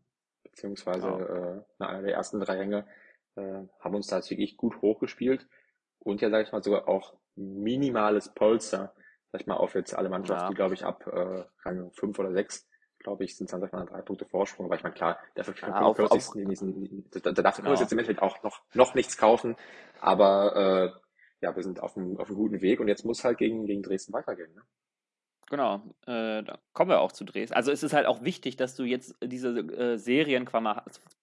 beziehungsweise 0.43 1.07
genau. 1.07 1.65
äh, 1.81 1.85
einer 1.85 2.03
der 2.03 2.15
ersten 2.15 2.41
drei 2.41 2.57
Ränge, 2.57 2.87
äh, 3.37 3.63
haben 3.79 3.95
uns 3.95 4.07
da 4.07 4.17
jetzt 4.17 4.31
wirklich 4.31 4.57
gut 4.57 4.81
hochgespielt 4.81 5.47
und 5.99 6.21
ja, 6.21 6.31
sag 6.31 6.47
ich 6.47 6.53
mal, 6.53 6.63
sogar 6.63 6.89
auch 6.89 7.15
minimales 7.37 8.33
Polster, 8.35 8.95
sag 9.33 9.43
ich 9.43 9.47
mal, 9.47 9.57
auf 9.57 9.75
jetzt 9.75 9.95
alle 9.95 10.09
Mannschaften, 10.09 10.45
ja. 10.45 10.49
die, 10.49 10.55
glaube 10.55 10.75
ich, 10.75 10.85
ab 10.85 11.07
äh, 11.07 11.45
Rang 11.63 11.91
fünf 11.93 12.19
oder 12.19 12.33
sechs 12.33 12.67
glaube 13.01 13.25
ich, 13.25 13.37
sind 13.37 13.53
dann 13.53 13.61
sag 13.61 13.69
ich 13.69 13.73
mal 13.73 13.87
drei 13.87 14.03
Punkte 14.03 14.25
Vorsprung, 14.25 14.67
aber 14.67 14.75
ich 14.75 14.83
meine, 14.83 14.95
klar, 14.95 15.19
dafür 15.37 15.55
ja, 15.61 15.81
auf, 15.81 15.99
auf, 16.01 16.33
da, 16.35 17.21
da 17.21 17.43
darf 17.43 17.57
genau. 17.57 17.71
jetzt 17.71 17.93
im 17.93 17.99
Endeffekt 17.99 18.21
auch 18.21 18.43
noch, 18.43 18.61
noch 18.75 18.95
nichts 18.95 19.17
kaufen, 19.17 19.57
aber 20.01 20.93
äh, 20.97 21.08
ja, 21.41 21.55
wir 21.55 21.63
sind 21.63 21.81
auf 21.81 21.97
einem, 21.97 22.17
auf 22.19 22.29
einem 22.29 22.37
guten 22.37 22.61
Weg 22.61 22.81
und 22.81 22.89
jetzt 22.89 23.05
muss 23.05 23.25
halt 23.25 23.39
gegen, 23.39 23.67
gegen 23.67 23.83
Dresden 23.83 24.13
weitergehen. 24.13 24.55
Ne? 24.55 24.63
Genau, 25.51 25.77
äh, 26.07 26.43
da 26.43 26.59
kommen 26.75 26.91
wir 26.91 27.01
auch 27.01 27.13
zu 27.13 27.25
Dresden. 27.25 27.55
Also 27.55 27.73
es 27.73 27.83
ist 27.83 27.95
halt 27.95 28.05
auch 28.05 28.23
wichtig, 28.23 28.57
dass 28.57 28.77
du 28.77 28.85
jetzt 28.85 29.15
diese 29.25 29.59
äh, 29.59 29.97
Serien 29.97 30.47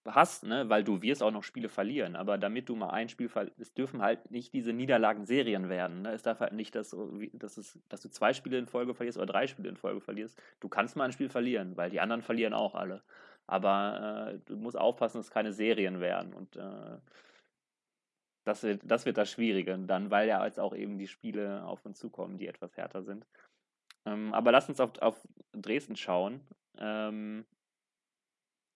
hast, 0.08 0.44
ne? 0.46 0.68
weil 0.68 0.84
du 0.84 1.04
wirst 1.04 1.22
auch 1.22 1.30
noch 1.30 1.44
Spiele 1.44 1.70
verlieren. 1.70 2.16
Aber 2.16 2.40
damit 2.40 2.68
du 2.68 2.76
mal 2.76 2.90
ein 2.90 3.08
Spiel 3.08 3.30
verlierst, 3.30 3.60
es 3.60 3.74
dürfen 3.76 4.02
halt 4.02 4.32
nicht 4.32 4.52
diese 4.54 4.74
Niederlagen 4.74 5.26
Serien 5.26 5.70
werden. 5.70 6.02
Ne? 6.02 6.14
Es 6.14 6.24
darf 6.24 6.40
halt 6.40 6.54
nicht, 6.54 6.74
dass, 6.74 6.96
dass, 7.34 7.58
es, 7.58 7.78
dass 7.88 8.02
du 8.02 8.10
zwei 8.10 8.34
Spiele 8.34 8.58
in 8.58 8.66
Folge 8.66 8.96
verlierst 8.96 9.20
oder 9.20 9.28
drei 9.28 9.46
Spiele 9.46 9.70
in 9.70 9.78
Folge 9.78 10.02
verlierst. 10.02 10.42
Du 10.60 10.70
kannst 10.70 10.96
mal 10.96 11.06
ein 11.06 11.12
Spiel 11.12 11.30
verlieren, 11.30 11.78
weil 11.78 11.92
die 11.92 12.00
anderen 12.00 12.24
verlieren 12.24 12.56
auch 12.56 12.74
alle. 12.74 13.04
Aber 13.46 14.32
äh, 14.34 14.40
du 14.48 14.56
musst 14.58 14.78
aufpassen, 14.78 15.18
dass 15.20 15.28
es 15.28 15.32
keine 15.32 15.54
Serien 15.54 16.00
werden. 16.00 16.34
Und 16.34 16.56
äh, 16.56 16.98
Das 18.46 18.64
wird, 18.64 18.82
das 18.86 19.06
wird 19.06 19.18
das 19.18 19.30
Schwierige 19.30 19.78
dann, 19.78 20.12
weil 20.12 20.28
ja 20.28 20.46
jetzt 20.46 20.60
auch 20.60 20.76
eben 20.76 20.98
die 20.98 21.08
Spiele 21.08 21.66
auf 21.66 21.84
uns 21.86 21.98
zukommen, 22.00 22.38
die 22.38 22.48
etwas 22.48 22.78
härter 22.78 23.04
sind. 23.04 23.26
Ähm, 24.06 24.34
aber 24.34 24.52
lass 24.52 24.70
uns 24.70 24.80
auf, 24.80 24.98
auf 25.00 25.28
Dresden 25.52 25.96
schauen. 25.96 26.42
Ähm, 26.78 27.46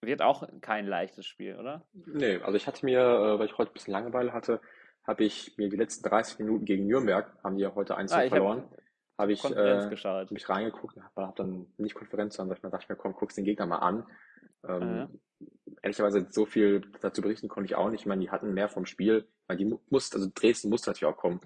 wird 0.01 0.21
auch 0.21 0.47
kein 0.61 0.87
leichtes 0.87 1.25
Spiel, 1.25 1.55
oder? 1.57 1.85
Nee, 1.93 2.37
also 2.37 2.55
ich 2.55 2.67
hatte 2.67 2.85
mir, 2.85 2.99
äh, 2.99 3.39
weil 3.39 3.45
ich 3.45 3.57
heute 3.57 3.71
ein 3.71 3.73
bisschen 3.73 3.93
Langeweile 3.93 4.33
hatte, 4.33 4.59
habe 5.05 5.23
ich 5.23 5.55
mir 5.57 5.69
die 5.69 5.77
letzten 5.77 6.07
30 6.07 6.39
Minuten 6.39 6.65
gegen 6.65 6.87
Nürnberg, 6.87 7.31
haben 7.43 7.57
die 7.57 7.63
ja 7.63 7.75
heute 7.75 7.95
1 7.95 8.11
ah, 8.11 8.27
verloren, 8.27 8.63
habe 8.63 8.79
hab 9.17 9.29
ich, 9.29 9.43
äh, 9.43 9.87
hab 9.87 10.31
ich 10.31 10.49
reingeguckt, 10.49 10.97
habe 10.97 11.27
hab 11.27 11.35
dann 11.35 11.67
nicht 11.77 11.95
Konferenz, 11.95 12.35
sondern 12.35 12.55
ich 12.55 12.61
dachte 12.61 12.85
mir, 12.89 12.95
komm, 12.95 13.13
guck's 13.13 13.35
den 13.35 13.43
Gegner 13.43 13.65
mal 13.65 13.79
an. 13.79 14.05
Ähm, 14.67 15.19
ehrlicherweise 15.81 16.27
so 16.29 16.45
viel 16.45 16.81
dazu 17.01 17.21
berichten 17.21 17.47
konnte 17.47 17.65
ich 17.65 17.75
auch 17.75 17.89
nicht. 17.89 18.01
Ich 18.01 18.05
meine, 18.05 18.21
die 18.21 18.31
hatten 18.31 18.53
mehr 18.53 18.69
vom 18.69 18.85
Spiel. 18.85 19.27
Weil 19.47 19.57
die 19.57 19.79
mussten, 19.89 20.17
also 20.17 20.29
Dresden 20.33 20.69
musste 20.69 20.89
natürlich 20.89 21.13
auch 21.13 21.17
kommen. 21.17 21.41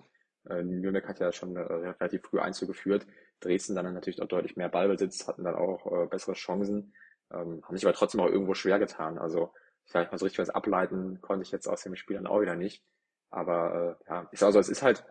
Äh, 0.50 0.64
Nürnberg 0.64 1.08
hat 1.08 1.20
ja 1.20 1.32
schon 1.32 1.56
äh, 1.56 1.62
relativ 1.62 2.24
früh 2.24 2.40
einzugeführt. 2.40 3.08
Dresden 3.40 3.76
dann 3.76 3.94
natürlich 3.94 4.22
auch 4.22 4.28
deutlich 4.28 4.58
mehr 4.58 4.70
Ballbesitz, 4.70 5.28
hatten 5.28 5.44
dann 5.44 5.56
auch 5.56 5.86
äh, 5.92 6.08
bessere 6.08 6.34
Chancen, 6.34 6.94
ähm, 7.32 7.62
haben 7.64 7.76
sich 7.76 7.86
aber 7.86 7.94
trotzdem 7.94 8.22
auch 8.22 8.30
irgendwo 8.30 8.54
schwer 8.54 8.80
getan. 8.80 9.18
Also 9.18 9.54
vielleicht 9.86 10.12
mal 10.12 10.18
so 10.18 10.26
richtig 10.26 10.40
was 10.40 10.50
ableiten 10.50 11.22
konnte 11.22 11.44
ich 11.44 11.52
jetzt 11.52 11.68
aus 11.68 11.84
dem 11.84 11.96
Spiel 11.96 12.18
dann 12.18 12.28
auch 12.28 12.42
wieder 12.42 12.56
nicht. 12.56 12.84
Aber 13.30 13.98
äh, 14.02 14.10
ja, 14.10 14.30
ist 14.32 14.44
also 14.44 14.60
es 14.60 14.70
ist 14.70 14.84
halt 14.84 15.06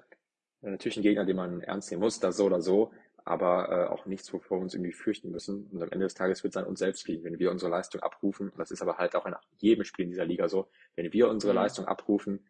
natürlich 0.61 0.99
ein 0.99 1.03
Gegner, 1.03 1.25
den 1.25 1.37
man 1.37 1.61
ernst 1.61 1.91
nehmen 1.91 2.03
muss, 2.03 2.21
das 2.21 2.37
so 2.37 2.45
oder 2.45 2.61
so 2.61 2.93
aber 3.25 3.69
äh, 3.71 3.93
auch 3.93 4.07
nichts, 4.07 4.33
wovor 4.33 4.59
wir 4.59 4.63
uns 4.63 4.75
irgendwie 4.75 4.93
fürchten 4.93 5.31
müssen. 5.31 5.69
Und 5.73 5.83
am 5.83 5.91
Ende 5.91 6.07
des 6.07 6.15
Tages 6.15 6.43
wird 6.43 6.55
es 6.55 6.57
an 6.57 6.67
uns 6.67 6.79
selbst 6.81 7.07
liegen, 7.09 7.25
wenn 7.25 7.39
wir 7.39 7.51
unsere 7.51 7.71
Leistung 7.71 8.01
abrufen. 8.03 8.49
Und 8.49 8.59
das 8.59 8.71
ist 8.71 8.83
aber 8.83 8.99
halt 8.99 9.15
auch 9.15 9.27
in 9.27 9.35
jedem 9.59 9.85
Spiel 9.85 10.05
in 10.05 10.11
dieser 10.11 10.25
Liga 10.25 10.49
so. 10.49 10.69
Wenn 10.97 11.13
wir 11.13 11.29
unsere 11.29 11.53
mhm. 11.53 11.59
Leistung 11.59 11.87
abrufen, 11.87 12.41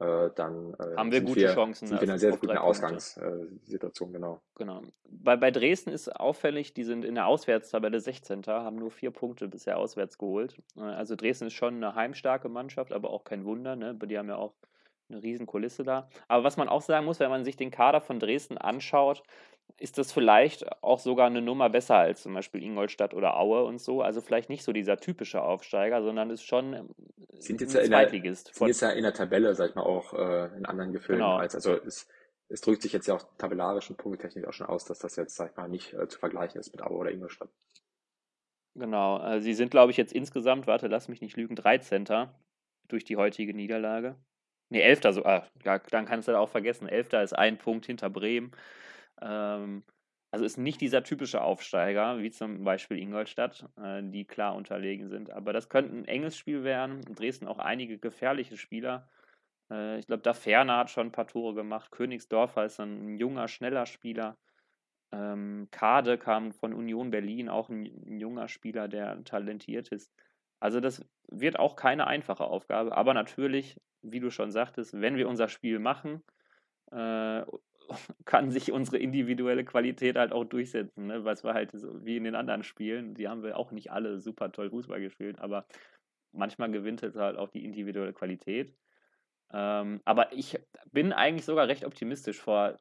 äh, 0.00 0.30
dann 0.34 0.74
äh, 0.74 0.96
haben 0.96 1.12
wir 1.12 1.20
gute 1.20 1.40
wir, 1.40 1.54
Chancen. 1.54 1.86
Sind 1.86 1.98
wir 1.98 2.04
in 2.04 2.10
einer 2.10 2.18
sehr 2.18 2.36
guten 2.36 2.56
Ausgangssituation, 2.56 4.12
genau. 4.12 4.40
Genau. 4.56 4.82
Bei, 5.04 5.36
bei 5.36 5.50
Dresden 5.50 5.90
ist 5.90 6.08
auffällig, 6.08 6.74
die 6.74 6.84
sind 6.84 7.04
in 7.04 7.14
der 7.14 7.26
Auswärtstabelle 7.26 8.00
16. 8.00 8.42
haben 8.46 8.76
nur 8.76 8.90
vier 8.90 9.10
Punkte 9.10 9.48
bisher 9.48 9.78
auswärts 9.78 10.18
geholt. 10.18 10.56
Äh, 10.76 10.80
also 10.80 11.14
Dresden 11.14 11.46
ist 11.46 11.54
schon 11.54 11.76
eine 11.76 11.94
heimstarke 11.94 12.48
Mannschaft, 12.48 12.92
aber 12.92 13.10
auch 13.10 13.24
kein 13.24 13.44
Wunder. 13.44 13.76
Ne? 13.76 13.94
Die 13.94 14.18
haben 14.18 14.28
ja 14.28 14.36
auch 14.36 14.54
eine 15.08 15.22
riesen 15.22 15.46
Kulisse 15.46 15.84
da. 15.84 16.08
Aber 16.28 16.44
was 16.44 16.56
man 16.56 16.68
auch 16.68 16.82
sagen 16.82 17.04
muss, 17.04 17.20
wenn 17.20 17.30
man 17.30 17.44
sich 17.44 17.56
den 17.56 17.70
Kader 17.70 18.00
von 18.00 18.18
Dresden 18.18 18.58
anschaut, 18.58 19.22
ist 19.78 19.98
das 19.98 20.12
vielleicht 20.12 20.82
auch 20.82 21.00
sogar 21.00 21.26
eine 21.26 21.42
Nummer 21.42 21.68
besser 21.68 21.96
als 21.96 22.22
zum 22.22 22.34
Beispiel 22.34 22.62
Ingolstadt 22.62 23.14
oder 23.14 23.36
Aue 23.36 23.64
und 23.64 23.80
so. 23.80 24.00
Also 24.02 24.20
vielleicht 24.20 24.48
nicht 24.48 24.62
so 24.62 24.72
dieser 24.72 24.96
typische 24.96 25.42
Aufsteiger, 25.42 26.02
sondern 26.02 26.30
ist 26.30 26.44
schon 26.44 26.72
ähm, 26.72 26.90
sind 27.38 27.60
jetzt 27.60 27.76
ein 27.76 27.82
ja 27.82 27.88
Zweitligist. 27.88 28.48
Der, 28.48 28.54
sind 28.54 28.66
jetzt 28.68 28.82
ja 28.82 28.90
in 28.90 29.02
der 29.02 29.14
Tabelle, 29.14 29.54
sag 29.54 29.70
ich 29.70 29.74
mal, 29.74 29.82
auch 29.82 30.12
äh, 30.14 30.56
in 30.56 30.66
anderen 30.66 30.92
Gefilden 30.92 31.24
genau. 31.24 31.36
als, 31.36 31.54
also 31.54 31.74
es, 31.74 32.06
es 32.48 32.60
drückt 32.60 32.82
sich 32.82 32.92
jetzt 32.92 33.08
ja 33.08 33.14
auch 33.14 33.24
tabellarisch 33.38 33.90
und 33.90 33.96
punkttechnisch 33.96 34.46
auch 34.46 34.52
schon 34.52 34.66
aus, 34.66 34.84
dass 34.84 35.00
das 35.00 35.16
jetzt, 35.16 35.34
sag 35.34 35.50
ich 35.50 35.56
mal, 35.56 35.68
nicht 35.68 35.94
äh, 35.94 36.06
zu 36.06 36.18
vergleichen 36.18 36.60
ist 36.60 36.70
mit 36.72 36.82
Aue 36.82 36.98
oder 36.98 37.10
Ingolstadt. 37.10 37.48
Genau, 38.74 39.16
also 39.16 39.42
sie 39.42 39.54
sind, 39.54 39.70
glaube 39.70 39.90
ich, 39.90 39.96
jetzt 39.96 40.12
insgesamt, 40.12 40.66
warte, 40.66 40.86
lass 40.86 41.08
mich 41.08 41.20
nicht 41.20 41.36
lügen, 41.36 41.56
13. 41.56 42.06
durch 42.88 43.04
die 43.04 43.16
heutige 43.16 43.52
Niederlage. 43.52 44.16
Ne, 44.70 44.82
11. 44.82 45.00
so, 45.14 45.24
ah, 45.24 45.46
ja, 45.64 45.78
dann 45.78 46.06
kannst 46.06 46.28
du 46.28 46.38
auch 46.38 46.48
vergessen, 46.48 46.88
11. 46.88 47.12
ist 47.14 47.32
ein 47.34 47.58
Punkt 47.58 47.84
hinter 47.84 48.08
Bremen. 48.08 48.52
Ähm, 49.20 49.82
also 50.30 50.44
ist 50.46 50.56
nicht 50.56 50.80
dieser 50.80 51.02
typische 51.02 51.42
Aufsteiger, 51.42 52.18
wie 52.20 52.30
zum 52.30 52.64
Beispiel 52.64 52.98
Ingolstadt, 52.98 53.68
äh, 53.76 54.02
die 54.02 54.24
klar 54.24 54.54
unterlegen 54.54 55.08
sind. 55.08 55.30
Aber 55.30 55.52
das 55.52 55.68
könnte 55.68 55.94
ein 55.94 56.06
enges 56.06 56.36
Spiel 56.36 56.64
werden. 56.64 57.02
In 57.06 57.14
Dresden 57.14 57.46
auch 57.46 57.58
einige 57.58 57.98
gefährliche 57.98 58.56
Spieler. 58.56 59.08
Äh, 59.70 59.98
ich 59.98 60.06
glaube, 60.06 60.22
da 60.22 60.32
Ferner 60.32 60.78
hat 60.78 60.90
schon 60.90 61.08
ein 61.08 61.12
paar 61.12 61.26
Tore 61.26 61.54
gemacht. 61.54 61.90
Königsdorfer 61.90 62.64
ist 62.64 62.80
ein 62.80 63.18
junger, 63.18 63.48
schneller 63.48 63.86
Spieler. 63.86 64.38
Ähm, 65.12 65.68
Kade 65.70 66.16
kam 66.16 66.52
von 66.52 66.72
Union 66.72 67.10
Berlin, 67.10 67.48
auch 67.50 67.68
ein, 67.68 67.84
ein 68.06 68.18
junger 68.18 68.48
Spieler, 68.48 68.88
der 68.88 69.22
talentiert 69.24 69.88
ist. 69.88 70.10
Also 70.60 70.80
das 70.80 71.04
wird 71.28 71.58
auch 71.58 71.76
keine 71.76 72.06
einfache 72.06 72.44
Aufgabe, 72.44 72.96
aber 72.96 73.14
natürlich, 73.14 73.80
wie 74.00 74.20
du 74.20 74.30
schon 74.30 74.50
sagtest, 74.52 74.98
wenn 74.98 75.16
wir 75.16 75.28
unser 75.28 75.48
Spiel 75.48 75.78
machen, 75.78 76.22
äh, 76.92 77.42
kann 78.24 78.50
sich 78.50 78.72
unsere 78.72 78.98
individuelle 78.98 79.64
Qualität 79.64 80.16
halt 80.16 80.32
auch 80.32 80.44
durchsetzen. 80.44 81.06
Ne? 81.06 81.24
Was 81.24 81.44
war 81.44 81.54
halt 81.54 81.72
so 81.72 82.04
wie 82.04 82.16
in 82.16 82.24
den 82.24 82.34
anderen 82.34 82.62
Spielen, 82.62 83.14
die 83.14 83.28
haben 83.28 83.42
wir 83.42 83.56
auch 83.56 83.72
nicht 83.72 83.92
alle 83.92 84.20
super 84.20 84.52
toll 84.52 84.70
Fußball 84.70 85.00
gespielt, 85.00 85.38
aber 85.38 85.66
manchmal 86.32 86.70
gewinnt 86.70 87.02
es 87.02 87.16
halt 87.16 87.36
auch 87.36 87.48
die 87.48 87.64
individuelle 87.64 88.12
Qualität. 88.12 88.74
Ähm, 89.52 90.00
aber 90.04 90.32
ich 90.32 90.58
bin 90.92 91.12
eigentlich 91.12 91.44
sogar 91.44 91.68
recht 91.68 91.84
optimistisch 91.84 92.40
vor 92.40 92.78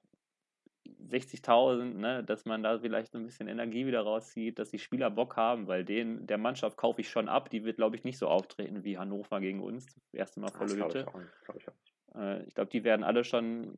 60.000, 1.09 1.93
ne, 1.95 2.23
dass 2.23 2.45
man 2.45 2.63
da 2.63 2.79
vielleicht 2.79 3.13
ein 3.15 3.25
bisschen 3.25 3.47
Energie 3.47 3.85
wieder 3.85 4.01
rauszieht, 4.01 4.57
dass 4.57 4.71
die 4.71 4.79
Spieler 4.79 5.09
Bock 5.09 5.35
haben, 5.35 5.67
weil 5.67 5.83
den 5.83 6.25
der 6.25 6.37
Mannschaft 6.37 6.77
kaufe 6.77 7.01
ich 7.01 7.09
schon 7.09 7.29
ab. 7.29 7.49
Die 7.49 7.63
wird, 7.65 7.77
glaube 7.77 7.95
ich, 7.95 8.03
nicht 8.03 8.17
so 8.17 8.27
auftreten 8.27 8.83
wie 8.83 8.97
Hannover 8.97 9.39
gegen 9.41 9.61
uns. 9.61 9.85
Das 9.85 10.13
erste 10.13 10.39
Mal 10.39 10.51
volle 10.51 10.85
Hütte. 10.85 11.05
Ich, 11.49 11.55
ich, 11.55 11.67
äh, 12.15 12.43
ich 12.43 12.55
glaube, 12.55 12.71
die 12.71 12.83
werden 12.83 13.03
alle 13.03 13.23
schon 13.23 13.77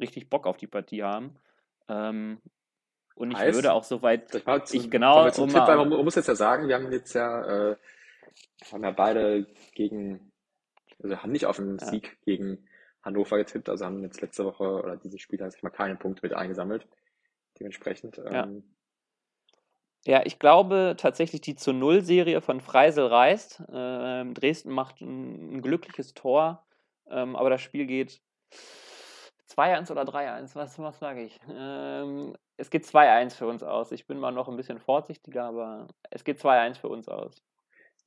richtig 0.00 0.30
Bock 0.30 0.46
auf 0.46 0.56
die 0.56 0.66
Partie 0.66 1.02
haben. 1.02 1.36
Ähm, 1.88 2.40
und 3.14 3.30
ich 3.30 3.38
heißt, 3.38 3.54
würde 3.54 3.72
auch 3.72 3.84
soweit. 3.84 4.34
Ich, 4.34 4.74
ich 4.74 4.90
genau. 4.90 5.24
Um 5.24 5.48
Tipp, 5.48 5.54
man, 5.54 5.88
man 5.88 6.04
muss 6.04 6.14
jetzt 6.14 6.28
ja 6.28 6.34
sagen, 6.34 6.68
wir 6.68 6.74
haben 6.74 6.90
jetzt 6.92 7.14
ja, 7.14 7.70
äh, 7.70 7.76
haben 8.70 8.84
ja 8.84 8.90
beide 8.90 9.46
gegen, 9.74 10.32
also 11.02 11.16
haben 11.18 11.32
nicht 11.32 11.46
auf 11.46 11.58
einen 11.58 11.78
ja. 11.78 11.86
Sieg 11.86 12.18
gegen 12.24 12.66
Hannover 13.02 13.36
getippt, 13.36 13.68
also 13.68 13.84
haben 13.84 14.02
jetzt 14.02 14.20
letzte 14.20 14.44
Woche 14.44 14.64
oder 14.64 14.96
dieses 14.96 15.20
Spiel, 15.20 15.38
sag 15.38 15.54
ich 15.54 15.62
mal, 15.62 15.70
keine 15.70 15.96
Punkte 15.96 16.22
mit 16.22 16.34
eingesammelt. 16.34 16.86
Dementsprechend. 17.58 18.18
Ähm, 18.18 18.64
ja. 20.04 20.18
ja. 20.18 20.22
ich 20.24 20.38
glaube 20.38 20.94
tatsächlich 20.96 21.42
die 21.42 21.54
zu 21.54 21.72
Null-Serie 21.72 22.40
von 22.40 22.60
Freisel 22.60 23.06
reißt. 23.06 23.64
Ähm, 23.72 24.32
Dresden 24.34 24.70
macht 24.70 25.00
ein, 25.02 25.56
ein 25.56 25.62
glückliches 25.62 26.14
Tor, 26.14 26.64
ähm, 27.10 27.36
aber 27.36 27.50
das 27.50 27.60
Spiel 27.60 27.86
geht 27.86 28.22
2-1 29.56 29.90
oder 29.90 30.02
3-1, 30.02 30.54
was, 30.54 30.78
was 30.78 30.98
sage 30.98 31.22
ich? 31.22 31.38
Ähm, 31.48 32.36
es 32.56 32.70
geht 32.70 32.84
2-1 32.84 33.36
für 33.36 33.46
uns 33.46 33.62
aus. 33.62 33.92
Ich 33.92 34.06
bin 34.06 34.18
mal 34.18 34.32
noch 34.32 34.48
ein 34.48 34.56
bisschen 34.56 34.78
vorsichtiger, 34.78 35.44
aber 35.44 35.88
es 36.10 36.24
geht 36.24 36.38
2-1 36.38 36.78
für 36.78 36.88
uns 36.88 37.08
aus. 37.08 37.42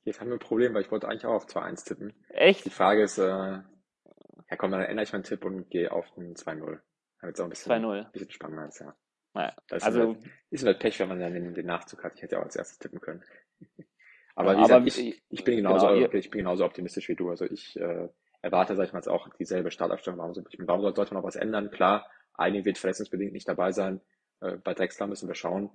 Jetzt 0.04 0.20
haben 0.20 0.28
wir 0.28 0.36
ein 0.36 0.40
Problem, 0.40 0.74
weil 0.74 0.82
ich 0.82 0.90
wollte 0.90 1.08
eigentlich 1.08 1.26
auch 1.26 1.34
auf 1.34 1.46
2-1 1.46 1.86
tippen. 1.86 2.14
Echt? 2.28 2.64
Die 2.64 2.70
Frage 2.70 3.02
ist, 3.02 3.18
äh, 3.18 3.22
ja 3.22 4.56
komm, 4.56 4.70
dann 4.70 4.82
ändere 4.82 5.04
ich 5.04 5.12
meinen 5.12 5.24
Tipp 5.24 5.44
und 5.44 5.70
gehe 5.70 5.90
auf 5.90 6.06
ein 6.16 6.34
2-0. 6.34 6.80
Damit 7.20 7.34
es 7.34 7.40
auch 7.40 7.44
ein 7.44 7.50
bisschen, 7.50 7.72
2-0. 7.72 8.12
bisschen 8.12 8.30
spannender 8.30 8.68
ist, 8.68 8.80
ja. 8.80 8.94
Naja, 9.34 9.54
das 9.68 9.82
also, 9.82 10.12
ist, 10.12 10.22
halt, 10.22 10.32
ist 10.50 10.64
halt 10.64 10.78
Pech, 10.78 10.98
wenn 10.98 11.08
man 11.08 11.20
dann 11.20 11.34
den, 11.34 11.54
den 11.54 11.66
Nachzug 11.66 12.02
hat. 12.04 12.14
Ich 12.14 12.22
hätte 12.22 12.36
ja 12.36 12.40
auch 12.40 12.44
als 12.44 12.56
erstes 12.56 12.78
tippen 12.78 13.00
können. 13.00 13.22
aber 14.34 14.56
wie 14.56 14.62
gesagt, 14.62 14.86
ich, 14.86 15.22
ich, 15.28 15.44
bin 15.44 15.56
genauso, 15.56 15.88
genau, 15.88 16.10
ich 16.10 16.30
bin 16.30 16.38
genauso 16.38 16.64
optimistisch 16.64 17.08
wie 17.08 17.16
du. 17.16 17.28
Also 17.28 17.44
ich 17.44 17.76
äh, 17.76 18.08
erwarte, 18.46 18.76
sag 18.76 18.86
ich 18.86 18.92
mal, 18.92 19.00
jetzt 19.00 19.08
auch 19.08 19.28
dieselbe 19.38 19.70
Startaufstellung. 19.70 20.18
Warum, 20.18 20.34
warum 20.34 20.94
sollte 20.94 21.12
man 21.12 21.22
noch 21.22 21.28
was 21.28 21.36
ändern? 21.36 21.70
Klar, 21.70 22.08
einige 22.34 22.64
wird 22.64 22.78
verletzungsbedingt 22.78 23.32
nicht 23.32 23.48
dabei 23.48 23.72
sein. 23.72 24.00
Äh, 24.40 24.56
bei 24.56 24.72
Drexler 24.72 25.06
müssen 25.06 25.28
wir 25.28 25.34
schauen. 25.34 25.70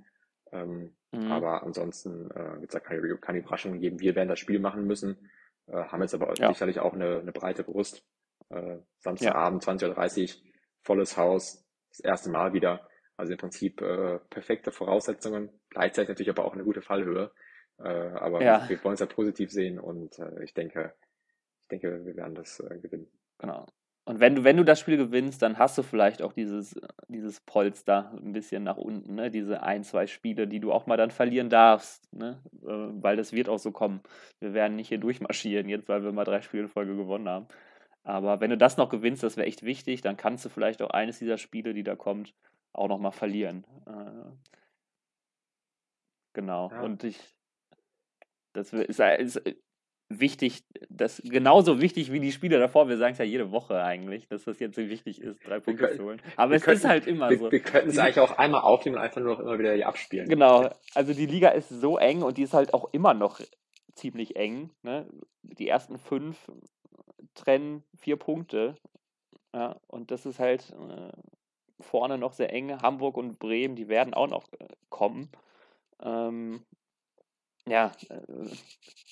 Ähm, 0.51 0.95
mhm. 1.11 1.31
Aber 1.31 1.63
ansonsten 1.63 2.31
äh, 2.31 2.61
wird 2.61 2.69
es 2.69 2.73
da 2.73 2.79
keine, 2.79 3.17
keine 3.17 3.39
Überraschungen 3.39 3.79
geben. 3.79 3.99
Wir 3.99 4.15
werden 4.15 4.29
das 4.29 4.39
Spiel 4.39 4.59
machen 4.59 4.85
müssen, 4.85 5.29
äh, 5.67 5.83
haben 5.83 6.01
jetzt 6.01 6.13
aber 6.13 6.33
ja. 6.35 6.49
sicherlich 6.49 6.79
auch 6.79 6.93
eine, 6.93 7.19
eine 7.19 7.31
breite 7.31 7.63
Brust. 7.63 8.03
Äh, 8.49 8.77
Samstagabend, 8.99 9.65
ja. 9.65 9.73
20.30 9.73 10.21
Uhr, 10.23 10.51
volles 10.81 11.17
Haus, 11.17 11.65
das 11.89 11.99
erste 11.99 12.29
Mal 12.29 12.53
wieder. 12.53 12.87
Also 13.17 13.33
im 13.33 13.37
Prinzip 13.37 13.81
äh, 13.81 14.19
perfekte 14.29 14.71
Voraussetzungen, 14.71 15.49
gleichzeitig 15.69 16.09
natürlich 16.09 16.31
aber 16.31 16.45
auch 16.45 16.53
eine 16.53 16.63
gute 16.63 16.81
Fallhöhe. 16.81 17.31
Äh, 17.79 17.89
aber 17.89 18.41
ja. 18.41 18.67
wir 18.67 18.83
wollen 18.83 18.95
es 18.95 18.99
ja 18.99 19.05
positiv 19.05 19.51
sehen 19.51 19.79
und 19.79 20.17
äh, 20.19 20.43
ich 20.43 20.53
denke, 20.53 20.93
denke, 21.71 22.05
wir 22.05 22.15
werden 22.15 22.35
das 22.35 22.59
äh, 22.59 22.77
gewinnen. 22.79 23.07
Genau. 23.39 23.65
Und 24.03 24.19
wenn 24.19 24.35
du, 24.35 24.43
wenn 24.43 24.57
du 24.57 24.65
das 24.65 24.79
Spiel 24.79 24.97
gewinnst, 24.97 25.41
dann 25.43 25.59
hast 25.59 25.77
du 25.77 25.83
vielleicht 25.83 26.23
auch 26.23 26.33
dieses, 26.33 26.79
dieses 27.07 27.39
Polster 27.41 28.11
ein 28.17 28.33
bisschen 28.33 28.63
nach 28.63 28.77
unten, 28.77 29.13
ne? 29.15 29.29
diese 29.29 29.61
ein, 29.61 29.83
zwei 29.83 30.07
Spiele, 30.07 30.47
die 30.47 30.59
du 30.59 30.71
auch 30.71 30.87
mal 30.87 30.97
dann 30.97 31.11
verlieren 31.11 31.49
darfst, 31.49 32.11
ne? 32.11 32.41
Äh, 32.63 33.01
weil 33.01 33.15
das 33.15 33.31
wird 33.31 33.47
auch 33.47 33.59
so 33.59 33.71
kommen. 33.71 34.01
Wir 34.39 34.53
werden 34.53 34.75
nicht 34.75 34.89
hier 34.89 34.97
durchmarschieren, 34.97 35.69
jetzt 35.69 35.87
weil 35.87 36.03
wir 36.03 36.11
mal 36.11 36.23
drei 36.23 36.41
Spiele 36.41 36.63
in 36.63 36.69
Folge 36.69 36.95
gewonnen 36.95 37.29
haben. 37.29 37.47
Aber 38.03 38.41
wenn 38.41 38.49
du 38.49 38.57
das 38.57 38.77
noch 38.77 38.89
gewinnst, 38.89 39.21
das 39.21 39.37
wäre 39.37 39.47
echt 39.47 39.63
wichtig, 39.63 40.01
dann 40.01 40.17
kannst 40.17 40.43
du 40.45 40.49
vielleicht 40.49 40.81
auch 40.81 40.89
eines 40.89 41.19
dieser 41.19 41.37
Spiele, 41.37 41.75
die 41.75 41.83
da 41.83 41.95
kommt, 41.95 42.33
auch 42.73 42.87
nochmal 42.87 43.11
verlieren. 43.11 43.65
Äh, 43.85 44.31
genau. 46.33 46.71
Ja. 46.71 46.81
Und 46.81 47.03
ich, 47.03 47.19
das 48.53 48.73
ist, 48.73 48.99
ist, 48.99 49.41
wichtig, 50.19 50.63
das 50.89 51.21
genauso 51.23 51.81
wichtig 51.81 52.11
wie 52.11 52.19
die 52.19 52.31
Spiele 52.31 52.59
davor. 52.59 52.89
Wir 52.89 52.97
sagen 52.97 53.13
es 53.13 53.19
ja 53.19 53.25
jede 53.25 53.51
Woche 53.51 53.81
eigentlich, 53.83 54.27
dass 54.27 54.43
das 54.43 54.59
jetzt 54.59 54.75
so 54.75 54.81
wichtig 54.81 55.21
ist, 55.21 55.45
drei 55.45 55.59
Punkte 55.59 55.85
können, 55.85 55.97
zu 55.97 56.03
holen. 56.03 56.21
Aber 56.35 56.55
es 56.55 56.63
könnten, 56.63 56.79
ist 56.79 56.87
halt 56.87 57.07
immer 57.07 57.29
wir, 57.29 57.37
so. 57.37 57.51
Wir 57.51 57.59
könnten 57.59 57.89
es 57.89 57.97
eigentlich 57.97 58.19
auch 58.19 58.37
einmal 58.37 58.61
aufnehmen 58.61 58.97
und 58.97 59.03
einfach 59.03 59.21
nur 59.21 59.35
noch 59.35 59.39
immer 59.39 59.57
wieder 59.57 59.73
hier 59.73 59.87
abspielen. 59.87 60.27
Genau. 60.27 60.69
Also 60.93 61.13
die 61.13 61.25
Liga 61.25 61.49
ist 61.49 61.69
so 61.69 61.97
eng 61.97 62.21
und 62.21 62.37
die 62.37 62.43
ist 62.43 62.53
halt 62.53 62.73
auch 62.73 62.89
immer 62.91 63.13
noch 63.13 63.39
ziemlich 63.93 64.35
eng. 64.35 64.71
Ne? 64.83 65.07
Die 65.43 65.67
ersten 65.67 65.97
fünf 65.97 66.51
trennen 67.35 67.83
vier 67.97 68.17
Punkte. 68.17 68.75
Ja, 69.53 69.75
und 69.87 70.11
das 70.11 70.25
ist 70.25 70.39
halt 70.39 70.71
äh, 70.71 71.11
vorne 71.81 72.17
noch 72.17 72.33
sehr 72.33 72.53
eng. 72.53 72.81
Hamburg 72.81 73.17
und 73.17 73.39
Bremen, 73.39 73.75
die 73.75 73.87
werden 73.87 74.13
auch 74.13 74.27
noch 74.27 74.47
äh, 74.53 74.67
kommen. 74.89 75.29
Ähm, 76.01 76.63
ja, 77.71 77.91
äh, 78.09 78.21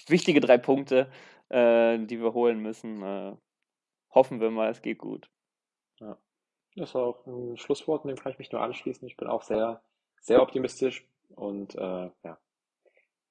wichtige 0.07 0.41
drei 0.41 0.57
Punkte, 0.57 1.09
äh, 1.47 1.97
die 1.97 2.21
wir 2.21 2.33
holen 2.33 2.59
müssen. 2.59 3.01
Äh, 3.01 3.35
hoffen 4.11 4.41
wir 4.41 4.51
mal, 4.51 4.69
es 4.69 4.81
geht 4.81 4.97
gut. 4.97 5.29
Ja. 5.99 6.17
Das 6.75 6.93
war 6.93 7.07
auch 7.07 7.25
ein 7.25 7.57
Schlusswort, 7.57 8.05
dem 8.05 8.17
kann 8.17 8.31
ich 8.31 8.39
mich 8.39 8.51
nur 8.51 8.61
anschließen. 8.61 9.07
Ich 9.07 9.17
bin 9.17 9.27
auch 9.27 9.43
sehr, 9.43 9.81
sehr 10.21 10.41
optimistisch 10.41 11.07
und 11.35 11.75
äh, 11.75 11.79
ja, 11.79 12.37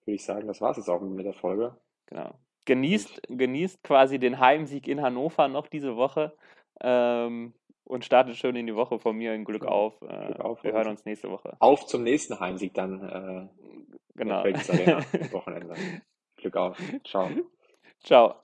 würde 0.04 0.14
ich 0.14 0.24
sagen, 0.24 0.48
das 0.48 0.60
war 0.60 0.70
es 0.70 0.78
jetzt 0.78 0.88
auch 0.88 1.00
mit 1.00 1.26
der 1.26 1.34
Folge. 1.34 1.76
Genau. 2.06 2.34
Genießt, 2.64 3.22
genießt 3.28 3.82
quasi 3.82 4.18
den 4.18 4.40
Heimsieg 4.40 4.88
in 4.88 5.00
Hannover 5.00 5.48
noch 5.48 5.68
diese 5.68 5.96
Woche 5.96 6.36
ähm, 6.80 7.54
und 7.84 8.04
startet 8.04 8.36
schön 8.36 8.56
in 8.56 8.66
die 8.66 8.74
Woche 8.74 8.98
von 8.98 9.16
mir 9.16 9.34
in 9.34 9.44
Glück 9.44 9.64
auf. 9.64 10.00
Äh, 10.02 10.26
Glück 10.26 10.40
auf 10.40 10.64
wir 10.64 10.72
hören 10.72 10.88
uns 10.88 11.04
nächste 11.04 11.30
Woche. 11.30 11.56
Auf 11.60 11.86
zum 11.86 12.02
nächsten 12.02 12.38
Heimsieg 12.40 12.74
dann. 12.74 13.02
Äh, 13.02 13.48
genau. 14.18 14.40
Arena, 14.40 15.04
Wochenende. 15.32 15.74
Glück 16.36 16.56
auf. 16.56 16.76
Ciao. 17.04 17.30
Ciao. 18.04 18.42